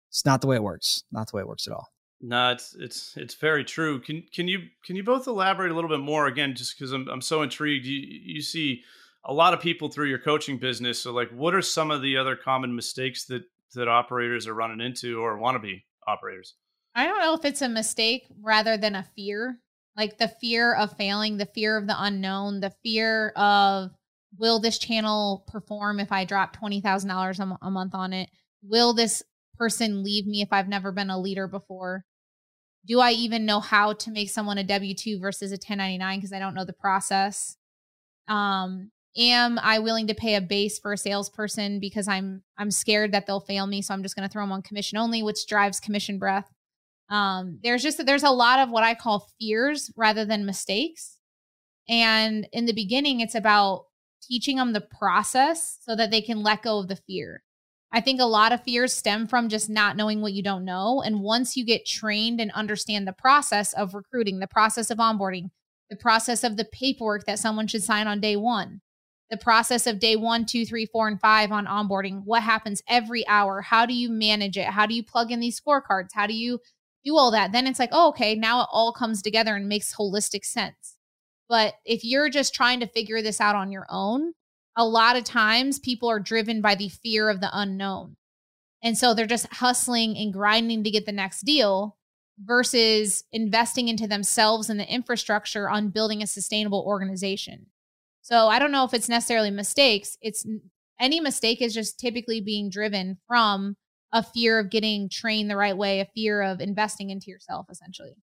It's 0.09 0.25
not 0.25 0.41
the 0.41 0.47
way 0.47 0.55
it 0.55 0.63
works. 0.63 1.03
Not 1.11 1.29
the 1.29 1.35
way 1.37 1.41
it 1.41 1.47
works 1.47 1.67
at 1.67 1.73
all 1.73 1.89
no, 2.21 2.51
it's 2.51 2.75
it's 2.79 3.13
it's 3.17 3.35
very 3.35 3.63
true. 3.63 3.99
Can 3.99 4.23
can 4.33 4.47
you 4.47 4.59
can 4.83 4.95
you 4.95 5.03
both 5.03 5.27
elaborate 5.27 5.71
a 5.71 5.75
little 5.75 5.89
bit 5.89 5.99
more 5.99 6.27
again? 6.27 6.55
Just 6.55 6.77
because 6.77 6.91
I'm 6.91 7.07
I'm 7.09 7.21
so 7.21 7.41
intrigued. 7.41 7.85
You 7.85 7.99
you 7.99 8.41
see 8.41 8.83
a 9.25 9.33
lot 9.33 9.53
of 9.53 9.59
people 9.59 9.89
through 9.89 10.07
your 10.07 10.19
coaching 10.19 10.57
business. 10.57 11.01
So 11.01 11.11
like, 11.11 11.29
what 11.29 11.53
are 11.53 11.61
some 11.61 11.91
of 11.91 12.01
the 12.01 12.17
other 12.17 12.35
common 12.35 12.75
mistakes 12.75 13.25
that 13.25 13.43
that 13.75 13.87
operators 13.87 14.47
are 14.47 14.53
running 14.53 14.85
into 14.85 15.19
or 15.19 15.37
want 15.37 15.55
to 15.55 15.59
be 15.59 15.85
operators? 16.07 16.55
I 16.95 17.05
don't 17.05 17.19
know 17.19 17.33
if 17.33 17.43
it's 17.43 17.61
a 17.61 17.69
mistake 17.69 18.27
rather 18.41 18.77
than 18.77 18.95
a 18.95 19.03
fear. 19.15 19.59
Like 19.97 20.17
the 20.17 20.27
fear 20.27 20.73
of 20.73 20.95
failing, 20.97 21.37
the 21.37 21.45
fear 21.45 21.77
of 21.77 21.87
the 21.87 21.95
unknown, 21.97 22.59
the 22.59 22.73
fear 22.83 23.29
of 23.35 23.91
will 24.37 24.59
this 24.59 24.77
channel 24.77 25.45
perform 25.47 25.99
if 25.99 26.11
I 26.11 26.25
drop 26.25 26.55
$20,000 26.55 27.57
a 27.61 27.71
month 27.71 27.95
on 27.95 28.13
it? 28.13 28.29
Will 28.61 28.93
this 28.93 29.23
person 29.57 30.03
leave 30.03 30.25
me 30.25 30.41
if 30.41 30.49
I've 30.51 30.67
never 30.67 30.91
been 30.91 31.09
a 31.09 31.19
leader 31.19 31.47
before? 31.47 32.05
Do 32.85 32.99
I 32.99 33.11
even 33.11 33.45
know 33.45 33.59
how 33.59 33.93
to 33.93 34.11
make 34.11 34.29
someone 34.29 34.57
a 34.57 34.63
W 34.63 34.93
2 34.93 35.19
versus 35.19 35.51
a 35.51 35.55
1099 35.55 36.19
because 36.19 36.33
I 36.33 36.39
don't 36.39 36.53
know 36.53 36.65
the 36.65 36.73
process? 36.73 37.57
Um, 38.27 38.91
am 39.17 39.59
I 39.59 39.79
willing 39.79 40.07
to 40.07 40.13
pay 40.13 40.35
a 40.35 40.41
base 40.41 40.79
for 40.79 40.93
a 40.93 40.97
salesperson 40.97 41.79
because 41.79 42.07
I'm 42.07 42.43
I'm 42.57 42.71
scared 42.71 43.11
that 43.13 43.25
they'll 43.27 43.39
fail 43.39 43.67
me, 43.67 43.81
so 43.81 43.93
I'm 43.93 44.03
just 44.03 44.15
going 44.15 44.27
to 44.27 44.31
throw 44.31 44.43
them 44.43 44.51
on 44.51 44.61
commission 44.61 44.97
only, 44.97 45.23
which 45.23 45.47
drives 45.47 45.79
commission 45.79 46.19
breath. 46.19 46.49
Um, 47.09 47.59
there's 47.63 47.83
just 47.83 48.03
there's 48.05 48.23
a 48.23 48.29
lot 48.29 48.59
of 48.59 48.69
what 48.69 48.83
I 48.83 48.93
call 48.93 49.27
fears 49.39 49.91
rather 49.95 50.25
than 50.25 50.45
mistakes, 50.45 51.17
and 51.87 52.47
in 52.51 52.65
the 52.65 52.73
beginning, 52.73 53.21
it's 53.21 53.35
about 53.35 53.85
teaching 54.21 54.57
them 54.57 54.73
the 54.73 54.81
process 54.81 55.77
so 55.81 55.95
that 55.95 56.11
they 56.11 56.21
can 56.21 56.43
let 56.43 56.63
go 56.63 56.79
of 56.79 56.87
the 56.87 56.95
fear. 56.95 57.43
I 57.95 58.01
think 58.01 58.19
a 58.19 58.25
lot 58.25 58.51
of 58.51 58.61
fears 58.61 58.91
stem 58.91 59.25
from 59.25 59.47
just 59.47 59.69
not 59.69 59.95
knowing 59.95 60.19
what 60.19 60.33
you 60.33 60.43
don't 60.43 60.65
know. 60.65 61.01
And 61.01 61.21
once 61.21 61.55
you 61.55 61.63
get 61.65 61.85
trained 61.85 62.41
and 62.41 62.51
understand 62.51 63.07
the 63.07 63.13
process 63.13 63.71
of 63.71 63.93
recruiting, 63.93 64.39
the 64.39 64.47
process 64.47 64.91
of 64.91 64.97
onboarding, 64.97 65.51
the 65.89 65.95
process 65.95 66.43
of 66.43 66.57
the 66.57 66.65
paperwork 66.65 67.25
that 67.25 67.39
someone 67.39 67.67
should 67.67 67.83
sign 67.83 68.05
on 68.05 68.19
day 68.19 68.35
one, 68.35 68.81
the 69.31 69.37
process 69.37 69.87
of 69.87 70.01
day 70.01 70.17
one, 70.17 70.45
two, 70.45 70.65
three, 70.65 70.85
four, 70.85 71.07
and 71.07 71.21
five 71.21 71.53
on 71.53 71.67
onboarding. 71.67 72.23
What 72.25 72.43
happens 72.43 72.83
every 72.85 73.25
hour? 73.29 73.61
How 73.61 73.85
do 73.85 73.93
you 73.93 74.09
manage 74.09 74.57
it? 74.57 74.65
How 74.65 74.85
do 74.85 74.93
you 74.93 75.01
plug 75.01 75.31
in 75.31 75.39
these 75.39 75.57
scorecards? 75.57 76.09
How 76.13 76.27
do 76.27 76.33
you 76.33 76.59
do 77.05 77.15
all 77.15 77.31
that? 77.31 77.53
Then 77.53 77.65
it's 77.65 77.79
like, 77.79 77.91
oh, 77.93 78.09
okay, 78.09 78.35
now 78.35 78.63
it 78.63 78.67
all 78.73 78.91
comes 78.91 79.21
together 79.21 79.55
and 79.55 79.69
makes 79.69 79.95
holistic 79.95 80.43
sense. 80.43 80.97
But 81.47 81.75
if 81.85 82.03
you're 82.03 82.29
just 82.29 82.53
trying 82.53 82.81
to 82.81 82.87
figure 82.87 83.21
this 83.21 83.39
out 83.39 83.55
on 83.55 83.71
your 83.71 83.85
own, 83.89 84.33
a 84.77 84.85
lot 84.85 85.15
of 85.15 85.23
times 85.23 85.79
people 85.79 86.09
are 86.09 86.19
driven 86.19 86.61
by 86.61 86.75
the 86.75 86.89
fear 86.89 87.29
of 87.29 87.41
the 87.41 87.49
unknown. 87.53 88.15
And 88.83 88.97
so 88.97 89.13
they're 89.13 89.25
just 89.25 89.51
hustling 89.53 90.17
and 90.17 90.33
grinding 90.33 90.83
to 90.83 90.91
get 90.91 91.05
the 91.05 91.11
next 91.11 91.41
deal 91.41 91.97
versus 92.43 93.23
investing 93.31 93.87
into 93.87 94.07
themselves 94.07 94.69
and 94.69 94.79
the 94.79 94.93
infrastructure 94.93 95.69
on 95.69 95.89
building 95.89 96.21
a 96.21 96.27
sustainable 96.27 96.83
organization. 96.85 97.67
So 98.21 98.47
I 98.47 98.59
don't 98.59 98.71
know 98.71 98.83
if 98.83 98.93
it's 98.93 99.09
necessarily 99.09 99.51
mistakes. 99.51 100.17
It's 100.21 100.45
any 100.99 101.19
mistake 101.19 101.61
is 101.61 101.73
just 101.73 101.99
typically 101.99 102.41
being 102.41 102.69
driven 102.69 103.17
from 103.27 103.77
a 104.11 104.23
fear 104.23 104.59
of 104.59 104.69
getting 104.69 105.09
trained 105.09 105.49
the 105.49 105.57
right 105.57 105.75
way, 105.75 105.99
a 105.99 106.05
fear 106.13 106.41
of 106.41 106.59
investing 106.59 107.09
into 107.09 107.29
yourself, 107.29 107.67
essentially. 107.69 108.15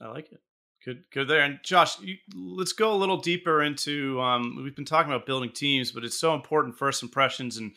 I 0.00 0.08
like 0.08 0.32
it. 0.32 0.40
Good, 0.84 1.04
good 1.12 1.28
there. 1.28 1.42
And 1.42 1.60
Josh, 1.62 2.00
you, 2.00 2.16
let's 2.34 2.72
go 2.72 2.92
a 2.92 2.96
little 2.96 3.18
deeper 3.18 3.62
into. 3.62 4.20
Um, 4.20 4.60
we've 4.62 4.74
been 4.74 4.84
talking 4.84 5.12
about 5.12 5.26
building 5.26 5.50
teams, 5.50 5.92
but 5.92 6.04
it's 6.04 6.18
so 6.18 6.34
important 6.34 6.76
first 6.76 7.02
impressions 7.02 7.56
and 7.56 7.72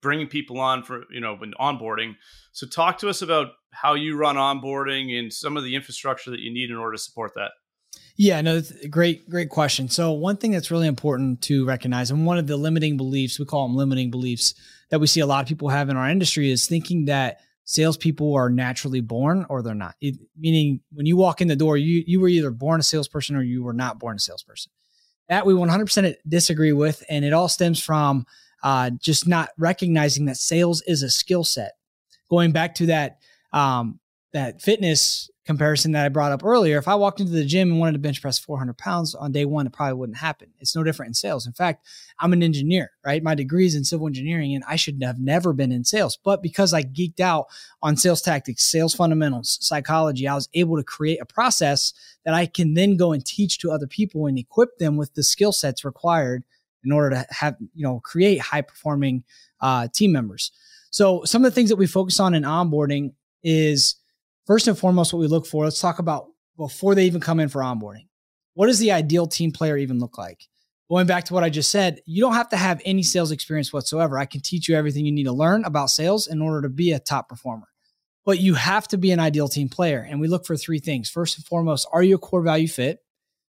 bringing 0.00 0.28
people 0.28 0.60
on 0.60 0.82
for 0.82 1.04
you 1.10 1.20
know 1.20 1.34
when 1.34 1.52
onboarding. 1.60 2.14
So 2.52 2.66
talk 2.66 2.98
to 2.98 3.08
us 3.08 3.22
about 3.22 3.48
how 3.72 3.94
you 3.94 4.16
run 4.16 4.36
onboarding 4.36 5.18
and 5.18 5.32
some 5.32 5.56
of 5.56 5.64
the 5.64 5.74
infrastructure 5.74 6.30
that 6.30 6.40
you 6.40 6.52
need 6.52 6.70
in 6.70 6.76
order 6.76 6.92
to 6.92 7.02
support 7.02 7.32
that. 7.34 7.50
Yeah, 8.16 8.40
no, 8.40 8.62
great, 8.88 9.28
great 9.28 9.48
question. 9.48 9.88
So 9.88 10.12
one 10.12 10.36
thing 10.36 10.52
that's 10.52 10.70
really 10.70 10.86
important 10.86 11.42
to 11.42 11.66
recognize, 11.66 12.12
and 12.12 12.24
one 12.24 12.38
of 12.38 12.46
the 12.46 12.56
limiting 12.56 12.96
beliefs, 12.96 13.40
we 13.40 13.44
call 13.44 13.66
them 13.66 13.76
limiting 13.76 14.10
beliefs 14.10 14.54
that 14.90 15.00
we 15.00 15.08
see 15.08 15.20
a 15.20 15.26
lot 15.26 15.42
of 15.42 15.48
people 15.48 15.68
have 15.68 15.88
in 15.88 15.96
our 15.96 16.08
industry 16.08 16.50
is 16.50 16.68
thinking 16.68 17.06
that 17.06 17.40
salespeople 17.64 18.34
are 18.34 18.50
naturally 18.50 19.00
born 19.00 19.46
or 19.48 19.62
they're 19.62 19.74
not. 19.74 19.94
It, 20.00 20.16
meaning 20.38 20.80
when 20.92 21.06
you 21.06 21.16
walk 21.16 21.40
in 21.40 21.48
the 21.48 21.56
door, 21.56 21.76
you 21.76 22.04
you 22.06 22.20
were 22.20 22.28
either 22.28 22.50
born 22.50 22.80
a 22.80 22.82
salesperson 22.82 23.36
or 23.36 23.42
you 23.42 23.62
were 23.62 23.72
not 23.72 23.98
born 23.98 24.16
a 24.16 24.20
salesperson. 24.20 24.70
That 25.28 25.46
we 25.46 25.54
100% 25.54 26.16
disagree 26.28 26.72
with, 26.72 27.02
and 27.08 27.24
it 27.24 27.32
all 27.32 27.48
stems 27.48 27.82
from 27.82 28.26
uh, 28.62 28.90
just 28.90 29.26
not 29.26 29.50
recognizing 29.56 30.26
that 30.26 30.36
sales 30.36 30.82
is 30.86 31.02
a 31.02 31.08
skill 31.08 31.44
set. 31.44 31.72
Going 32.28 32.52
back 32.52 32.74
to 32.76 32.86
that 32.86 33.18
um, 33.52 34.00
that 34.32 34.60
fitness 34.60 35.30
comparison 35.44 35.92
that 35.92 36.04
I 36.04 36.08
brought 36.08 36.32
up 36.32 36.44
earlier, 36.44 36.78
if 36.78 36.88
I 36.88 36.94
walked 36.94 37.20
into 37.20 37.32
the 37.32 37.44
gym 37.44 37.70
and 37.70 37.80
wanted 37.80 37.92
to 37.92 37.98
bench 37.98 38.22
press 38.22 38.38
400 38.38 38.78
pounds 38.78 39.14
on 39.14 39.32
day 39.32 39.44
one, 39.44 39.66
it 39.66 39.72
probably 39.72 39.94
wouldn't 39.94 40.18
happen. 40.18 40.48
It's 40.58 40.74
no 40.74 40.82
different 40.82 41.10
in 41.10 41.14
sales. 41.14 41.46
In 41.46 41.52
fact, 41.52 41.84
I'm 42.18 42.32
an 42.32 42.42
engineer, 42.42 42.92
right? 43.04 43.22
My 43.22 43.34
degree 43.34 43.66
is 43.66 43.74
in 43.74 43.84
civil 43.84 44.06
engineering 44.06 44.54
and 44.54 44.64
I 44.66 44.76
should 44.76 45.02
have 45.02 45.20
never 45.20 45.52
been 45.52 45.72
in 45.72 45.84
sales. 45.84 46.16
But 46.16 46.42
because 46.42 46.72
I 46.72 46.82
geeked 46.82 47.20
out 47.20 47.46
on 47.82 47.96
sales 47.96 48.22
tactics, 48.22 48.64
sales 48.64 48.94
fundamentals, 48.94 49.58
psychology, 49.60 50.26
I 50.26 50.34
was 50.34 50.48
able 50.54 50.76
to 50.76 50.82
create 50.84 51.20
a 51.20 51.26
process 51.26 51.92
that 52.24 52.34
I 52.34 52.46
can 52.46 52.74
then 52.74 52.96
go 52.96 53.12
and 53.12 53.24
teach 53.24 53.58
to 53.58 53.70
other 53.70 53.86
people 53.86 54.26
and 54.26 54.38
equip 54.38 54.78
them 54.78 54.96
with 54.96 55.14
the 55.14 55.22
skill 55.22 55.52
sets 55.52 55.84
required 55.84 56.44
in 56.84 56.92
order 56.92 57.10
to 57.10 57.26
have, 57.30 57.56
you 57.74 57.82
know, 57.82 58.00
create 58.00 58.40
high 58.40 58.62
performing 58.62 59.24
uh, 59.60 59.88
team 59.92 60.12
members. 60.12 60.52
So 60.90 61.24
some 61.24 61.44
of 61.44 61.50
the 61.50 61.54
things 61.54 61.70
that 61.70 61.76
we 61.76 61.86
focus 61.86 62.20
on 62.20 62.34
in 62.34 62.44
onboarding 62.44 63.14
is 63.42 63.96
first 64.46 64.68
and 64.68 64.78
foremost 64.78 65.12
what 65.12 65.20
we 65.20 65.26
look 65.26 65.46
for. 65.46 65.64
Let's 65.64 65.80
talk 65.80 65.98
about 65.98 66.26
before 66.56 66.94
they 66.94 67.06
even 67.06 67.20
come 67.20 67.40
in 67.40 67.48
for 67.48 67.62
onboarding. 67.62 68.06
What 68.54 68.66
does 68.66 68.78
the 68.78 68.92
ideal 68.92 69.26
team 69.26 69.50
player 69.50 69.76
even 69.76 69.98
look 69.98 70.16
like? 70.16 70.46
Going 70.88 71.06
back 71.06 71.24
to 71.24 71.34
what 71.34 71.42
I 71.42 71.48
just 71.48 71.70
said, 71.70 72.00
you 72.06 72.20
don't 72.20 72.34
have 72.34 72.50
to 72.50 72.56
have 72.56 72.80
any 72.84 73.02
sales 73.02 73.32
experience 73.32 73.72
whatsoever. 73.72 74.18
I 74.18 74.26
can 74.26 74.40
teach 74.42 74.68
you 74.68 74.76
everything 74.76 75.06
you 75.06 75.12
need 75.12 75.24
to 75.24 75.32
learn 75.32 75.64
about 75.64 75.90
sales 75.90 76.28
in 76.28 76.42
order 76.42 76.62
to 76.62 76.68
be 76.68 76.92
a 76.92 77.00
top 77.00 77.28
performer. 77.28 77.66
But 78.24 78.38
you 78.38 78.54
have 78.54 78.86
to 78.88 78.98
be 78.98 79.10
an 79.10 79.20
ideal 79.20 79.48
team 79.48 79.68
player. 79.68 80.06
And 80.08 80.20
we 80.20 80.28
look 80.28 80.46
for 80.46 80.56
three 80.56 80.78
things. 80.78 81.10
First 81.10 81.36
and 81.36 81.46
foremost, 81.46 81.88
are 81.92 82.02
you 82.02 82.14
a 82.16 82.18
core 82.18 82.42
value 82.42 82.68
fit? 82.68 82.98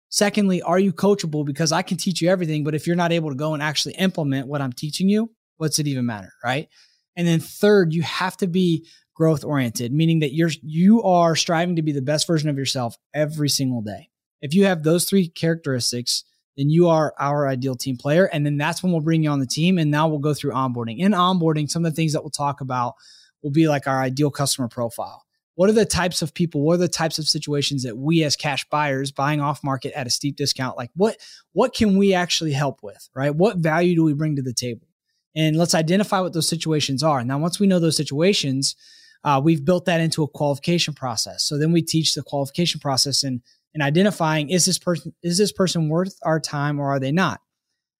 Secondly, 0.09 0.61
are 0.61 0.79
you 0.79 0.91
coachable? 0.91 1.45
Because 1.45 1.71
I 1.71 1.81
can 1.81 1.97
teach 1.97 2.21
you 2.21 2.29
everything, 2.29 2.65
but 2.65 2.75
if 2.75 2.85
you're 2.85 2.97
not 2.97 3.13
able 3.13 3.29
to 3.29 3.35
go 3.35 3.53
and 3.53 3.63
actually 3.63 3.95
implement 3.95 4.47
what 4.47 4.61
I'm 4.61 4.73
teaching 4.73 5.07
you, 5.07 5.31
what's 5.55 5.79
it 5.79 5.87
even 5.87 6.05
matter? 6.05 6.33
Right. 6.43 6.67
And 7.15 7.25
then 7.25 7.39
third, 7.39 7.93
you 7.93 8.01
have 8.01 8.35
to 8.37 8.47
be 8.47 8.85
growth 9.21 9.43
oriented, 9.43 9.93
meaning 9.93 10.21
that 10.21 10.33
you're 10.33 10.49
you 10.63 11.03
are 11.03 11.35
striving 11.35 11.75
to 11.75 11.83
be 11.83 11.91
the 11.91 12.01
best 12.01 12.25
version 12.25 12.49
of 12.49 12.57
yourself 12.57 12.97
every 13.13 13.49
single 13.49 13.83
day. 13.83 14.09
If 14.41 14.55
you 14.55 14.65
have 14.65 14.81
those 14.81 15.05
three 15.05 15.27
characteristics, 15.27 16.23
then 16.57 16.71
you 16.71 16.87
are 16.89 17.13
our 17.19 17.47
ideal 17.47 17.75
team 17.75 17.97
player. 17.97 18.25
And 18.25 18.43
then 18.43 18.57
that's 18.57 18.81
when 18.81 18.91
we'll 18.91 19.01
bring 19.01 19.23
you 19.23 19.29
on 19.29 19.39
the 19.39 19.45
team. 19.45 19.77
And 19.77 19.91
now 19.91 20.07
we'll 20.07 20.17
go 20.17 20.33
through 20.33 20.53
onboarding. 20.53 20.97
In 20.97 21.11
onboarding, 21.11 21.69
some 21.69 21.85
of 21.85 21.91
the 21.91 21.95
things 21.95 22.13
that 22.13 22.23
we'll 22.23 22.31
talk 22.31 22.61
about 22.61 22.95
will 23.43 23.51
be 23.51 23.67
like 23.67 23.85
our 23.85 24.01
ideal 24.01 24.31
customer 24.31 24.67
profile. 24.67 25.23
What 25.53 25.69
are 25.69 25.73
the 25.73 25.85
types 25.85 26.23
of 26.23 26.33
people? 26.33 26.63
What 26.63 26.73
are 26.73 26.77
the 26.77 26.87
types 26.87 27.19
of 27.19 27.27
situations 27.27 27.83
that 27.83 27.95
we 27.95 28.23
as 28.23 28.35
cash 28.35 28.67
buyers 28.71 29.11
buying 29.11 29.39
off 29.39 29.63
market 29.63 29.93
at 29.95 30.07
a 30.07 30.09
steep 30.09 30.35
discount, 30.35 30.77
like 30.77 30.89
what 30.95 31.17
what 31.53 31.75
can 31.75 31.95
we 31.95 32.15
actually 32.15 32.53
help 32.53 32.79
with, 32.81 33.07
right? 33.13 33.35
What 33.35 33.57
value 33.57 33.93
do 33.93 34.03
we 34.03 34.15
bring 34.15 34.37
to 34.37 34.41
the 34.41 34.51
table? 34.51 34.87
And 35.35 35.57
let's 35.57 35.75
identify 35.75 36.21
what 36.21 36.33
those 36.33 36.49
situations 36.49 37.03
are. 37.03 37.23
Now, 37.23 37.37
once 37.37 37.59
we 37.59 37.67
know 37.67 37.77
those 37.79 37.95
situations, 37.95 38.75
uh, 39.23 39.41
we've 39.43 39.63
built 39.63 39.85
that 39.85 40.01
into 40.01 40.23
a 40.23 40.27
qualification 40.27 40.93
process. 40.93 41.43
So 41.43 41.57
then 41.57 41.71
we 41.71 41.81
teach 41.81 42.13
the 42.13 42.23
qualification 42.23 42.79
process 42.79 43.23
and 43.23 43.41
and 43.73 43.81
identifying 43.81 44.49
is 44.49 44.65
this 44.65 44.77
person 44.77 45.13
is 45.23 45.37
this 45.37 45.51
person 45.51 45.89
worth 45.89 46.17
our 46.23 46.39
time 46.39 46.79
or 46.79 46.89
are 46.89 46.99
they 46.99 47.11
not? 47.11 47.39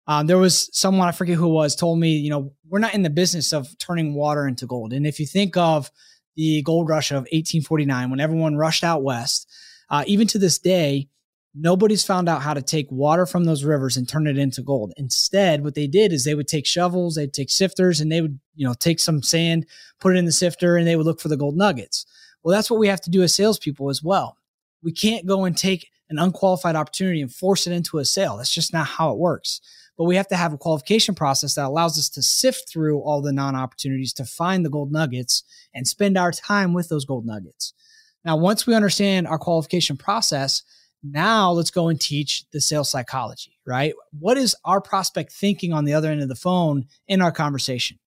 Um, 0.08 0.28
there 0.28 0.38
was 0.38 0.70
someone 0.78 1.08
I 1.08 1.12
forget 1.12 1.38
who 1.38 1.48
was 1.48 1.76
told 1.76 2.00
me, 2.00 2.18
you 2.18 2.30
know, 2.30 2.54
we're 2.68 2.80
not 2.80 2.94
in 2.94 3.04
the 3.04 3.10
business 3.10 3.54
of 3.54 3.78
turning 3.78 4.14
water 4.14 4.48
into 4.48 4.66
gold. 4.66 4.94
And 4.94 5.06
if 5.06 5.20
you 5.20 5.26
think 5.26 5.56
of 5.56 5.92
the 6.36 6.62
gold 6.64 6.90
rush 6.90 7.12
of 7.12 7.24
1849, 7.32 8.10
when 8.10 8.20
everyone 8.20 8.56
rushed 8.56 8.84
out 8.84 9.04
west, 9.04 9.48
uh, 9.90 10.04
even 10.08 10.28
to 10.28 10.40
this 10.40 10.58
day, 10.58 11.08
nobody's 11.54 12.04
found 12.04 12.30
out 12.30 12.42
how 12.42 12.54
to 12.54 12.62
take 12.62 12.88
water 12.92 13.26
from 13.26 13.44
those 13.44 13.64
rivers 13.64 13.98
and 13.98 14.08
turn 14.08 14.28
it 14.28 14.38
into 14.38 14.62
gold. 14.62 14.94
Instead, 14.98 15.64
what 15.64 15.76
they 15.76 15.88
did 15.88 16.14
is 16.14 16.24
they 16.24 16.36
would 16.36 16.48
take 16.48 16.66
shovels, 16.66 17.16
they'd 17.16 17.34
take 17.34 17.50
sifters, 17.50 18.00
and 18.00 18.12
they 18.12 18.22
would, 18.22 18.40
you 18.56 18.66
know, 18.66 18.74
take 18.74 19.00
some 19.00 19.22
sand, 19.22 19.66
put 20.00 20.16
it 20.16 20.20
in 20.20 20.26
the 20.26 20.32
sifter, 20.32 20.78
and 20.78 20.88
they 20.88 20.96
would 20.96 21.06
look 21.06 21.20
for 21.20 21.28
the 21.28 21.38
gold 21.38 21.58
nuggets. 21.58 22.06
Well, 22.44 22.56
that's 22.56 22.72
what 22.72 22.80
we 22.80 22.88
have 22.88 23.02
to 23.02 23.10
do 23.10 23.22
as 23.22 23.36
salespeople 23.36 23.90
as 23.90 24.02
well. 24.02 24.38
We 24.82 24.92
can't 24.92 25.28
go 25.28 25.46
and 25.46 25.56
take 25.56 25.90
an 26.10 26.20
unqualified 26.20 26.76
opportunity 26.76 27.22
and 27.22 27.34
force 27.34 27.68
it 27.68 27.74
into 27.74 28.00
a 28.00 28.06
sale. 28.06 28.38
That's 28.38 28.54
just 28.54 28.74
not 28.74 28.88
how 28.88 29.12
it 29.12 29.18
works. 29.18 29.62
But 29.98 30.06
we 30.06 30.16
have 30.16 30.28
to 30.30 30.36
have 30.36 30.54
a 30.54 30.58
qualification 30.58 31.16
process 31.16 31.56
that 31.56 31.68
allows 31.68 31.98
us 32.00 32.10
to 32.10 32.24
sift 32.24 32.70
through 32.70 33.02
all 33.02 33.22
the 33.22 33.32
non 33.32 33.56
opportunities 33.56 34.14
to 34.14 34.26
find 34.26 34.66
the 34.66 34.70
gold 34.70 34.92
nuggets 34.92 35.44
and 35.76 35.88
spend 35.88 36.18
our 36.18 36.32
time 36.32 36.74
with 36.74 36.90
those 36.90 37.06
gold 37.06 37.26
nuggets. 37.26 37.74
Now, 38.26 38.38
once 38.38 38.66
we 38.66 38.76
understand 38.76 39.28
our 39.28 39.38
qualification 39.40 39.98
process, 39.98 40.64
now 41.04 41.52
let's 41.52 41.72
go 41.72 41.88
and 41.88 42.00
teach 42.00 42.46
the 42.52 42.62
sales 42.62 42.90
psychology, 42.90 43.58
right? 43.66 43.94
What 44.18 44.38
is 44.38 44.56
our 44.66 44.82
prospect 44.82 45.32
thinking 45.32 45.74
on 45.74 45.86
the 45.86 45.94
other 45.94 46.10
end 46.10 46.22
of 46.22 46.30
the 46.30 46.36
phone 46.36 46.86
in 47.08 47.22
our 47.22 47.32
conversation? 47.32 47.98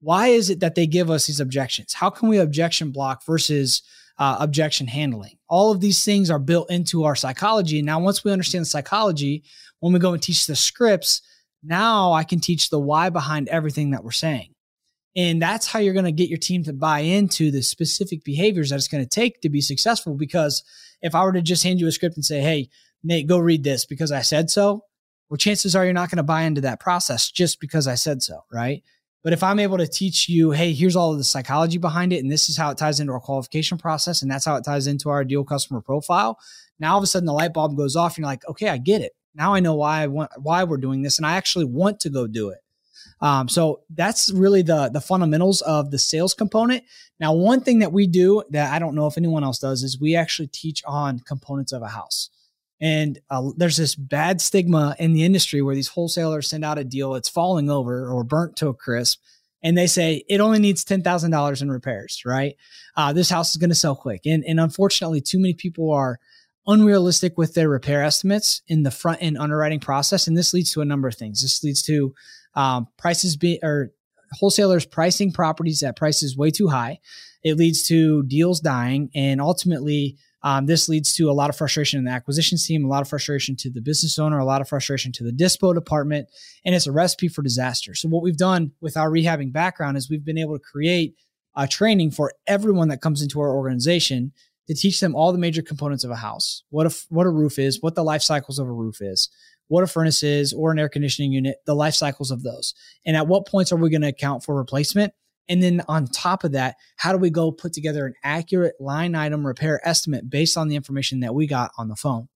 Why 0.00 0.28
is 0.28 0.50
it 0.50 0.60
that 0.60 0.74
they 0.74 0.86
give 0.86 1.10
us 1.10 1.26
these 1.26 1.40
objections? 1.40 1.92
How 1.92 2.10
can 2.10 2.28
we 2.28 2.38
objection 2.38 2.90
block 2.90 3.24
versus 3.24 3.82
uh, 4.18 4.38
objection 4.40 4.86
handling? 4.86 5.38
All 5.48 5.70
of 5.70 5.80
these 5.80 6.04
things 6.04 6.30
are 6.30 6.38
built 6.38 6.70
into 6.70 7.04
our 7.04 7.14
psychology. 7.14 7.78
And 7.78 7.86
now, 7.86 8.00
once 8.00 8.24
we 8.24 8.32
understand 8.32 8.62
the 8.62 8.70
psychology, 8.70 9.44
when 9.80 9.92
we 9.92 9.98
go 9.98 10.12
and 10.12 10.22
teach 10.22 10.46
the 10.46 10.56
scripts, 10.56 11.22
now 11.62 12.12
I 12.12 12.24
can 12.24 12.40
teach 12.40 12.70
the 12.70 12.78
why 12.78 13.10
behind 13.10 13.48
everything 13.48 13.90
that 13.90 14.02
we're 14.02 14.10
saying. 14.12 14.54
And 15.16 15.42
that's 15.42 15.66
how 15.66 15.80
you're 15.80 15.94
going 15.94 16.04
to 16.04 16.12
get 16.12 16.28
your 16.28 16.38
team 16.38 16.62
to 16.64 16.72
buy 16.72 17.00
into 17.00 17.50
the 17.50 17.62
specific 17.62 18.22
behaviors 18.22 18.70
that 18.70 18.76
it's 18.76 18.88
going 18.88 19.04
to 19.04 19.08
take 19.08 19.40
to 19.40 19.48
be 19.48 19.60
successful. 19.60 20.14
Because 20.14 20.62
if 21.02 21.14
I 21.14 21.24
were 21.24 21.32
to 21.32 21.42
just 21.42 21.64
hand 21.64 21.80
you 21.80 21.88
a 21.88 21.92
script 21.92 22.16
and 22.16 22.24
say, 22.24 22.40
Hey, 22.40 22.68
Nate, 23.02 23.26
go 23.26 23.38
read 23.38 23.64
this 23.64 23.86
because 23.86 24.12
I 24.12 24.22
said 24.22 24.50
so, 24.50 24.84
well, 25.28 25.38
chances 25.38 25.74
are 25.74 25.84
you're 25.84 25.92
not 25.92 26.10
going 26.10 26.18
to 26.18 26.22
buy 26.22 26.42
into 26.42 26.60
that 26.62 26.80
process 26.80 27.30
just 27.30 27.60
because 27.60 27.86
I 27.86 27.94
said 27.94 28.22
so. 28.22 28.44
Right. 28.52 28.82
But 29.22 29.32
if 29.32 29.42
I'm 29.42 29.58
able 29.58 29.78
to 29.78 29.86
teach 29.86 30.28
you, 30.28 30.52
Hey, 30.52 30.72
here's 30.72 30.96
all 30.96 31.12
of 31.12 31.18
the 31.18 31.24
psychology 31.24 31.78
behind 31.78 32.12
it. 32.12 32.22
And 32.22 32.30
this 32.30 32.48
is 32.48 32.56
how 32.56 32.70
it 32.70 32.78
ties 32.78 33.00
into 33.00 33.12
our 33.12 33.20
qualification 33.20 33.78
process. 33.78 34.22
And 34.22 34.30
that's 34.30 34.44
how 34.44 34.54
it 34.56 34.64
ties 34.64 34.86
into 34.86 35.10
our 35.10 35.22
ideal 35.22 35.44
customer 35.44 35.80
profile. 35.80 36.38
Now 36.78 36.92
all 36.92 36.98
of 36.98 37.04
a 37.04 37.06
sudden 37.06 37.26
the 37.26 37.32
light 37.32 37.52
bulb 37.52 37.76
goes 37.76 37.96
off 37.96 38.12
and 38.16 38.22
you're 38.22 38.30
like, 38.30 38.46
okay, 38.48 38.68
I 38.68 38.78
get 38.78 39.02
it. 39.02 39.12
Now 39.34 39.54
I 39.54 39.60
know 39.60 39.74
why 39.74 40.02
I 40.02 40.06
want, 40.06 40.30
why 40.36 40.64
we're 40.64 40.76
doing 40.76 41.02
this. 41.02 41.18
And 41.18 41.26
I 41.26 41.36
actually 41.36 41.64
want 41.64 42.00
to 42.00 42.10
go 42.10 42.26
do 42.26 42.50
it. 42.50 42.60
Um, 43.20 43.48
so 43.48 43.82
that's 43.90 44.32
really 44.32 44.62
the 44.62 44.88
the 44.88 45.00
fundamentals 45.00 45.60
of 45.62 45.90
the 45.90 45.98
sales 45.98 46.34
component. 46.34 46.84
Now, 47.18 47.34
one 47.34 47.60
thing 47.60 47.80
that 47.80 47.92
we 47.92 48.06
do 48.06 48.42
that 48.50 48.72
I 48.72 48.78
don't 48.78 48.94
know 48.94 49.06
if 49.06 49.18
anyone 49.18 49.44
else 49.44 49.58
does 49.58 49.82
is 49.82 50.00
we 50.00 50.16
actually 50.16 50.48
teach 50.48 50.82
on 50.86 51.20
components 51.20 51.72
of 51.72 51.82
a 51.82 51.88
house. 51.88 52.30
And 52.80 53.18
uh, 53.28 53.50
there's 53.56 53.76
this 53.76 53.94
bad 53.94 54.40
stigma 54.40 54.96
in 54.98 55.12
the 55.12 55.22
industry 55.22 55.60
where 55.60 55.74
these 55.74 55.88
wholesalers 55.88 56.48
send 56.48 56.64
out 56.64 56.78
a 56.78 56.84
deal, 56.84 57.14
it's 57.14 57.28
falling 57.28 57.68
over 57.68 58.10
or 58.10 58.24
burnt 58.24 58.56
to 58.56 58.68
a 58.68 58.74
crisp, 58.74 59.20
and 59.62 59.76
they 59.76 59.86
say 59.86 60.24
it 60.30 60.40
only 60.40 60.58
needs 60.58 60.82
ten 60.82 61.02
thousand 61.02 61.30
dollars 61.30 61.60
in 61.60 61.70
repairs. 61.70 62.22
Right? 62.24 62.56
Uh, 62.96 63.12
this 63.12 63.28
house 63.28 63.50
is 63.50 63.58
going 63.58 63.70
to 63.70 63.76
sell 63.76 63.94
quick, 63.96 64.22
and 64.24 64.42
and 64.44 64.58
unfortunately, 64.58 65.20
too 65.20 65.38
many 65.38 65.52
people 65.52 65.92
are 65.92 66.18
unrealistic 66.66 67.36
with 67.36 67.52
their 67.54 67.68
repair 67.68 68.02
estimates 68.02 68.62
in 68.66 68.82
the 68.82 68.90
front 68.90 69.18
end 69.20 69.36
underwriting 69.36 69.80
process, 69.80 70.26
and 70.26 70.38
this 70.38 70.54
leads 70.54 70.72
to 70.72 70.80
a 70.80 70.86
number 70.86 71.08
of 71.08 71.16
things. 71.16 71.42
This 71.42 71.62
leads 71.62 71.82
to 71.82 72.14
um, 72.54 72.88
prices 72.98 73.36
be 73.36 73.58
or 73.62 73.92
wholesalers 74.32 74.86
pricing 74.86 75.32
properties 75.32 75.82
at 75.82 75.96
prices 75.96 76.36
way 76.36 76.50
too 76.50 76.68
high. 76.68 76.98
It 77.42 77.56
leads 77.56 77.82
to 77.88 78.22
deals 78.24 78.60
dying, 78.60 79.10
and 79.14 79.40
ultimately, 79.40 80.18
um, 80.42 80.66
this 80.66 80.88
leads 80.88 81.14
to 81.16 81.30
a 81.30 81.32
lot 81.32 81.50
of 81.50 81.56
frustration 81.56 81.98
in 81.98 82.04
the 82.04 82.10
acquisitions 82.10 82.66
team, 82.66 82.84
a 82.84 82.88
lot 82.88 83.02
of 83.02 83.08
frustration 83.08 83.56
to 83.56 83.70
the 83.70 83.80
business 83.80 84.18
owner, 84.18 84.38
a 84.38 84.44
lot 84.44 84.60
of 84.60 84.68
frustration 84.68 85.12
to 85.12 85.24
the 85.24 85.32
dispo 85.32 85.74
department, 85.74 86.28
and 86.64 86.74
it's 86.74 86.86
a 86.86 86.92
recipe 86.92 87.28
for 87.28 87.42
disaster. 87.42 87.94
So, 87.94 88.08
what 88.08 88.22
we've 88.22 88.36
done 88.36 88.72
with 88.80 88.96
our 88.96 89.10
rehabbing 89.10 89.52
background 89.52 89.96
is 89.96 90.08
we've 90.08 90.24
been 90.24 90.38
able 90.38 90.58
to 90.58 90.64
create 90.64 91.14
a 91.56 91.66
training 91.66 92.10
for 92.10 92.32
everyone 92.46 92.88
that 92.88 93.00
comes 93.00 93.22
into 93.22 93.40
our 93.40 93.54
organization 93.54 94.32
to 94.68 94.74
teach 94.74 95.00
them 95.00 95.16
all 95.16 95.32
the 95.32 95.38
major 95.38 95.62
components 95.62 96.04
of 96.04 96.10
a 96.10 96.16
house, 96.16 96.62
what 96.70 96.86
a 96.86 96.96
what 97.08 97.26
a 97.26 97.30
roof 97.30 97.58
is, 97.58 97.82
what 97.82 97.94
the 97.94 98.04
life 98.04 98.22
cycles 98.22 98.58
of 98.58 98.68
a 98.68 98.72
roof 98.72 99.00
is, 99.00 99.28
what 99.70 99.82
a 99.82 99.86
furnace 99.86 100.22
is, 100.22 100.52
or 100.52 100.70
an 100.70 100.78
air 100.78 100.88
conditioning 100.88 101.32
unit, 101.32 101.56
the 101.64 101.74
life 101.74 101.94
cycles 101.94 102.30
of 102.30 102.42
those, 102.42 102.74
and 103.06 103.16
at 103.16 103.26
what 103.26 103.46
points 103.46 103.72
are 103.72 103.76
we 103.76 103.90
going 103.90 104.02
to 104.02 104.08
account 104.08 104.44
for 104.44 104.54
replacement 104.54 105.12
and 105.50 105.60
then 105.60 105.82
on 105.88 106.06
top 106.06 106.44
of 106.44 106.52
that, 106.52 106.76
how 106.96 107.10
do 107.10 107.18
we 107.18 107.28
go 107.28 107.50
put 107.50 107.72
together 107.72 108.06
an 108.06 108.14
accurate 108.22 108.76
line 108.80 109.16
item 109.16 109.44
repair 109.44 109.80
estimate 109.86 110.30
based 110.30 110.56
on 110.56 110.68
the 110.68 110.76
information 110.76 111.20
that 111.20 111.34
we 111.34 111.48
got 111.48 111.72
on 111.76 111.88
the 111.88 111.96
phone? 111.96 112.28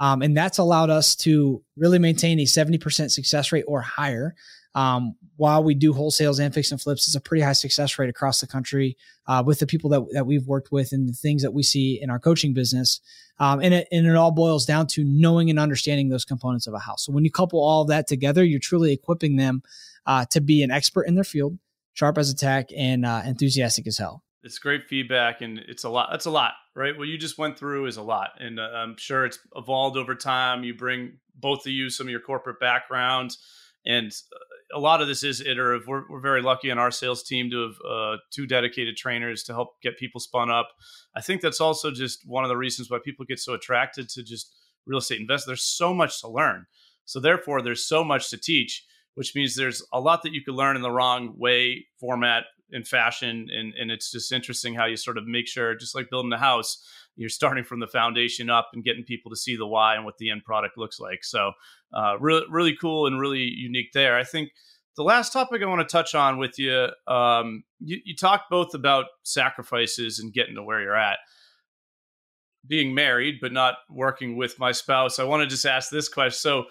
Um, 0.00 0.22
and 0.22 0.36
that's 0.36 0.58
allowed 0.58 0.90
us 0.90 1.14
to 1.16 1.62
really 1.76 2.00
maintain 2.00 2.40
a 2.40 2.44
70% 2.44 3.12
success 3.12 3.52
rate 3.52 3.64
or 3.68 3.80
higher. 3.80 4.34
Um, 4.78 5.16
while 5.36 5.64
we 5.64 5.74
do 5.74 5.92
wholesales 5.92 6.38
and 6.38 6.54
fix 6.54 6.70
and 6.70 6.80
flips, 6.80 7.08
it's 7.08 7.16
a 7.16 7.20
pretty 7.20 7.42
high 7.42 7.52
success 7.52 7.98
rate 7.98 8.08
across 8.08 8.40
the 8.40 8.46
country 8.46 8.96
uh, 9.26 9.42
with 9.44 9.58
the 9.58 9.66
people 9.66 9.90
that, 9.90 10.06
that 10.12 10.24
we've 10.24 10.46
worked 10.46 10.70
with 10.70 10.92
and 10.92 11.08
the 11.08 11.12
things 11.12 11.42
that 11.42 11.52
we 11.52 11.64
see 11.64 12.00
in 12.00 12.10
our 12.10 12.20
coaching 12.20 12.54
business. 12.54 13.00
Um, 13.40 13.60
and, 13.60 13.74
it, 13.74 13.88
and 13.90 14.06
it 14.06 14.14
all 14.14 14.30
boils 14.30 14.64
down 14.66 14.86
to 14.88 15.02
knowing 15.04 15.50
and 15.50 15.58
understanding 15.58 16.10
those 16.10 16.24
components 16.24 16.68
of 16.68 16.74
a 16.74 16.78
house. 16.78 17.04
So 17.04 17.12
when 17.12 17.24
you 17.24 17.30
couple 17.30 17.60
all 17.60 17.82
of 17.82 17.88
that 17.88 18.06
together, 18.06 18.44
you're 18.44 18.60
truly 18.60 18.92
equipping 18.92 19.34
them 19.34 19.62
uh, 20.06 20.26
to 20.30 20.40
be 20.40 20.62
an 20.62 20.70
expert 20.70 21.08
in 21.08 21.16
their 21.16 21.24
field, 21.24 21.58
sharp 21.94 22.16
as 22.16 22.30
a 22.30 22.36
tack, 22.36 22.68
and 22.76 23.04
uh, 23.04 23.22
enthusiastic 23.24 23.88
as 23.88 23.98
hell. 23.98 24.22
It's 24.44 24.60
great 24.60 24.86
feedback, 24.88 25.40
and 25.40 25.58
it's 25.58 25.82
a 25.82 25.88
lot. 25.88 26.08
That's 26.12 26.26
a 26.26 26.30
lot, 26.30 26.52
right? 26.76 26.96
What 26.96 27.08
you 27.08 27.18
just 27.18 27.36
went 27.36 27.58
through 27.58 27.86
is 27.86 27.96
a 27.96 28.02
lot, 28.02 28.30
and 28.38 28.60
uh, 28.60 28.62
I'm 28.62 28.96
sure 28.96 29.24
it's 29.24 29.40
evolved 29.56 29.96
over 29.96 30.14
time. 30.14 30.62
You 30.62 30.74
bring 30.74 31.18
both 31.34 31.66
of 31.66 31.72
you 31.72 31.90
some 31.90 32.06
of 32.06 32.10
your 32.12 32.20
corporate 32.20 32.60
backgrounds, 32.60 33.38
and 33.84 34.12
uh, 34.32 34.38
a 34.74 34.78
lot 34.78 35.00
of 35.00 35.08
this 35.08 35.22
is 35.22 35.40
iterative. 35.40 35.86
We're, 35.86 36.04
we're 36.08 36.20
very 36.20 36.42
lucky 36.42 36.70
on 36.70 36.78
our 36.78 36.90
sales 36.90 37.22
team 37.22 37.50
to 37.50 37.62
have 37.62 37.76
uh, 37.88 38.16
two 38.30 38.46
dedicated 38.46 38.96
trainers 38.96 39.42
to 39.44 39.52
help 39.52 39.80
get 39.82 39.98
people 39.98 40.20
spun 40.20 40.50
up. 40.50 40.68
I 41.16 41.20
think 41.20 41.40
that's 41.40 41.60
also 41.60 41.90
just 41.90 42.26
one 42.26 42.44
of 42.44 42.48
the 42.48 42.56
reasons 42.56 42.90
why 42.90 42.98
people 43.04 43.24
get 43.24 43.38
so 43.38 43.54
attracted 43.54 44.08
to 44.10 44.22
just 44.22 44.54
real 44.86 44.98
estate 44.98 45.20
invest. 45.20 45.46
There's 45.46 45.64
so 45.64 45.94
much 45.94 46.20
to 46.20 46.28
learn, 46.28 46.66
so 47.04 47.20
therefore 47.20 47.62
there's 47.62 47.86
so 47.86 48.04
much 48.04 48.30
to 48.30 48.36
teach 48.36 48.84
which 49.18 49.34
means 49.34 49.56
there's 49.56 49.84
a 49.92 49.98
lot 49.98 50.22
that 50.22 50.32
you 50.32 50.44
could 50.44 50.54
learn 50.54 50.76
in 50.76 50.82
the 50.82 50.92
wrong 50.92 51.34
way, 51.36 51.84
format, 51.98 52.44
and 52.72 52.86
fashion. 52.86 53.48
And, 53.50 53.74
and 53.74 53.90
it's 53.90 54.10
just 54.10 54.32
interesting 54.32 54.74
how 54.74 54.86
you 54.86 54.96
sort 54.96 55.18
of 55.18 55.26
make 55.26 55.46
sure, 55.46 55.74
just 55.74 55.94
like 55.94 56.10
building 56.10 56.32
a 56.32 56.38
house, 56.38 56.84
you're 57.16 57.28
starting 57.28 57.64
from 57.64 57.80
the 57.80 57.86
foundation 57.86 58.48
up 58.48 58.70
and 58.72 58.84
getting 58.84 59.04
people 59.04 59.30
to 59.30 59.36
see 59.36 59.56
the 59.56 59.66
why 59.66 59.96
and 59.96 60.04
what 60.04 60.18
the 60.18 60.30
end 60.30 60.44
product 60.44 60.78
looks 60.78 61.00
like. 61.00 61.24
So, 61.24 61.52
uh, 61.92 62.18
really, 62.18 62.46
really 62.50 62.76
cool 62.80 63.06
and 63.06 63.20
really 63.20 63.40
unique 63.40 63.92
there. 63.92 64.16
I 64.16 64.24
think 64.24 64.50
the 64.96 65.02
last 65.02 65.32
topic 65.32 65.62
I 65.62 65.66
want 65.66 65.86
to 65.86 65.92
touch 65.92 66.14
on 66.14 66.38
with 66.38 66.58
you, 66.58 66.88
um, 67.06 67.64
you, 67.80 67.98
you 68.04 68.14
talked 68.14 68.50
both 68.50 68.74
about 68.74 69.06
sacrifices 69.22 70.18
and 70.18 70.32
getting 70.32 70.56
to 70.56 70.62
where 70.62 70.80
you're 70.80 70.96
at. 70.96 71.18
Being 72.66 72.94
married, 72.94 73.36
but 73.40 73.52
not 73.52 73.76
working 73.88 74.36
with 74.36 74.58
my 74.58 74.72
spouse, 74.72 75.18
I 75.18 75.24
want 75.24 75.42
to 75.42 75.46
just 75.46 75.64
ask 75.64 75.90
this 75.90 76.08
question. 76.08 76.38
So, 76.38 76.64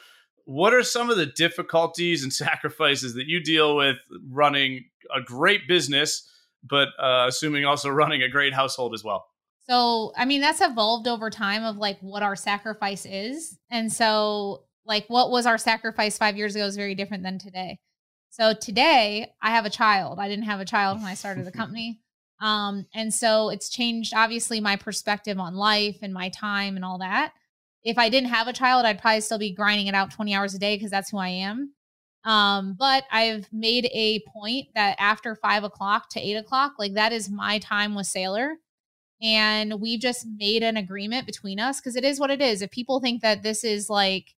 what 0.47 0.73
are 0.73 0.81
some 0.81 1.09
of 1.09 1.17
the 1.17 1.25
difficulties 1.25 2.23
and 2.23 2.31
sacrifices 2.47 3.13
that 3.15 3.27
you 3.27 3.43
deal 3.43 3.75
with 3.75 3.97
running 4.31 4.85
a 5.13 5.21
great 5.21 5.67
business, 5.67 6.27
but 6.63 6.87
uh, 6.99 7.25
assuming 7.27 7.65
also 7.65 7.89
running 7.89 8.23
a 8.23 8.29
great 8.29 8.53
household 8.53 8.93
as 8.93 9.03
well? 9.03 9.25
So, 9.69 10.13
I 10.15 10.23
mean, 10.23 10.39
that's 10.39 10.61
evolved 10.61 11.07
over 11.07 11.29
time 11.29 11.65
of 11.65 11.75
like 11.75 11.99
what 11.99 12.23
our 12.23 12.37
sacrifice 12.37 13.05
is. 13.05 13.57
And 13.69 13.91
so, 13.91 14.63
like, 14.85 15.05
what 15.09 15.29
was 15.29 15.45
our 15.45 15.57
sacrifice 15.57 16.17
five 16.17 16.37
years 16.37 16.55
ago 16.55 16.65
is 16.65 16.77
very 16.77 16.95
different 16.95 17.23
than 17.23 17.37
today. 17.37 17.79
So, 18.29 18.53
today 18.53 19.33
I 19.41 19.51
have 19.51 19.65
a 19.65 19.69
child. 19.69 20.17
I 20.17 20.29
didn't 20.29 20.45
have 20.45 20.61
a 20.61 20.65
child 20.65 20.99
when 20.99 21.07
I 21.07 21.15
started 21.15 21.45
the 21.45 21.51
company. 21.51 21.99
Um, 22.39 22.85
and 22.93 23.11
so 23.11 23.49
it's 23.49 23.67
changed, 23.67 24.13
obviously, 24.15 24.61
my 24.61 24.75
perspective 24.75 25.39
on 25.39 25.55
life 25.55 25.97
and 26.03 26.13
my 26.13 26.29
time 26.29 26.75
and 26.75 26.85
all 26.85 26.99
that 26.99 27.33
if 27.87 27.97
I 27.97 28.09
didn't 28.09 28.29
have 28.29 28.49
a 28.49 28.53
child, 28.53 28.85
I'd 28.85 28.99
probably 28.99 29.21
still 29.21 29.39
be 29.39 29.53
grinding 29.53 29.87
it 29.87 29.95
out 29.95 30.11
20 30.11 30.35
hours 30.35 30.53
a 30.53 30.59
day 30.59 30.75
because 30.75 30.91
that's 30.91 31.09
who 31.09 31.17
I 31.19 31.29
am. 31.29 31.73
Um, 32.25 32.75
but 32.77 33.05
I've 33.13 33.47
made 33.53 33.85
a 33.93 34.21
point 34.27 34.67
that 34.75 34.97
after 34.99 35.35
five 35.35 35.63
o'clock 35.63 36.09
to 36.09 36.19
eight 36.19 36.35
o'clock, 36.35 36.73
like 36.77 36.95
that 36.95 37.13
is 37.13 37.29
my 37.29 37.59
time 37.59 37.95
with 37.95 38.05
Sailor. 38.05 38.57
And 39.21 39.79
we've 39.79 40.01
just 40.01 40.27
made 40.37 40.63
an 40.63 40.75
agreement 40.75 41.25
between 41.25 41.61
us 41.61 41.79
because 41.79 41.95
it 41.95 42.03
is 42.03 42.19
what 42.19 42.29
it 42.29 42.41
is. 42.41 42.61
If 42.61 42.71
people 42.71 42.99
think 42.99 43.21
that 43.21 43.41
this 43.41 43.63
is 43.63 43.89
like 43.89 44.35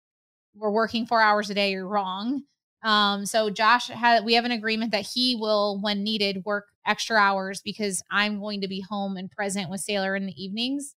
we're 0.56 0.70
working 0.70 1.08
four 1.08 1.20
hours 1.20 1.50
a 1.50 1.56
day, 1.56 1.72
you're 1.72 1.88
wrong. 1.88 2.44
Um, 2.84 3.26
so 3.26 3.50
Josh 3.50 3.88
had 3.88 4.26
we 4.26 4.36
have 4.36 4.46
an 4.46 4.52
agreement 4.52 4.92
that 4.92 5.08
he 5.16 5.36
will, 5.36 5.82
when 5.82 6.04
needed, 6.04 6.46
work 6.46 6.68
extra 6.86 7.18
hours 7.18 7.62
because 7.62 8.04
I'm 8.12 8.40
going 8.40 8.62
to 8.62 8.68
be 8.68 8.86
home 8.88 9.18
and 9.18 9.32
present 9.32 9.72
with 9.72 9.82
Sailor 9.82 10.16
in 10.16 10.28
the 10.28 10.44
evenings. 10.44 10.94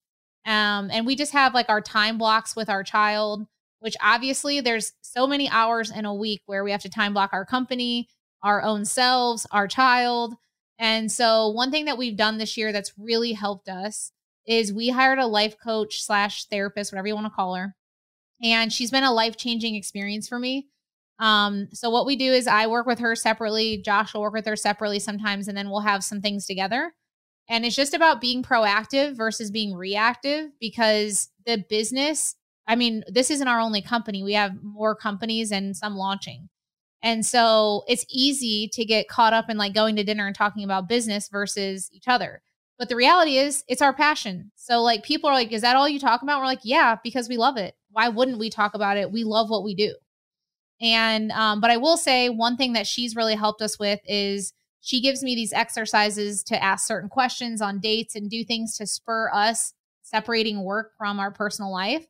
Um, 0.46 0.90
and 0.90 1.06
we 1.06 1.16
just 1.16 1.32
have 1.32 1.54
like 1.54 1.68
our 1.68 1.80
time 1.80 2.18
blocks 2.18 2.56
with 2.56 2.68
our 2.68 2.82
child, 2.82 3.46
which 3.80 3.96
obviously 4.00 4.60
there's 4.60 4.92
so 5.02 5.26
many 5.26 5.48
hours 5.48 5.90
in 5.90 6.04
a 6.04 6.14
week 6.14 6.42
where 6.46 6.64
we 6.64 6.72
have 6.72 6.82
to 6.82 6.90
time 6.90 7.12
block 7.12 7.30
our 7.32 7.44
company, 7.44 8.08
our 8.42 8.62
own 8.62 8.84
selves, 8.84 9.46
our 9.52 9.68
child. 9.68 10.34
And 10.78 11.12
so 11.12 11.48
one 11.50 11.70
thing 11.70 11.84
that 11.84 11.98
we've 11.98 12.16
done 12.16 12.38
this 12.38 12.56
year 12.56 12.72
that's 12.72 12.92
really 12.98 13.32
helped 13.32 13.68
us 13.68 14.12
is 14.46 14.72
we 14.72 14.88
hired 14.88 15.20
a 15.20 15.26
life 15.26 15.56
coach 15.62 16.02
slash 16.02 16.46
therapist, 16.46 16.92
whatever 16.92 17.06
you 17.06 17.14
want 17.14 17.26
to 17.26 17.30
call 17.30 17.54
her. 17.54 17.76
And 18.42 18.72
she's 18.72 18.90
been 18.90 19.04
a 19.04 19.12
life 19.12 19.36
changing 19.36 19.76
experience 19.76 20.26
for 20.26 20.38
me. 20.38 20.66
Um, 21.20 21.68
so 21.72 21.88
what 21.90 22.06
we 22.06 22.16
do 22.16 22.32
is 22.32 22.48
I 22.48 22.66
work 22.66 22.86
with 22.86 22.98
her 22.98 23.14
separately. 23.14 23.80
Josh 23.80 24.12
will 24.12 24.22
work 24.22 24.32
with 24.32 24.46
her 24.46 24.56
separately 24.56 24.98
sometimes, 24.98 25.46
and 25.46 25.56
then 25.56 25.70
we'll 25.70 25.80
have 25.80 26.02
some 26.02 26.20
things 26.20 26.46
together. 26.46 26.92
And 27.48 27.64
it's 27.64 27.76
just 27.76 27.94
about 27.94 28.20
being 28.20 28.42
proactive 28.42 29.16
versus 29.16 29.50
being 29.50 29.74
reactive 29.74 30.50
because 30.60 31.28
the 31.44 31.64
business, 31.68 32.34
I 32.66 32.76
mean, 32.76 33.04
this 33.08 33.30
isn't 33.30 33.48
our 33.48 33.60
only 33.60 33.82
company. 33.82 34.22
We 34.22 34.34
have 34.34 34.62
more 34.62 34.94
companies 34.94 35.50
and 35.50 35.76
some 35.76 35.96
launching. 35.96 36.48
And 37.02 37.26
so 37.26 37.82
it's 37.88 38.06
easy 38.08 38.70
to 38.74 38.84
get 38.84 39.08
caught 39.08 39.32
up 39.32 39.50
in 39.50 39.56
like 39.56 39.74
going 39.74 39.96
to 39.96 40.04
dinner 40.04 40.26
and 40.26 40.36
talking 40.36 40.62
about 40.64 40.88
business 40.88 41.28
versus 41.28 41.90
each 41.92 42.06
other. 42.06 42.42
But 42.78 42.88
the 42.88 42.96
reality 42.96 43.38
is, 43.38 43.64
it's 43.68 43.82
our 43.82 43.92
passion. 43.92 44.50
So, 44.56 44.82
like, 44.82 45.04
people 45.04 45.30
are 45.30 45.34
like, 45.34 45.52
Is 45.52 45.62
that 45.62 45.76
all 45.76 45.88
you 45.88 46.00
talk 46.00 46.22
about? 46.22 46.40
We're 46.40 46.46
like, 46.46 46.64
Yeah, 46.64 46.96
because 47.04 47.28
we 47.28 47.36
love 47.36 47.56
it. 47.56 47.74
Why 47.90 48.08
wouldn't 48.08 48.38
we 48.38 48.50
talk 48.50 48.74
about 48.74 48.96
it? 48.96 49.12
We 49.12 49.24
love 49.24 49.50
what 49.50 49.62
we 49.62 49.74
do. 49.74 49.94
And, 50.80 51.30
um, 51.30 51.60
but 51.60 51.70
I 51.70 51.76
will 51.76 51.96
say 51.96 52.28
one 52.28 52.56
thing 52.56 52.72
that 52.72 52.86
she's 52.88 53.14
really 53.14 53.36
helped 53.36 53.62
us 53.62 53.78
with 53.78 54.00
is 54.04 54.52
she 54.82 55.00
gives 55.00 55.22
me 55.22 55.36
these 55.36 55.52
exercises 55.52 56.42
to 56.42 56.62
ask 56.62 56.86
certain 56.86 57.08
questions 57.08 57.62
on 57.62 57.78
dates 57.78 58.16
and 58.16 58.28
do 58.28 58.44
things 58.44 58.76
to 58.76 58.86
spur 58.86 59.30
us 59.32 59.74
separating 60.02 60.64
work 60.64 60.90
from 60.98 61.20
our 61.20 61.30
personal 61.30 61.72
life. 61.72 62.04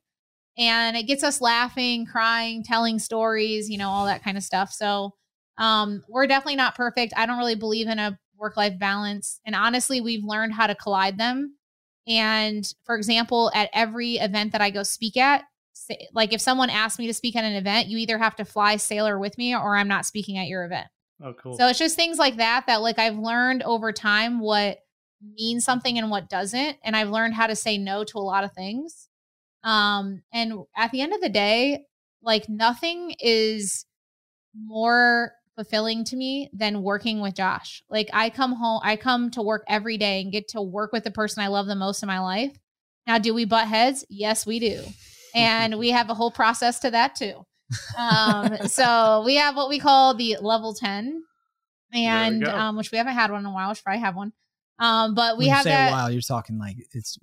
And 0.57 0.97
it 0.97 1.05
gets 1.05 1.23
us 1.23 1.43
laughing, 1.43 2.07
crying, 2.07 2.65
telling 2.65 2.99
stories, 2.99 3.69
you 3.69 3.77
know, 3.77 3.91
all 3.91 4.07
that 4.07 4.25
kind 4.25 4.39
of 4.39 4.43
stuff. 4.43 4.73
So 4.73 5.13
um, 5.59 6.03
we're 6.09 6.27
definitely 6.27 6.57
not 6.57 6.75
perfect. 6.75 7.13
I 7.15 7.27
don't 7.27 7.39
really 7.39 7.55
believe 7.55 7.89
in 7.89 7.99
a 7.99 8.19
work 8.39 8.57
life 8.57 8.79
balance. 8.79 9.39
And 9.45 9.55
honestly, 9.55 10.01
we've 10.01 10.25
learned 10.25 10.55
how 10.55 10.67
to 10.67 10.75
collide 10.75 11.19
them. 11.19 11.57
And 12.09 12.67
for 12.85 12.97
example, 12.97 13.53
at 13.55 13.69
every 13.75 14.15
event 14.15 14.53
that 14.53 14.63
I 14.63 14.71
go 14.71 14.83
speak 14.83 15.19
at, 15.19 15.45
like 16.15 16.33
if 16.33 16.41
someone 16.41 16.71
asks 16.71 16.99
me 16.99 17.07
to 17.07 17.15
speak 17.15 17.37
at 17.37 17.45
an 17.45 17.55
event, 17.55 17.89
you 17.89 17.99
either 17.99 18.17
have 18.17 18.37
to 18.37 18.47
fly 18.47 18.77
sailor 18.77 19.19
with 19.19 19.37
me 19.37 19.55
or 19.55 19.77
I'm 19.77 19.89
not 19.89 20.07
speaking 20.07 20.39
at 20.39 20.47
your 20.47 20.65
event. 20.65 20.87
Oh, 21.23 21.35
cool. 21.35 21.57
So 21.57 21.69
it's 21.69 21.79
just 21.79 21.97
things 21.97 22.19
like 22.19 22.37
that 22.37 22.67
that 22.67 22.83
like 22.83 22.99
I've 22.99 23.19
learned 23.19 23.63
over 23.63 23.93
time 23.93 24.41
what 24.41 24.79
means 25.37 25.65
something 25.65 25.99
and 25.99 26.11
what 26.11 26.29
doesn't. 26.29 26.77
And 26.83 26.97
I've 26.97 27.11
learned 27.11 27.35
how 27.35 27.47
to 27.47 27.57
say 27.57 27.79
no 27.79 28.05
to 28.05 28.19
a 28.19 28.21
lot 28.21 28.45
of 28.45 28.53
things. 28.53 29.09
Um, 29.63 30.23
and 30.33 30.55
at 30.77 30.91
the 30.91 31.01
end 31.01 31.13
of 31.13 31.21
the 31.21 31.29
day, 31.29 31.85
like 32.23 32.49
nothing 32.49 33.15
is 33.21 33.87
more 34.57 35.33
fulfilling 35.55 36.05
to 36.05 36.17
me 36.17 36.51
than 36.53 36.83
working 36.83 37.21
with 37.21 37.35
Josh. 37.35 37.83
Like 37.89 38.11
I 38.13 38.31
come 38.31 38.55
home, 38.55 38.81
I 38.83 38.97
come 38.97 39.31
to 39.33 39.43
work 39.43 39.65
every 39.69 39.99
day 39.99 40.21
and 40.21 40.33
get 40.33 40.49
to 40.49 40.63
work 40.63 40.93
with 40.93 41.05
the 41.05 41.11
person 41.11 41.43
I 41.43 41.49
love 41.49 41.67
the 41.67 41.77
most 41.77 42.03
in 42.03 42.09
my 42.09 42.19
life. 42.19 42.57
Now, 43.07 43.19
do 43.19 43.35
we 43.35 43.45
butt 43.45 43.69
heads? 43.69 44.05
Yes, 44.09 44.47
we 44.47 44.59
do. 44.59 44.83
And 45.35 45.79
we 45.79 45.89
have 45.93 46.11
a 46.11 46.15
whole 46.15 46.31
process 46.31 46.81
to 46.81 46.91
that 46.91 47.15
too 47.15 47.47
um, 47.99 48.69
so 48.69 49.23
we 49.25 49.37
have 49.37 49.57
what 49.57 49.69
we 49.69 49.79
call 49.79 50.15
the 50.15 50.37
level 50.41 50.75
10 50.75 51.23
and 51.93 52.47
um, 52.47 52.77
which 52.77 52.91
we 52.91 52.99
haven't 52.99 53.15
had 53.15 53.31
one 53.31 53.41
in 53.41 53.47
a 53.47 53.53
while. 53.53 53.69
We 53.69 53.75
should 53.75 53.85
probably 53.85 54.01
have 54.01 54.17
one. 54.17 54.33
Um, 54.79 55.15
but 55.15 55.37
we 55.39 55.47
when 55.47 55.55
have 55.55 55.67
you 55.67 55.71
say 55.73 55.77
that. 55.77 55.89
a 55.91 55.93
while, 55.93 56.11
you're 56.11 56.23
talking 56.23 56.59
like 56.59 56.77
it's 56.93 57.19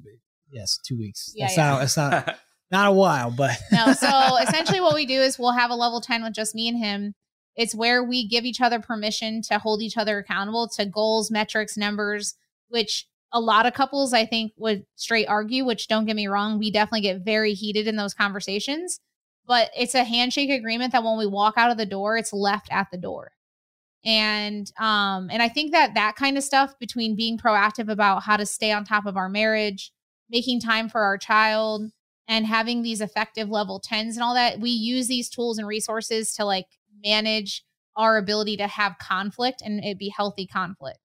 yes, 0.51 0.79
two 0.85 0.97
weeks. 0.97 1.33
Yeah, 1.35 1.45
it's 1.45 1.57
yeah. 1.57 1.69
not. 1.69 1.83
It's 1.83 1.97
not. 1.97 2.39
not 2.71 2.87
a 2.87 2.91
while, 2.91 3.31
but 3.31 3.57
no. 3.71 3.93
So 3.93 4.37
essentially, 4.41 4.79
what 4.79 4.93
we 4.93 5.05
do 5.05 5.19
is 5.19 5.39
we'll 5.39 5.51
have 5.51 5.71
a 5.71 5.75
level 5.75 6.01
ten 6.01 6.23
with 6.23 6.33
just 6.33 6.55
me 6.55 6.67
and 6.67 6.77
him. 6.77 7.15
It's 7.55 7.75
where 7.75 8.03
we 8.03 8.27
give 8.27 8.45
each 8.45 8.61
other 8.61 8.79
permission 8.79 9.41
to 9.43 9.57
hold 9.57 9.81
each 9.81 9.97
other 9.97 10.19
accountable 10.19 10.69
to 10.77 10.85
goals, 10.85 11.29
metrics, 11.31 11.75
numbers, 11.75 12.35
which 12.69 13.07
a 13.33 13.41
lot 13.41 13.65
of 13.65 13.73
couples 13.73 14.13
I 14.13 14.25
think 14.25 14.53
would 14.57 14.85
straight 14.95 15.27
argue, 15.27 15.65
which 15.65 15.87
don't 15.87 16.05
get 16.05 16.15
me 16.15 16.27
wrong, 16.27 16.59
we 16.59 16.71
definitely 16.71 17.01
get 17.01 17.25
very 17.25 17.53
heated 17.53 17.87
in 17.87 17.95
those 17.95 18.13
conversations. 18.13 18.99
But 19.49 19.71
it's 19.75 19.95
a 19.95 20.03
handshake 20.03 20.51
agreement 20.51 20.91
that 20.91 21.03
when 21.03 21.17
we 21.17 21.25
walk 21.25 21.55
out 21.57 21.71
of 21.71 21.77
the 21.77 21.85
door, 21.85 22.17
it's 22.17 22.31
left 22.31 22.69
at 22.71 22.91
the 22.91 22.97
door. 22.97 23.31
And 24.05 24.71
um 24.79 25.29
and 25.31 25.41
I 25.41 25.49
think 25.49 25.73
that 25.73 25.95
that 25.95 26.15
kind 26.15 26.37
of 26.37 26.43
stuff 26.43 26.77
between 26.79 27.17
being 27.17 27.37
proactive 27.37 27.91
about 27.91 28.23
how 28.23 28.37
to 28.37 28.45
stay 28.45 28.71
on 28.71 28.85
top 28.85 29.07
of 29.07 29.17
our 29.17 29.27
marriage, 29.27 29.91
making 30.29 30.61
time 30.61 30.87
for 30.87 31.01
our 31.01 31.17
child, 31.17 31.91
and 32.27 32.45
having 32.45 32.83
these 32.83 33.01
effective 33.01 33.49
level 33.49 33.81
10s 33.81 34.13
and 34.13 34.21
all 34.21 34.35
that, 34.35 34.59
we 34.59 34.69
use 34.69 35.07
these 35.07 35.29
tools 35.29 35.57
and 35.57 35.67
resources 35.67 36.33
to 36.35 36.45
like 36.45 36.67
manage 37.03 37.65
our 37.97 38.17
ability 38.17 38.55
to 38.57 38.67
have 38.67 38.99
conflict 38.99 39.63
and 39.65 39.83
it 39.83 39.97
be 39.97 40.13
healthy 40.15 40.45
conflict. 40.45 40.99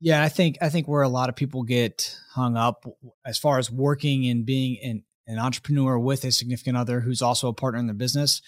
Yeah, 0.00 0.22
I 0.22 0.28
think 0.28 0.58
I 0.60 0.68
think 0.68 0.86
where 0.86 1.02
a 1.02 1.08
lot 1.08 1.28
of 1.28 1.36
people 1.36 1.62
get 1.64 2.16
hung 2.34 2.56
up 2.56 2.84
as 3.24 3.38
far 3.38 3.58
as 3.58 3.70
working 3.70 4.28
and 4.28 4.44
being 4.44 4.78
an, 4.84 5.04
an 5.28 5.38
entrepreneur 5.38 5.98
with 5.98 6.24
a 6.24 6.32
significant 6.32 6.76
other 6.76 7.00
who's 7.00 7.22
also 7.22 7.48
a 7.48 7.54
partner 7.54 7.78
in 7.78 7.86
the 7.86 7.94
business 7.94 8.42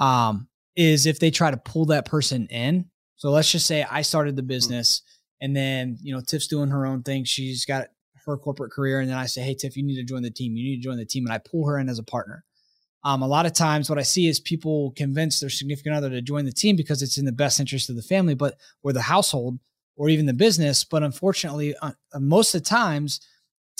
um, 0.00 0.48
is 0.74 1.06
if 1.06 1.20
they 1.20 1.30
try 1.30 1.50
to 1.50 1.56
pull 1.56 1.86
that 1.86 2.06
person 2.06 2.46
in. 2.48 2.86
So 3.16 3.30
let's 3.30 3.52
just 3.52 3.66
say 3.66 3.86
I 3.88 4.02
started 4.02 4.34
the 4.34 4.42
hmm. 4.42 4.48
business 4.48 5.02
and 5.40 5.54
then, 5.54 5.98
you 6.02 6.14
know, 6.14 6.20
Tiff's 6.20 6.46
doing 6.46 6.70
her 6.70 6.86
own 6.86 7.02
thing. 7.02 7.24
She's 7.24 7.64
got 7.64 7.88
her 8.26 8.36
corporate 8.36 8.72
career. 8.72 9.00
And 9.00 9.10
then 9.10 9.16
I 9.16 9.26
say, 9.26 9.42
Hey, 9.42 9.54
Tiff, 9.54 9.76
you 9.76 9.82
need 9.82 9.96
to 9.96 10.04
join 10.04 10.22
the 10.22 10.30
team. 10.30 10.56
You 10.56 10.64
need 10.64 10.76
to 10.76 10.82
join 10.82 10.96
the 10.96 11.04
team. 11.04 11.26
And 11.26 11.32
I 11.32 11.38
pull 11.38 11.66
her 11.66 11.78
in 11.78 11.88
as 11.88 11.98
a 11.98 12.04
partner. 12.04 12.44
Um, 13.04 13.22
a 13.22 13.26
lot 13.26 13.46
of 13.46 13.52
times, 13.52 13.90
what 13.90 13.98
I 13.98 14.02
see 14.02 14.28
is 14.28 14.38
people 14.38 14.92
convince 14.96 15.40
their 15.40 15.50
significant 15.50 15.96
other 15.96 16.08
to 16.10 16.22
join 16.22 16.44
the 16.44 16.52
team 16.52 16.76
because 16.76 17.02
it's 17.02 17.18
in 17.18 17.24
the 17.24 17.32
best 17.32 17.58
interest 17.58 17.90
of 17.90 17.96
the 17.96 18.02
family, 18.02 18.34
but 18.34 18.54
or 18.84 18.92
the 18.92 19.02
household, 19.02 19.58
or 19.96 20.08
even 20.08 20.26
the 20.26 20.32
business. 20.32 20.84
But 20.84 21.02
unfortunately, 21.02 21.74
uh, 21.82 21.92
uh, 22.12 22.20
most 22.20 22.54
of 22.54 22.62
the 22.62 22.68
times, 22.68 23.20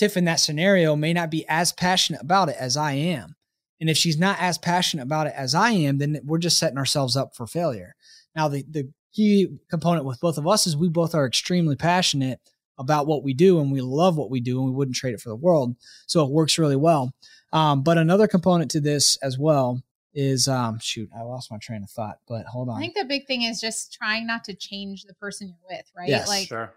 Tiff 0.02 0.16
in 0.16 0.24
that 0.24 0.40
scenario 0.40 0.96
may 0.96 1.12
not 1.12 1.30
be 1.30 1.46
as 1.48 1.72
passionate 1.72 2.22
about 2.22 2.48
it 2.48 2.56
as 2.58 2.76
I 2.76 2.94
am. 2.94 3.36
And 3.80 3.88
if 3.88 3.96
she's 3.96 4.18
not 4.18 4.36
as 4.40 4.58
passionate 4.58 5.04
about 5.04 5.28
it 5.28 5.32
as 5.36 5.54
I 5.54 5.70
am, 5.70 5.98
then 5.98 6.18
we're 6.24 6.38
just 6.38 6.58
setting 6.58 6.76
ourselves 6.76 7.16
up 7.16 7.36
for 7.36 7.46
failure. 7.46 7.94
Now, 8.34 8.48
the, 8.48 8.64
the 8.68 8.90
key 9.12 9.58
component 9.70 10.04
with 10.04 10.18
both 10.18 10.38
of 10.38 10.48
us 10.48 10.66
is 10.66 10.76
we 10.76 10.88
both 10.88 11.14
are 11.14 11.24
extremely 11.24 11.76
passionate 11.76 12.40
about 12.78 13.06
what 13.06 13.22
we 13.22 13.32
do 13.32 13.60
and 13.60 13.70
we 13.70 13.80
love 13.80 14.16
what 14.16 14.28
we 14.28 14.40
do 14.40 14.58
and 14.58 14.66
we 14.66 14.74
wouldn't 14.74 14.96
trade 14.96 15.14
it 15.14 15.20
for 15.20 15.28
the 15.28 15.36
world. 15.36 15.76
So 16.08 16.24
it 16.24 16.32
works 16.32 16.58
really 16.58 16.74
well. 16.74 17.14
Um, 17.52 17.84
but 17.84 17.96
another 17.96 18.26
component 18.26 18.72
to 18.72 18.80
this 18.80 19.16
as 19.22 19.38
well 19.38 19.84
is 20.14 20.48
um 20.48 20.80
shoot, 20.80 21.08
I 21.16 21.22
lost 21.22 21.52
my 21.52 21.58
train 21.58 21.84
of 21.84 21.90
thought, 21.90 22.18
but 22.26 22.44
hold 22.46 22.70
on. 22.70 22.78
I 22.78 22.80
think 22.80 22.96
the 22.96 23.04
big 23.04 23.28
thing 23.28 23.42
is 23.42 23.60
just 23.60 23.92
trying 23.92 24.26
not 24.26 24.42
to 24.44 24.54
change 24.54 25.04
the 25.04 25.14
person 25.14 25.46
you're 25.46 25.78
with, 25.78 25.86
right? 25.96 26.08
Yes, 26.08 26.26
like 26.26 26.48
sure. 26.48 26.72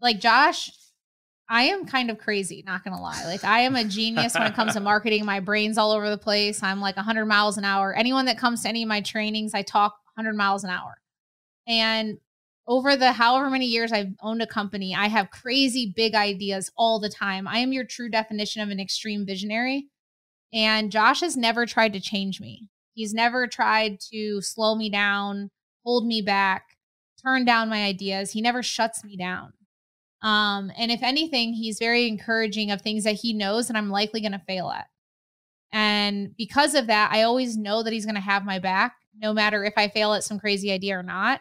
like 0.00 0.18
Josh, 0.18 0.70
I 1.50 1.64
am 1.64 1.84
kind 1.84 2.10
of 2.10 2.18
crazy, 2.18 2.62
not 2.64 2.84
gonna 2.84 3.02
lie. 3.02 3.24
Like 3.26 3.42
I 3.42 3.60
am 3.60 3.74
a 3.74 3.84
genius 3.84 4.34
when 4.34 4.46
it 4.46 4.54
comes 4.54 4.74
to 4.74 4.80
marketing. 4.80 5.24
My 5.24 5.40
brain's 5.40 5.78
all 5.78 5.90
over 5.90 6.08
the 6.08 6.16
place. 6.16 6.62
I'm 6.62 6.80
like 6.80 6.94
100 6.94 7.26
miles 7.26 7.58
an 7.58 7.64
hour. 7.64 7.92
Anyone 7.92 8.26
that 8.26 8.38
comes 8.38 8.62
to 8.62 8.68
any 8.68 8.84
of 8.84 8.88
my 8.88 9.00
trainings, 9.00 9.52
I 9.52 9.62
talk 9.62 9.96
100 10.14 10.36
miles 10.36 10.62
an 10.62 10.70
hour. 10.70 10.98
And 11.66 12.18
over 12.68 12.96
the 12.96 13.10
however 13.10 13.50
many 13.50 13.66
years 13.66 13.90
I've 13.90 14.14
owned 14.22 14.42
a 14.42 14.46
company, 14.46 14.94
I 14.94 15.08
have 15.08 15.32
crazy 15.32 15.92
big 15.94 16.14
ideas 16.14 16.70
all 16.76 17.00
the 17.00 17.08
time. 17.08 17.48
I 17.48 17.58
am 17.58 17.72
your 17.72 17.84
true 17.84 18.08
definition 18.08 18.62
of 18.62 18.68
an 18.68 18.78
extreme 18.78 19.26
visionary. 19.26 19.88
And 20.52 20.92
Josh 20.92 21.20
has 21.20 21.36
never 21.36 21.66
tried 21.66 21.92
to 21.94 22.00
change 22.00 22.40
me. 22.40 22.68
He's 22.94 23.12
never 23.12 23.48
tried 23.48 23.98
to 24.12 24.40
slow 24.40 24.76
me 24.76 24.88
down, 24.88 25.50
hold 25.84 26.06
me 26.06 26.22
back, 26.22 26.76
turn 27.20 27.44
down 27.44 27.68
my 27.68 27.82
ideas. 27.82 28.32
He 28.32 28.40
never 28.40 28.62
shuts 28.62 29.02
me 29.02 29.16
down. 29.16 29.52
Um, 30.22 30.70
and 30.76 30.90
if 30.90 31.02
anything, 31.02 31.54
he's 31.54 31.78
very 31.78 32.06
encouraging 32.06 32.70
of 32.70 32.82
things 32.82 33.04
that 33.04 33.16
he 33.16 33.32
knows 33.32 33.68
that 33.68 33.76
I'm 33.76 33.90
likely 33.90 34.20
going 34.20 34.32
to 34.32 34.38
fail 34.38 34.68
at. 34.70 34.86
And 35.72 36.36
because 36.36 36.74
of 36.74 36.88
that, 36.88 37.10
I 37.12 37.22
always 37.22 37.56
know 37.56 37.82
that 37.82 37.92
he's 37.92 38.04
going 38.04 38.16
to 38.16 38.20
have 38.20 38.44
my 38.44 38.58
back, 38.58 38.96
no 39.16 39.32
matter 39.32 39.64
if 39.64 39.74
I 39.76 39.88
fail 39.88 40.14
at 40.14 40.24
some 40.24 40.38
crazy 40.38 40.70
idea 40.72 40.98
or 40.98 41.02
not. 41.02 41.40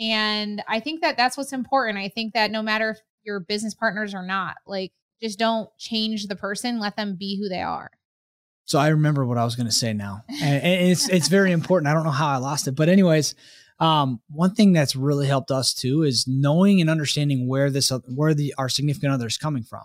And 0.00 0.62
I 0.68 0.80
think 0.80 1.00
that 1.02 1.16
that's 1.16 1.36
what's 1.36 1.52
important. 1.52 1.98
I 1.98 2.08
think 2.08 2.34
that 2.34 2.50
no 2.50 2.62
matter 2.62 2.90
if 2.90 2.98
you're 3.22 3.40
business 3.40 3.74
partners 3.74 4.14
or 4.14 4.22
not, 4.22 4.56
like 4.66 4.92
just 5.22 5.38
don't 5.38 5.70
change 5.78 6.26
the 6.26 6.36
person, 6.36 6.80
let 6.80 6.96
them 6.96 7.16
be 7.18 7.38
who 7.38 7.48
they 7.48 7.62
are. 7.62 7.90
So 8.64 8.78
I 8.78 8.88
remember 8.88 9.24
what 9.24 9.38
I 9.38 9.44
was 9.44 9.54
going 9.54 9.66
to 9.66 9.72
say 9.72 9.92
now, 9.92 10.24
and, 10.42 10.64
it's 10.64 11.08
it's 11.08 11.28
very 11.28 11.52
important. 11.52 11.88
I 11.88 11.94
don't 11.94 12.04
know 12.04 12.10
how 12.10 12.28
I 12.28 12.36
lost 12.36 12.68
it, 12.68 12.72
but 12.72 12.88
anyways, 12.88 13.34
um, 13.82 14.20
one 14.30 14.54
thing 14.54 14.72
that's 14.72 14.94
really 14.94 15.26
helped 15.26 15.50
us 15.50 15.74
too 15.74 16.04
is 16.04 16.26
knowing 16.28 16.80
and 16.80 16.88
understanding 16.88 17.48
where 17.48 17.68
this 17.68 17.90
where 18.14 18.32
the 18.32 18.54
our 18.56 18.68
significant 18.68 19.12
other 19.12 19.26
is 19.26 19.36
coming 19.36 19.64
from. 19.64 19.82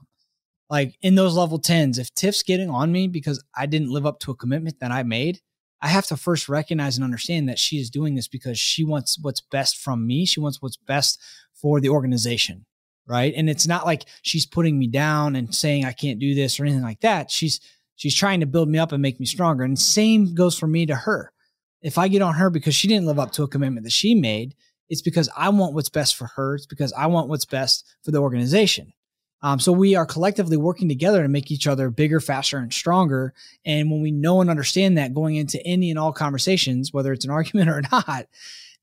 Like 0.69 0.95
in 1.01 1.15
those 1.15 1.35
level 1.35 1.57
tens, 1.57 1.97
if 1.97 2.13
Tiff's 2.13 2.43
getting 2.43 2.69
on 2.69 2.91
me 2.91 3.07
because 3.07 3.43
I 3.55 3.65
didn't 3.65 3.89
live 3.89 4.05
up 4.05 4.19
to 4.19 4.31
a 4.31 4.35
commitment 4.35 4.79
that 4.81 4.91
I 4.91 5.01
made, 5.01 5.39
I 5.81 5.87
have 5.87 6.05
to 6.07 6.17
first 6.17 6.47
recognize 6.47 6.97
and 6.97 7.03
understand 7.03 7.49
that 7.49 7.57
she 7.57 7.77
is 7.77 7.89
doing 7.89 8.13
this 8.13 8.27
because 8.27 8.59
she 8.59 8.83
wants 8.83 9.17
what's 9.19 9.41
best 9.41 9.77
from 9.77 10.05
me. 10.05 10.25
She 10.25 10.39
wants 10.39 10.61
what's 10.61 10.77
best 10.77 11.19
for 11.53 11.81
the 11.81 11.89
organization. 11.89 12.65
Right. 13.07 13.33
And 13.35 13.49
it's 13.49 13.65
not 13.65 13.85
like 13.85 14.03
she's 14.21 14.45
putting 14.45 14.77
me 14.77 14.87
down 14.87 15.35
and 15.35 15.55
saying 15.55 15.85
I 15.85 15.93
can't 15.93 16.19
do 16.19 16.35
this 16.35 16.59
or 16.59 16.65
anything 16.65 16.83
like 16.83 16.99
that. 16.99 17.31
She's 17.31 17.59
She's 17.97 18.15
trying 18.15 18.41
to 18.41 18.45
build 18.45 18.69
me 18.69 18.77
up 18.77 18.91
and 18.91 19.01
make 19.01 19.19
me 19.19 19.25
stronger. 19.25 19.63
And 19.63 19.77
same 19.77 20.35
goes 20.35 20.57
for 20.57 20.67
me 20.67 20.85
to 20.85 20.95
her. 20.95 21.33
If 21.81 21.97
I 21.97 22.07
get 22.07 22.21
on 22.21 22.35
her 22.35 22.49
because 22.49 22.75
she 22.75 22.87
didn't 22.87 23.05
live 23.05 23.19
up 23.19 23.31
to 23.33 23.43
a 23.43 23.47
commitment 23.47 23.83
that 23.83 23.91
she 23.91 24.15
made, 24.15 24.55
it's 24.89 25.01
because 25.01 25.29
I 25.35 25.49
want 25.49 25.73
what's 25.73 25.89
best 25.89 26.15
for 26.15 26.27
her. 26.35 26.55
It's 26.55 26.65
because 26.65 26.93
I 26.93 27.07
want 27.07 27.29
what's 27.29 27.45
best 27.45 27.85
for 28.03 28.11
the 28.11 28.19
organization. 28.19 28.93
Um, 29.41 29.59
so 29.59 29.71
we 29.71 29.95
are 29.95 30.05
collectively 30.05 30.57
working 30.57 30.89
together 30.89 31.21
to 31.21 31.29
make 31.29 31.51
each 31.51 31.67
other 31.67 31.89
bigger, 31.89 32.19
faster, 32.19 32.57
and 32.57 32.73
stronger. 32.73 33.33
And 33.65 33.91
when 33.91 34.01
we 34.01 34.11
know 34.11 34.41
and 34.41 34.49
understand 34.49 34.97
that 34.97 35.13
going 35.13 35.35
into 35.35 35.63
any 35.65 35.89
and 35.91 35.99
all 35.99 36.11
conversations, 36.11 36.91
whether 36.91 37.13
it's 37.13 37.25
an 37.25 37.31
argument 37.39 37.69
or 37.69 37.83
not, 37.91 38.27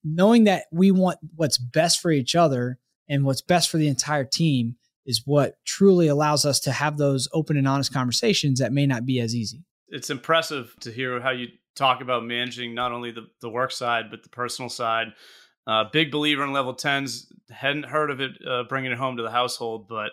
knowing 0.05 0.45
that 0.45 0.67
we 0.71 0.91
want 0.91 1.19
what's 1.35 1.59
best 1.59 2.01
for 2.01 2.11
each 2.11 2.35
other 2.35 2.79
and 3.09 3.25
what's 3.25 3.43
best 3.43 3.69
for 3.69 3.79
the 3.79 3.89
entire 3.89 4.25
team 4.25 4.77
is 5.07 5.23
what 5.27 5.57
truly 5.65 6.09
allows 6.09 6.45
us 6.45 6.61
to 6.61 6.73
have 6.73 6.97
those 6.97 7.29
open 7.33 7.57
and 7.57 7.69
honest 7.69 7.93
conversations 7.93 8.59
that 8.61 8.73
may 8.73 8.87
not 8.87 9.05
be 9.05 9.21
as 9.21 9.35
easy. 9.35 9.65
It's 9.89 10.11
impressive 10.11 10.75
to 10.81 10.91
hear 10.91 11.21
how 11.21 11.31
you 11.31 11.49
talk 11.75 12.01
about 12.01 12.25
managing 12.25 12.75
not 12.75 12.93
only 12.93 13.11
the, 13.11 13.27
the 13.41 13.49
work 13.49 13.73
side, 13.73 14.11
but 14.11 14.23
the 14.23 14.29
personal 14.29 14.69
side. 14.69 15.09
Uh, 15.67 15.85
big 15.93 16.11
believer 16.11 16.45
in 16.45 16.53
level 16.53 16.75
10s. 16.75 17.33
Hadn't 17.51 17.87
heard 17.87 18.11
of 18.11 18.21
it 18.21 18.33
uh, 18.47 18.65
bringing 18.65 18.93
it 18.93 18.99
home 18.99 19.17
to 19.17 19.23
the 19.23 19.31
household, 19.31 19.89
but 19.89 20.13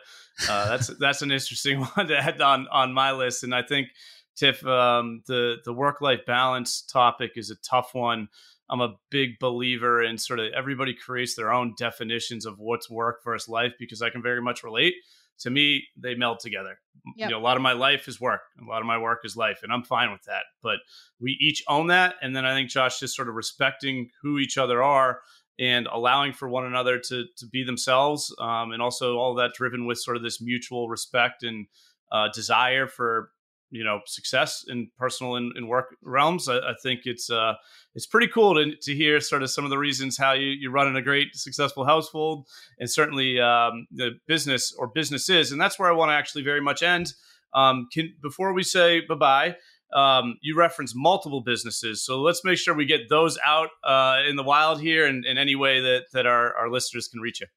uh, 0.50 0.70
that's 0.70 0.88
that's 1.00 1.22
an 1.22 1.32
interesting 1.32 1.82
one 1.96 2.08
to 2.08 2.18
add 2.18 2.42
on 2.42 2.68
on 2.70 2.94
my 2.94 3.12
list. 3.12 3.44
And 3.44 3.54
I 3.54 3.62
think 3.62 3.90
Tiff, 4.36 4.66
um, 4.66 5.24
the 5.28 5.58
the 5.66 5.74
work 5.74 6.02
life 6.02 6.26
balance 6.26 6.82
topic 6.82 7.34
is 7.36 7.50
a 7.50 7.56
tough 7.58 7.94
one. 7.94 8.30
I'm 8.70 8.80
a 8.80 8.96
big 9.10 9.38
believer 9.40 10.02
in 10.02 10.18
sort 10.18 10.40
of 10.40 10.54
everybody 10.54 10.94
creates 10.94 11.36
their 11.36 11.52
own 11.52 11.74
definitions 11.78 12.46
of 12.46 12.58
what's 12.58 12.90
work 12.90 13.22
versus 13.26 13.50
life 13.50 13.74
because 13.78 14.02
I 14.02 14.10
can 14.10 14.22
very 14.22 14.42
much 14.42 14.64
relate. 14.64 14.94
To 15.40 15.50
me, 15.50 15.84
they 15.98 16.16
meld 16.16 16.40
together. 16.40 16.80
Yep. 17.16 17.30
You 17.30 17.36
know, 17.36 17.42
a 17.42 17.44
lot 17.44 17.58
of 17.58 17.64
my 17.64 17.74
life 17.74 18.08
is 18.08 18.22
work, 18.22 18.42
a 18.62 18.70
lot 18.70 18.82
of 18.82 18.86
my 18.86 18.98
work 18.98 19.22
is 19.24 19.36
life, 19.36 19.62
and 19.64 19.72
I'm 19.72 19.84
fine 19.84 20.12
with 20.12 20.24
that. 20.24 20.44
But 20.62 20.80
we 21.20 21.38
each 21.42 21.64
own 21.68 21.88
that, 21.88 22.16
and 22.22 22.36
then 22.36 22.46
I 22.46 22.54
think 22.54 22.70
Josh 22.70 23.00
just 23.00 23.16
sort 23.16 23.28
of 23.28 23.36
respecting 23.36 24.10
who 24.22 24.38
each 24.38 24.58
other 24.58 24.84
are 24.84 25.20
and 25.60 25.88
allowing 25.88 26.34
for 26.34 26.48
one 26.48 26.66
another 26.66 27.00
to 27.00 27.26
to 27.38 27.48
be 27.48 27.64
themselves, 27.64 28.34
um, 28.40 28.72
and 28.72 28.82
also 28.82 29.18
all 29.18 29.36
that 29.36 29.54
driven 29.56 29.86
with 29.86 30.00
sort 30.00 30.18
of 30.18 30.24
this 30.24 30.42
mutual 30.42 30.90
respect 30.90 31.44
and 31.44 31.68
uh, 32.12 32.28
desire 32.34 32.88
for 32.88 33.32
you 33.72 33.84
know 33.84 34.02
success 34.06 34.64
in 34.68 34.90
personal 34.98 35.36
and, 35.36 35.52
and 35.56 35.68
work 35.68 35.96
realms. 36.04 36.48
I, 36.48 36.58
I, 36.58 36.74
think 36.84 37.02
it's 37.06 37.30
uh, 37.30 37.54
it's 37.96 38.06
pretty 38.06 38.28
cool 38.28 38.56
to, 38.56 38.76
to 38.76 38.96
hear 38.96 39.20
sort 39.20 39.44
of 39.44 39.50
some 39.50 39.64
of 39.64 39.70
the 39.70 39.78
reasons 39.78 40.18
how 40.18 40.34
you, 40.34 40.48
you're 40.48 40.72
running 40.72 40.96
a 40.96 41.02
great 41.02 41.36
successful 41.36 41.86
household 41.86 42.46
and 42.80 42.90
certainly 42.90 43.40
um, 43.40 43.88
the 43.92 44.12
business 44.28 44.74
or 44.78 44.88
businesses. 44.88 45.52
And 45.52 45.60
that's 45.60 45.80
where 45.80 45.90
I 45.90 45.94
want 45.94 46.10
to 46.10 46.16
actually 46.16 46.44
very 46.44 46.62
much 46.62 46.84
end. 46.84 47.14
Um, 47.54 47.88
can, 47.92 48.14
before 48.22 48.54
we 48.54 48.64
say 48.64 49.02
bye 49.02 49.16
bye, 49.16 49.56
um, 49.94 50.38
you 50.42 50.58
reference 50.58 50.94
multiple 50.96 51.42
businesses. 51.42 52.04
So 52.04 52.22
let's 52.22 52.44
make 52.44 52.58
sure 52.58 52.76
we 52.76 52.86
get 52.86 53.10
those 53.10 53.38
out 53.46 53.70
uh, 53.84 54.18
in 54.28 54.36
the 54.36 54.44
wild 54.44 54.82
here 54.82 55.06
and 55.06 55.26
in 55.26 55.38
any 55.38 55.56
way 55.56 55.82
that, 55.82 56.06
that 56.14 56.26
our, 56.26 56.56
our 56.56 56.70
listeners 56.70 57.08
can 57.08 57.22
reach 57.22 57.42
you. 57.42 57.48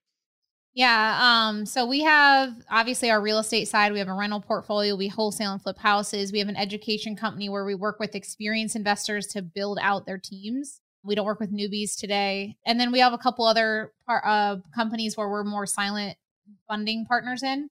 Yeah. 0.74 1.18
Um, 1.48 1.66
so 1.66 1.86
we 1.86 2.02
have 2.02 2.52
obviously 2.68 3.08
our 3.10 3.20
real 3.20 3.38
estate 3.38 3.68
side. 3.68 3.92
We 3.92 4.00
have 4.00 4.08
a 4.08 4.12
rental 4.14 4.40
portfolio. 4.40 4.96
We 4.96 5.06
wholesale 5.06 5.52
and 5.52 5.62
flip 5.62 5.78
houses. 5.78 6.32
We 6.32 6.40
have 6.40 6.48
an 6.48 6.56
education 6.56 7.14
company 7.14 7.48
where 7.48 7.64
we 7.64 7.76
work 7.76 8.00
with 8.00 8.16
experienced 8.16 8.74
investors 8.74 9.28
to 9.28 9.42
build 9.42 9.78
out 9.80 10.04
their 10.04 10.18
teams. 10.18 10.80
We 11.04 11.14
don't 11.14 11.26
work 11.26 11.38
with 11.38 11.52
newbies 11.52 11.96
today. 11.96 12.56
And 12.66 12.80
then 12.80 12.90
we 12.90 12.98
have 12.98 13.12
a 13.12 13.18
couple 13.18 13.44
other 13.46 13.92
par- 14.06 14.22
uh, 14.26 14.56
companies 14.74 15.16
where 15.16 15.28
we're 15.28 15.44
more 15.44 15.66
silent 15.66 16.16
funding 16.66 17.06
partners 17.06 17.44
in. 17.44 17.68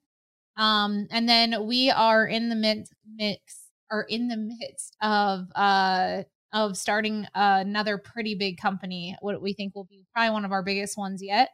Um, 0.56 1.06
and 1.10 1.28
then 1.28 1.66
we 1.66 1.90
are 1.90 2.26
in 2.26 2.48
the 2.48 2.54
mid- 2.54 2.88
mix 3.06 3.64
or 3.90 4.04
in 4.04 4.28
the 4.28 4.36
midst 4.36 4.96
of 5.02 5.48
uh, 5.54 6.22
of 6.52 6.76
starting 6.76 7.26
another 7.34 7.98
pretty 7.98 8.34
big 8.36 8.56
company, 8.58 9.16
what 9.20 9.42
we 9.42 9.52
think 9.52 9.74
will 9.74 9.84
be 9.84 10.04
probably 10.14 10.30
one 10.30 10.44
of 10.44 10.52
our 10.52 10.62
biggest 10.62 10.96
ones 10.96 11.20
yet. 11.22 11.50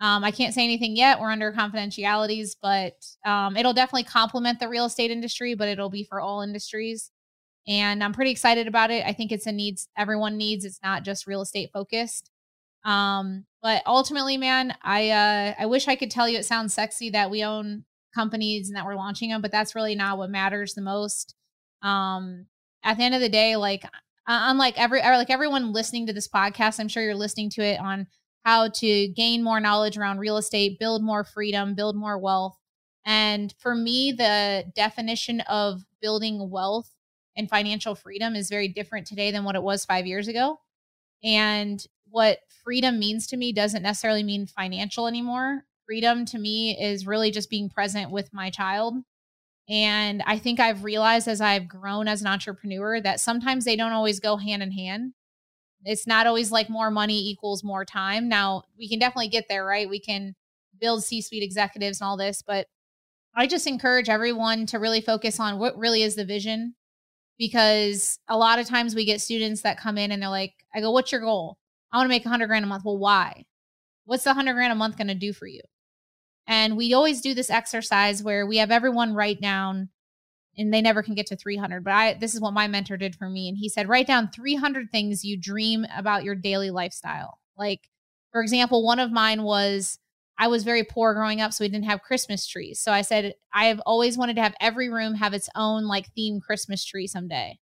Um, 0.00 0.24
I 0.24 0.30
can't 0.30 0.52
say 0.52 0.64
anything 0.64 0.96
yet. 0.96 1.20
We're 1.20 1.30
under 1.30 1.52
confidentialities, 1.52 2.56
but 2.60 2.94
um, 3.24 3.56
it'll 3.56 3.72
definitely 3.72 4.04
complement 4.04 4.60
the 4.60 4.68
real 4.68 4.86
estate 4.86 5.10
industry, 5.10 5.54
but 5.54 5.68
it'll 5.68 5.90
be 5.90 6.04
for 6.04 6.20
all 6.20 6.42
industries. 6.42 7.10
And 7.66 8.02
I'm 8.04 8.12
pretty 8.12 8.30
excited 8.30 8.66
about 8.66 8.90
it. 8.90 9.06
I 9.06 9.12
think 9.12 9.32
it's 9.32 9.46
a 9.46 9.52
needs 9.52 9.88
everyone 9.96 10.36
needs. 10.36 10.64
It's 10.64 10.80
not 10.82 11.04
just 11.04 11.26
real 11.26 11.42
estate 11.42 11.70
focused. 11.72 12.30
Um, 12.84 13.46
but 13.62 13.82
ultimately, 13.86 14.36
man, 14.36 14.76
I 14.82 15.10
uh, 15.10 15.54
I 15.58 15.66
wish 15.66 15.88
I 15.88 15.96
could 15.96 16.10
tell 16.10 16.28
you 16.28 16.38
it 16.38 16.44
sounds 16.44 16.74
sexy 16.74 17.10
that 17.10 17.30
we 17.30 17.42
own 17.42 17.84
companies 18.14 18.68
and 18.68 18.76
that 18.76 18.84
we're 18.84 18.96
launching 18.96 19.30
them, 19.30 19.40
but 19.40 19.50
that's 19.50 19.74
really 19.74 19.94
not 19.94 20.18
what 20.18 20.30
matters 20.30 20.74
the 20.74 20.82
most. 20.82 21.34
Um, 21.82 22.46
at 22.82 22.98
the 22.98 23.04
end 23.04 23.14
of 23.14 23.22
the 23.22 23.28
day, 23.30 23.56
like 23.56 23.84
unlike 24.26 24.78
every 24.78 25.00
like 25.00 25.30
everyone 25.30 25.72
listening 25.72 26.06
to 26.06 26.12
this 26.12 26.28
podcast, 26.28 26.78
I'm 26.78 26.88
sure 26.88 27.02
you're 27.02 27.14
listening 27.14 27.50
to 27.50 27.62
it 27.62 27.80
on 27.80 28.06
how 28.44 28.68
to 28.68 29.08
gain 29.08 29.42
more 29.42 29.60
knowledge 29.60 29.96
around 29.96 30.18
real 30.18 30.36
estate, 30.36 30.78
build 30.78 31.02
more 31.02 31.24
freedom, 31.24 31.74
build 31.74 31.96
more 31.96 32.18
wealth. 32.18 32.58
And 33.06 33.54
for 33.58 33.74
me, 33.74 34.12
the 34.12 34.64
definition 34.74 35.40
of 35.42 35.82
building 36.00 36.50
wealth 36.50 36.90
and 37.36 37.48
financial 37.48 37.94
freedom 37.94 38.36
is 38.36 38.48
very 38.48 38.68
different 38.68 39.06
today 39.06 39.30
than 39.30 39.44
what 39.44 39.56
it 39.56 39.62
was 39.62 39.84
five 39.84 40.06
years 40.06 40.28
ago. 40.28 40.60
And 41.22 41.84
what 42.10 42.40
freedom 42.62 42.98
means 42.98 43.26
to 43.28 43.36
me 43.36 43.52
doesn't 43.52 43.82
necessarily 43.82 44.22
mean 44.22 44.46
financial 44.46 45.06
anymore. 45.06 45.64
Freedom 45.86 46.24
to 46.26 46.38
me 46.38 46.78
is 46.80 47.06
really 47.06 47.30
just 47.30 47.50
being 47.50 47.68
present 47.68 48.10
with 48.10 48.32
my 48.32 48.50
child. 48.50 48.94
And 49.68 50.22
I 50.26 50.38
think 50.38 50.60
I've 50.60 50.84
realized 50.84 51.26
as 51.26 51.40
I've 51.40 51.68
grown 51.68 52.06
as 52.06 52.20
an 52.20 52.26
entrepreneur 52.26 53.00
that 53.00 53.20
sometimes 53.20 53.64
they 53.64 53.76
don't 53.76 53.92
always 53.92 54.20
go 54.20 54.36
hand 54.36 54.62
in 54.62 54.72
hand. 54.72 55.14
It's 55.84 56.06
not 56.06 56.26
always 56.26 56.50
like 56.50 56.70
more 56.70 56.90
money 56.90 57.28
equals 57.28 57.62
more 57.62 57.84
time. 57.84 58.28
Now, 58.28 58.62
we 58.78 58.88
can 58.88 58.98
definitely 58.98 59.28
get 59.28 59.46
there, 59.48 59.64
right? 59.64 59.88
We 59.88 60.00
can 60.00 60.34
build 60.80 61.04
C 61.04 61.20
suite 61.20 61.42
executives 61.42 62.00
and 62.00 62.06
all 62.06 62.16
this, 62.16 62.42
but 62.42 62.66
I 63.36 63.46
just 63.46 63.66
encourage 63.66 64.08
everyone 64.08 64.66
to 64.66 64.78
really 64.78 65.00
focus 65.00 65.40
on 65.40 65.58
what 65.58 65.76
really 65.76 66.02
is 66.02 66.14
the 66.14 66.24
vision 66.24 66.74
because 67.38 68.18
a 68.28 68.38
lot 68.38 68.58
of 68.58 68.66
times 68.66 68.94
we 68.94 69.04
get 69.04 69.20
students 69.20 69.62
that 69.62 69.80
come 69.80 69.98
in 69.98 70.12
and 70.12 70.22
they're 70.22 70.30
like, 70.30 70.54
I 70.74 70.80
go, 70.80 70.92
what's 70.92 71.12
your 71.12 71.20
goal? 71.20 71.58
I 71.92 71.96
want 71.96 72.06
to 72.06 72.10
make 72.10 72.24
a 72.24 72.28
hundred 72.28 72.46
grand 72.46 72.64
a 72.64 72.68
month. 72.68 72.84
Well, 72.84 72.98
why? 72.98 73.44
What's 74.04 74.24
the 74.24 74.34
hundred 74.34 74.54
grand 74.54 74.72
a 74.72 74.76
month 74.76 74.96
going 74.96 75.08
to 75.08 75.14
do 75.14 75.32
for 75.32 75.46
you? 75.46 75.62
And 76.46 76.76
we 76.76 76.92
always 76.92 77.20
do 77.20 77.34
this 77.34 77.50
exercise 77.50 78.22
where 78.22 78.46
we 78.46 78.58
have 78.58 78.70
everyone 78.70 79.14
write 79.14 79.40
down 79.40 79.88
and 80.56 80.72
they 80.72 80.80
never 80.80 81.02
can 81.02 81.14
get 81.14 81.26
to 81.26 81.36
300 81.36 81.84
but 81.84 81.92
i 81.92 82.14
this 82.14 82.34
is 82.34 82.40
what 82.40 82.52
my 82.52 82.66
mentor 82.66 82.96
did 82.96 83.14
for 83.14 83.28
me 83.28 83.48
and 83.48 83.58
he 83.58 83.68
said 83.68 83.88
write 83.88 84.06
down 84.06 84.30
300 84.30 84.90
things 84.90 85.24
you 85.24 85.36
dream 85.36 85.86
about 85.96 86.24
your 86.24 86.34
daily 86.34 86.70
lifestyle 86.70 87.38
like 87.56 87.88
for 88.32 88.42
example 88.42 88.84
one 88.84 88.98
of 88.98 89.12
mine 89.12 89.42
was 89.42 89.98
i 90.38 90.46
was 90.46 90.64
very 90.64 90.84
poor 90.84 91.14
growing 91.14 91.40
up 91.40 91.52
so 91.52 91.64
we 91.64 91.68
didn't 91.68 91.84
have 91.84 92.02
christmas 92.02 92.46
trees 92.46 92.78
so 92.80 92.92
i 92.92 93.02
said 93.02 93.34
i 93.52 93.66
have 93.66 93.80
always 93.86 94.16
wanted 94.18 94.36
to 94.36 94.42
have 94.42 94.54
every 94.60 94.88
room 94.88 95.14
have 95.14 95.34
its 95.34 95.48
own 95.54 95.84
like 95.84 96.12
theme 96.14 96.40
christmas 96.40 96.84
tree 96.84 97.06
someday 97.06 97.58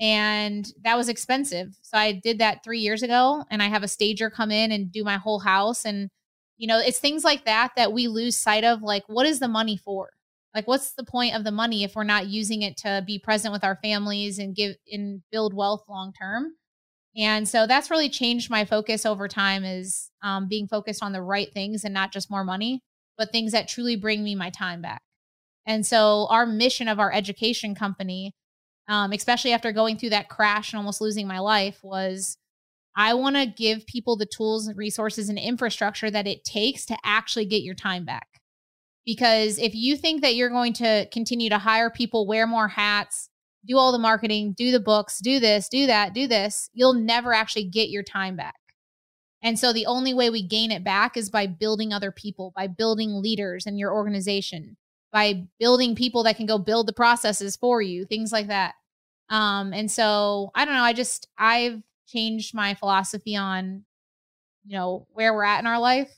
and 0.00 0.72
that 0.84 0.96
was 0.96 1.08
expensive 1.08 1.76
so 1.82 1.98
i 1.98 2.12
did 2.12 2.38
that 2.38 2.62
three 2.62 2.80
years 2.80 3.02
ago 3.02 3.44
and 3.50 3.62
i 3.62 3.66
have 3.66 3.82
a 3.82 3.88
stager 3.88 4.30
come 4.30 4.50
in 4.50 4.70
and 4.72 4.92
do 4.92 5.02
my 5.04 5.16
whole 5.16 5.40
house 5.40 5.84
and 5.84 6.10
you 6.58 6.66
know, 6.66 6.80
it's 6.80 6.98
things 6.98 7.24
like 7.24 7.44
that 7.44 7.70
that 7.76 7.92
we 7.92 8.08
lose 8.08 8.36
sight 8.36 8.64
of. 8.64 8.82
Like, 8.82 9.04
what 9.06 9.26
is 9.26 9.38
the 9.38 9.48
money 9.48 9.76
for? 9.76 10.10
Like, 10.54 10.66
what's 10.66 10.92
the 10.92 11.04
point 11.04 11.34
of 11.34 11.44
the 11.44 11.52
money 11.52 11.84
if 11.84 11.94
we're 11.94 12.04
not 12.04 12.26
using 12.26 12.62
it 12.62 12.76
to 12.78 13.02
be 13.06 13.18
present 13.18 13.52
with 13.52 13.64
our 13.64 13.78
families 13.82 14.38
and 14.38 14.54
give 14.56 14.76
and 14.90 15.22
build 15.30 15.54
wealth 15.54 15.84
long 15.88 16.12
term? 16.12 16.54
And 17.16 17.48
so 17.48 17.66
that's 17.66 17.90
really 17.90 18.08
changed 18.08 18.50
my 18.50 18.64
focus 18.64 19.04
over 19.04 19.28
time 19.28 19.64
is 19.64 20.10
um, 20.22 20.46
being 20.48 20.68
focused 20.68 21.02
on 21.02 21.12
the 21.12 21.22
right 21.22 21.52
things 21.52 21.84
and 21.84 21.92
not 21.92 22.12
just 22.12 22.30
more 22.30 22.44
money, 22.44 22.82
but 23.16 23.32
things 23.32 23.52
that 23.52 23.68
truly 23.68 23.96
bring 23.96 24.22
me 24.22 24.34
my 24.34 24.50
time 24.50 24.80
back. 24.80 25.02
And 25.66 25.84
so 25.84 26.28
our 26.30 26.46
mission 26.46 26.88
of 26.88 27.00
our 27.00 27.12
education 27.12 27.74
company, 27.74 28.34
um, 28.88 29.12
especially 29.12 29.52
after 29.52 29.72
going 29.72 29.98
through 29.98 30.10
that 30.10 30.28
crash 30.28 30.72
and 30.72 30.78
almost 30.78 31.00
losing 31.00 31.26
my 31.26 31.40
life, 31.40 31.80
was 31.82 32.38
I 32.96 33.14
want 33.14 33.36
to 33.36 33.46
give 33.46 33.86
people 33.86 34.16
the 34.16 34.26
tools 34.26 34.66
and 34.66 34.76
resources 34.78 35.28
and 35.28 35.38
infrastructure 35.38 36.10
that 36.10 36.26
it 36.26 36.44
takes 36.44 36.86
to 36.86 36.96
actually 37.04 37.46
get 37.46 37.62
your 37.62 37.74
time 37.74 38.04
back. 38.04 38.27
Because 39.08 39.56
if 39.56 39.74
you 39.74 39.96
think 39.96 40.20
that 40.20 40.34
you're 40.34 40.50
going 40.50 40.74
to 40.74 41.08
continue 41.10 41.48
to 41.48 41.56
hire 41.56 41.88
people, 41.88 42.26
wear 42.26 42.46
more 42.46 42.68
hats, 42.68 43.30
do 43.66 43.78
all 43.78 43.90
the 43.90 43.98
marketing, 43.98 44.52
do 44.54 44.70
the 44.70 44.80
books, 44.80 45.18
do 45.18 45.40
this, 45.40 45.70
do 45.70 45.86
that, 45.86 46.12
do 46.12 46.26
this, 46.26 46.68
you'll 46.74 46.92
never 46.92 47.32
actually 47.32 47.64
get 47.64 47.88
your 47.88 48.02
time 48.02 48.36
back. 48.36 48.60
And 49.42 49.58
so 49.58 49.72
the 49.72 49.86
only 49.86 50.12
way 50.12 50.28
we 50.28 50.46
gain 50.46 50.70
it 50.70 50.84
back 50.84 51.16
is 51.16 51.30
by 51.30 51.46
building 51.46 51.90
other 51.90 52.12
people, 52.12 52.52
by 52.54 52.66
building 52.66 53.22
leaders 53.22 53.64
in 53.64 53.78
your 53.78 53.94
organization, 53.94 54.76
by 55.10 55.44
building 55.58 55.94
people 55.94 56.24
that 56.24 56.36
can 56.36 56.44
go 56.44 56.58
build 56.58 56.86
the 56.86 56.92
processes 56.92 57.56
for 57.56 57.80
you, 57.80 58.04
things 58.04 58.30
like 58.30 58.48
that. 58.48 58.74
Um, 59.30 59.72
and 59.72 59.90
so 59.90 60.50
I 60.54 60.66
don't 60.66 60.74
know, 60.74 60.82
I 60.82 60.92
just 60.92 61.28
I've 61.38 61.80
changed 62.06 62.54
my 62.54 62.74
philosophy 62.74 63.36
on, 63.36 63.86
you 64.66 64.76
know, 64.76 65.06
where 65.12 65.32
we're 65.32 65.44
at 65.44 65.60
in 65.60 65.66
our 65.66 65.80
life. 65.80 66.17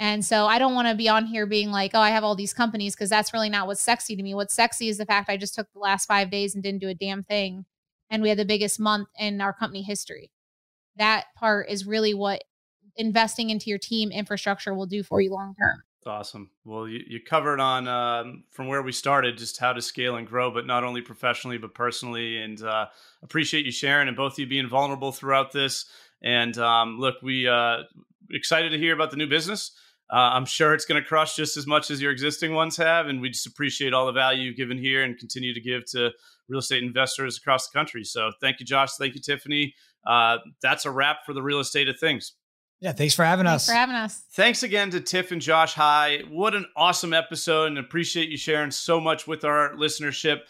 And 0.00 0.24
so 0.24 0.46
I 0.46 0.58
don't 0.58 0.74
want 0.74 0.88
to 0.88 0.94
be 0.94 1.10
on 1.10 1.26
here 1.26 1.44
being 1.44 1.70
like, 1.70 1.90
oh, 1.92 2.00
I 2.00 2.08
have 2.08 2.24
all 2.24 2.34
these 2.34 2.54
companies 2.54 2.96
because 2.96 3.10
that's 3.10 3.34
really 3.34 3.50
not 3.50 3.66
what's 3.66 3.82
sexy 3.82 4.16
to 4.16 4.22
me. 4.22 4.34
What's 4.34 4.54
sexy 4.54 4.88
is 4.88 4.96
the 4.96 5.04
fact 5.04 5.28
I 5.28 5.36
just 5.36 5.54
took 5.54 5.70
the 5.74 5.78
last 5.78 6.06
five 6.06 6.30
days 6.30 6.54
and 6.54 6.64
didn't 6.64 6.80
do 6.80 6.88
a 6.88 6.94
damn 6.94 7.22
thing. 7.22 7.66
And 8.08 8.22
we 8.22 8.30
had 8.30 8.38
the 8.38 8.46
biggest 8.46 8.80
month 8.80 9.08
in 9.18 9.42
our 9.42 9.52
company 9.52 9.82
history. 9.82 10.30
That 10.96 11.26
part 11.36 11.68
is 11.68 11.86
really 11.86 12.14
what 12.14 12.42
investing 12.96 13.50
into 13.50 13.68
your 13.68 13.78
team 13.78 14.10
infrastructure 14.10 14.74
will 14.74 14.86
do 14.86 15.02
for 15.02 15.20
you 15.20 15.32
long 15.32 15.54
term. 15.60 15.82
Awesome. 16.06 16.50
Well, 16.64 16.88
you, 16.88 17.00
you 17.06 17.20
covered 17.20 17.60
on 17.60 17.86
um, 17.86 18.44
from 18.48 18.68
where 18.68 18.80
we 18.80 18.92
started, 18.92 19.36
just 19.36 19.58
how 19.58 19.74
to 19.74 19.82
scale 19.82 20.16
and 20.16 20.26
grow, 20.26 20.50
but 20.50 20.66
not 20.66 20.82
only 20.82 21.02
professionally 21.02 21.58
but 21.58 21.74
personally. 21.74 22.38
And 22.38 22.60
uh, 22.62 22.86
appreciate 23.22 23.66
you 23.66 23.72
sharing 23.72 24.08
and 24.08 24.16
both 24.16 24.32
of 24.32 24.38
you 24.38 24.46
being 24.46 24.66
vulnerable 24.66 25.12
throughout 25.12 25.52
this. 25.52 25.84
And 26.22 26.56
um, 26.56 26.98
look, 26.98 27.16
we 27.22 27.46
uh, 27.46 27.82
excited 28.30 28.70
to 28.70 28.78
hear 28.78 28.94
about 28.94 29.10
the 29.10 29.18
new 29.18 29.26
business. 29.26 29.72
Uh, 30.12 30.16
I'm 30.16 30.44
sure 30.44 30.74
it's 30.74 30.84
going 30.84 31.00
to 31.00 31.06
crush 31.06 31.36
just 31.36 31.56
as 31.56 31.66
much 31.66 31.90
as 31.90 32.02
your 32.02 32.10
existing 32.10 32.52
ones 32.52 32.76
have, 32.78 33.06
and 33.06 33.20
we 33.20 33.30
just 33.30 33.46
appreciate 33.46 33.94
all 33.94 34.06
the 34.06 34.12
value 34.12 34.42
you've 34.42 34.56
given 34.56 34.76
here 34.76 35.04
and 35.04 35.16
continue 35.16 35.54
to 35.54 35.60
give 35.60 35.84
to 35.92 36.10
real 36.48 36.58
estate 36.58 36.82
investors 36.82 37.38
across 37.38 37.68
the 37.68 37.78
country. 37.78 38.02
So, 38.02 38.30
thank 38.40 38.58
you, 38.58 38.66
Josh. 38.66 38.96
Thank 38.96 39.14
you, 39.14 39.20
Tiffany. 39.20 39.74
Uh, 40.04 40.38
that's 40.62 40.84
a 40.84 40.90
wrap 40.90 41.18
for 41.24 41.32
the 41.32 41.42
real 41.42 41.60
estate 41.60 41.88
of 41.88 41.98
things. 41.98 42.32
Yeah, 42.80 42.92
thanks 42.92 43.14
for 43.14 43.24
having 43.24 43.44
thanks 43.44 43.64
us. 43.64 43.68
For 43.68 43.74
having 43.74 43.94
us. 43.94 44.22
Thanks 44.32 44.62
again 44.62 44.90
to 44.90 45.00
Tiff 45.00 45.32
and 45.32 45.40
Josh 45.42 45.74
High. 45.74 46.22
What 46.28 46.54
an 46.54 46.64
awesome 46.74 47.12
episode, 47.12 47.66
and 47.66 47.78
appreciate 47.78 48.30
you 48.30 48.38
sharing 48.38 48.70
so 48.70 48.98
much 49.00 49.26
with 49.26 49.44
our 49.44 49.74
listenership. 49.74 50.40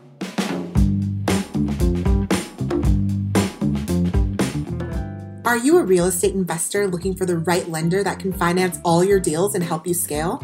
Are 5.44 5.58
you 5.58 5.80
a 5.80 5.84
real 5.84 6.06
estate 6.06 6.36
investor 6.36 6.88
looking 6.88 7.16
for 7.16 7.26
the 7.26 7.38
right 7.38 7.68
lender 7.68 8.04
that 8.04 8.20
can 8.20 8.32
finance 8.32 8.78
all 8.86 9.04
your 9.04 9.20
deals 9.20 9.56
and 9.56 9.64
help 9.64 9.88
you 9.88 9.96
scale? 9.96 10.40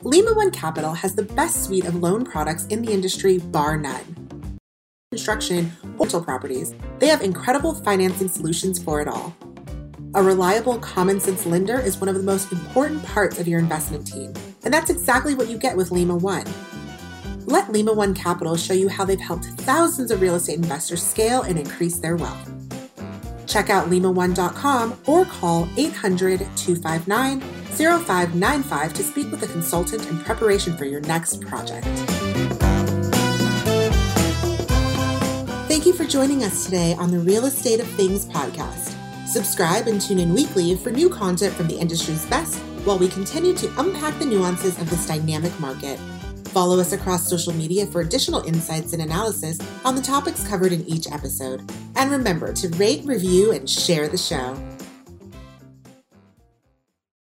Lima 0.00 0.32
One 0.32 0.52
Capital 0.52 0.94
has 0.94 1.14
the 1.14 1.24
best 1.24 1.66
suite 1.66 1.84
of 1.84 1.96
loan 1.96 2.24
products 2.24 2.64
in 2.68 2.80
the 2.80 2.94
industry, 2.94 3.36
bar 3.36 3.76
none. 3.76 4.38
Construction 5.12 5.70
rental 5.98 6.22
properties, 6.22 6.74
they 6.98 7.08
have 7.08 7.20
incredible 7.20 7.74
financing 7.74 8.28
solutions 8.28 8.82
for 8.82 9.02
it 9.02 9.08
all. 9.08 9.36
A 10.12 10.22
reliable, 10.22 10.76
common 10.78 11.20
sense 11.20 11.46
lender 11.46 11.78
is 11.78 11.98
one 11.98 12.08
of 12.08 12.16
the 12.16 12.22
most 12.22 12.50
important 12.50 13.04
parts 13.04 13.38
of 13.38 13.46
your 13.46 13.60
investment 13.60 14.04
team, 14.04 14.34
and 14.64 14.74
that's 14.74 14.90
exactly 14.90 15.36
what 15.36 15.48
you 15.48 15.56
get 15.56 15.76
with 15.76 15.92
Lima 15.92 16.16
One. 16.16 16.44
Let 17.46 17.70
Lima 17.70 17.92
One 17.92 18.12
Capital 18.12 18.56
show 18.56 18.74
you 18.74 18.88
how 18.88 19.04
they've 19.04 19.20
helped 19.20 19.44
thousands 19.44 20.10
of 20.10 20.20
real 20.20 20.34
estate 20.34 20.56
investors 20.56 21.00
scale 21.00 21.42
and 21.42 21.56
increase 21.56 22.00
their 22.00 22.16
wealth. 22.16 22.52
Check 23.46 23.70
out 23.70 23.88
lima1.com 23.88 24.98
or 25.06 25.24
call 25.26 25.68
800 25.76 26.40
259 26.56 27.40
0595 27.40 28.94
to 28.94 29.02
speak 29.04 29.30
with 29.30 29.44
a 29.44 29.46
consultant 29.46 30.08
in 30.08 30.18
preparation 30.18 30.76
for 30.76 30.86
your 30.86 31.00
next 31.02 31.40
project. 31.40 31.86
Thank 35.68 35.86
you 35.86 35.92
for 35.92 36.04
joining 36.04 36.42
us 36.42 36.64
today 36.64 36.96
on 36.98 37.12
the 37.12 37.20
Real 37.20 37.46
Estate 37.46 37.78
of 37.78 37.86
Things 37.86 38.26
podcast. 38.26 38.89
Subscribe 39.30 39.86
and 39.86 40.00
tune 40.00 40.18
in 40.18 40.34
weekly 40.34 40.74
for 40.74 40.90
new 40.90 41.08
content 41.08 41.54
from 41.54 41.68
the 41.68 41.78
industry's 41.78 42.26
best 42.26 42.58
while 42.84 42.98
we 42.98 43.06
continue 43.06 43.54
to 43.54 43.72
unpack 43.80 44.18
the 44.18 44.24
nuances 44.24 44.76
of 44.80 44.90
this 44.90 45.06
dynamic 45.06 45.56
market. 45.60 46.00
Follow 46.48 46.80
us 46.80 46.92
across 46.92 47.30
social 47.30 47.52
media 47.52 47.86
for 47.86 48.00
additional 48.00 48.42
insights 48.42 48.92
and 48.92 49.00
analysis 49.00 49.56
on 49.84 49.94
the 49.94 50.02
topics 50.02 50.44
covered 50.48 50.72
in 50.72 50.84
each 50.88 51.06
episode. 51.12 51.62
And 51.94 52.10
remember 52.10 52.52
to 52.54 52.68
rate, 52.70 53.04
review, 53.04 53.52
and 53.52 53.70
share 53.70 54.08
the 54.08 54.18
show. 54.18 54.56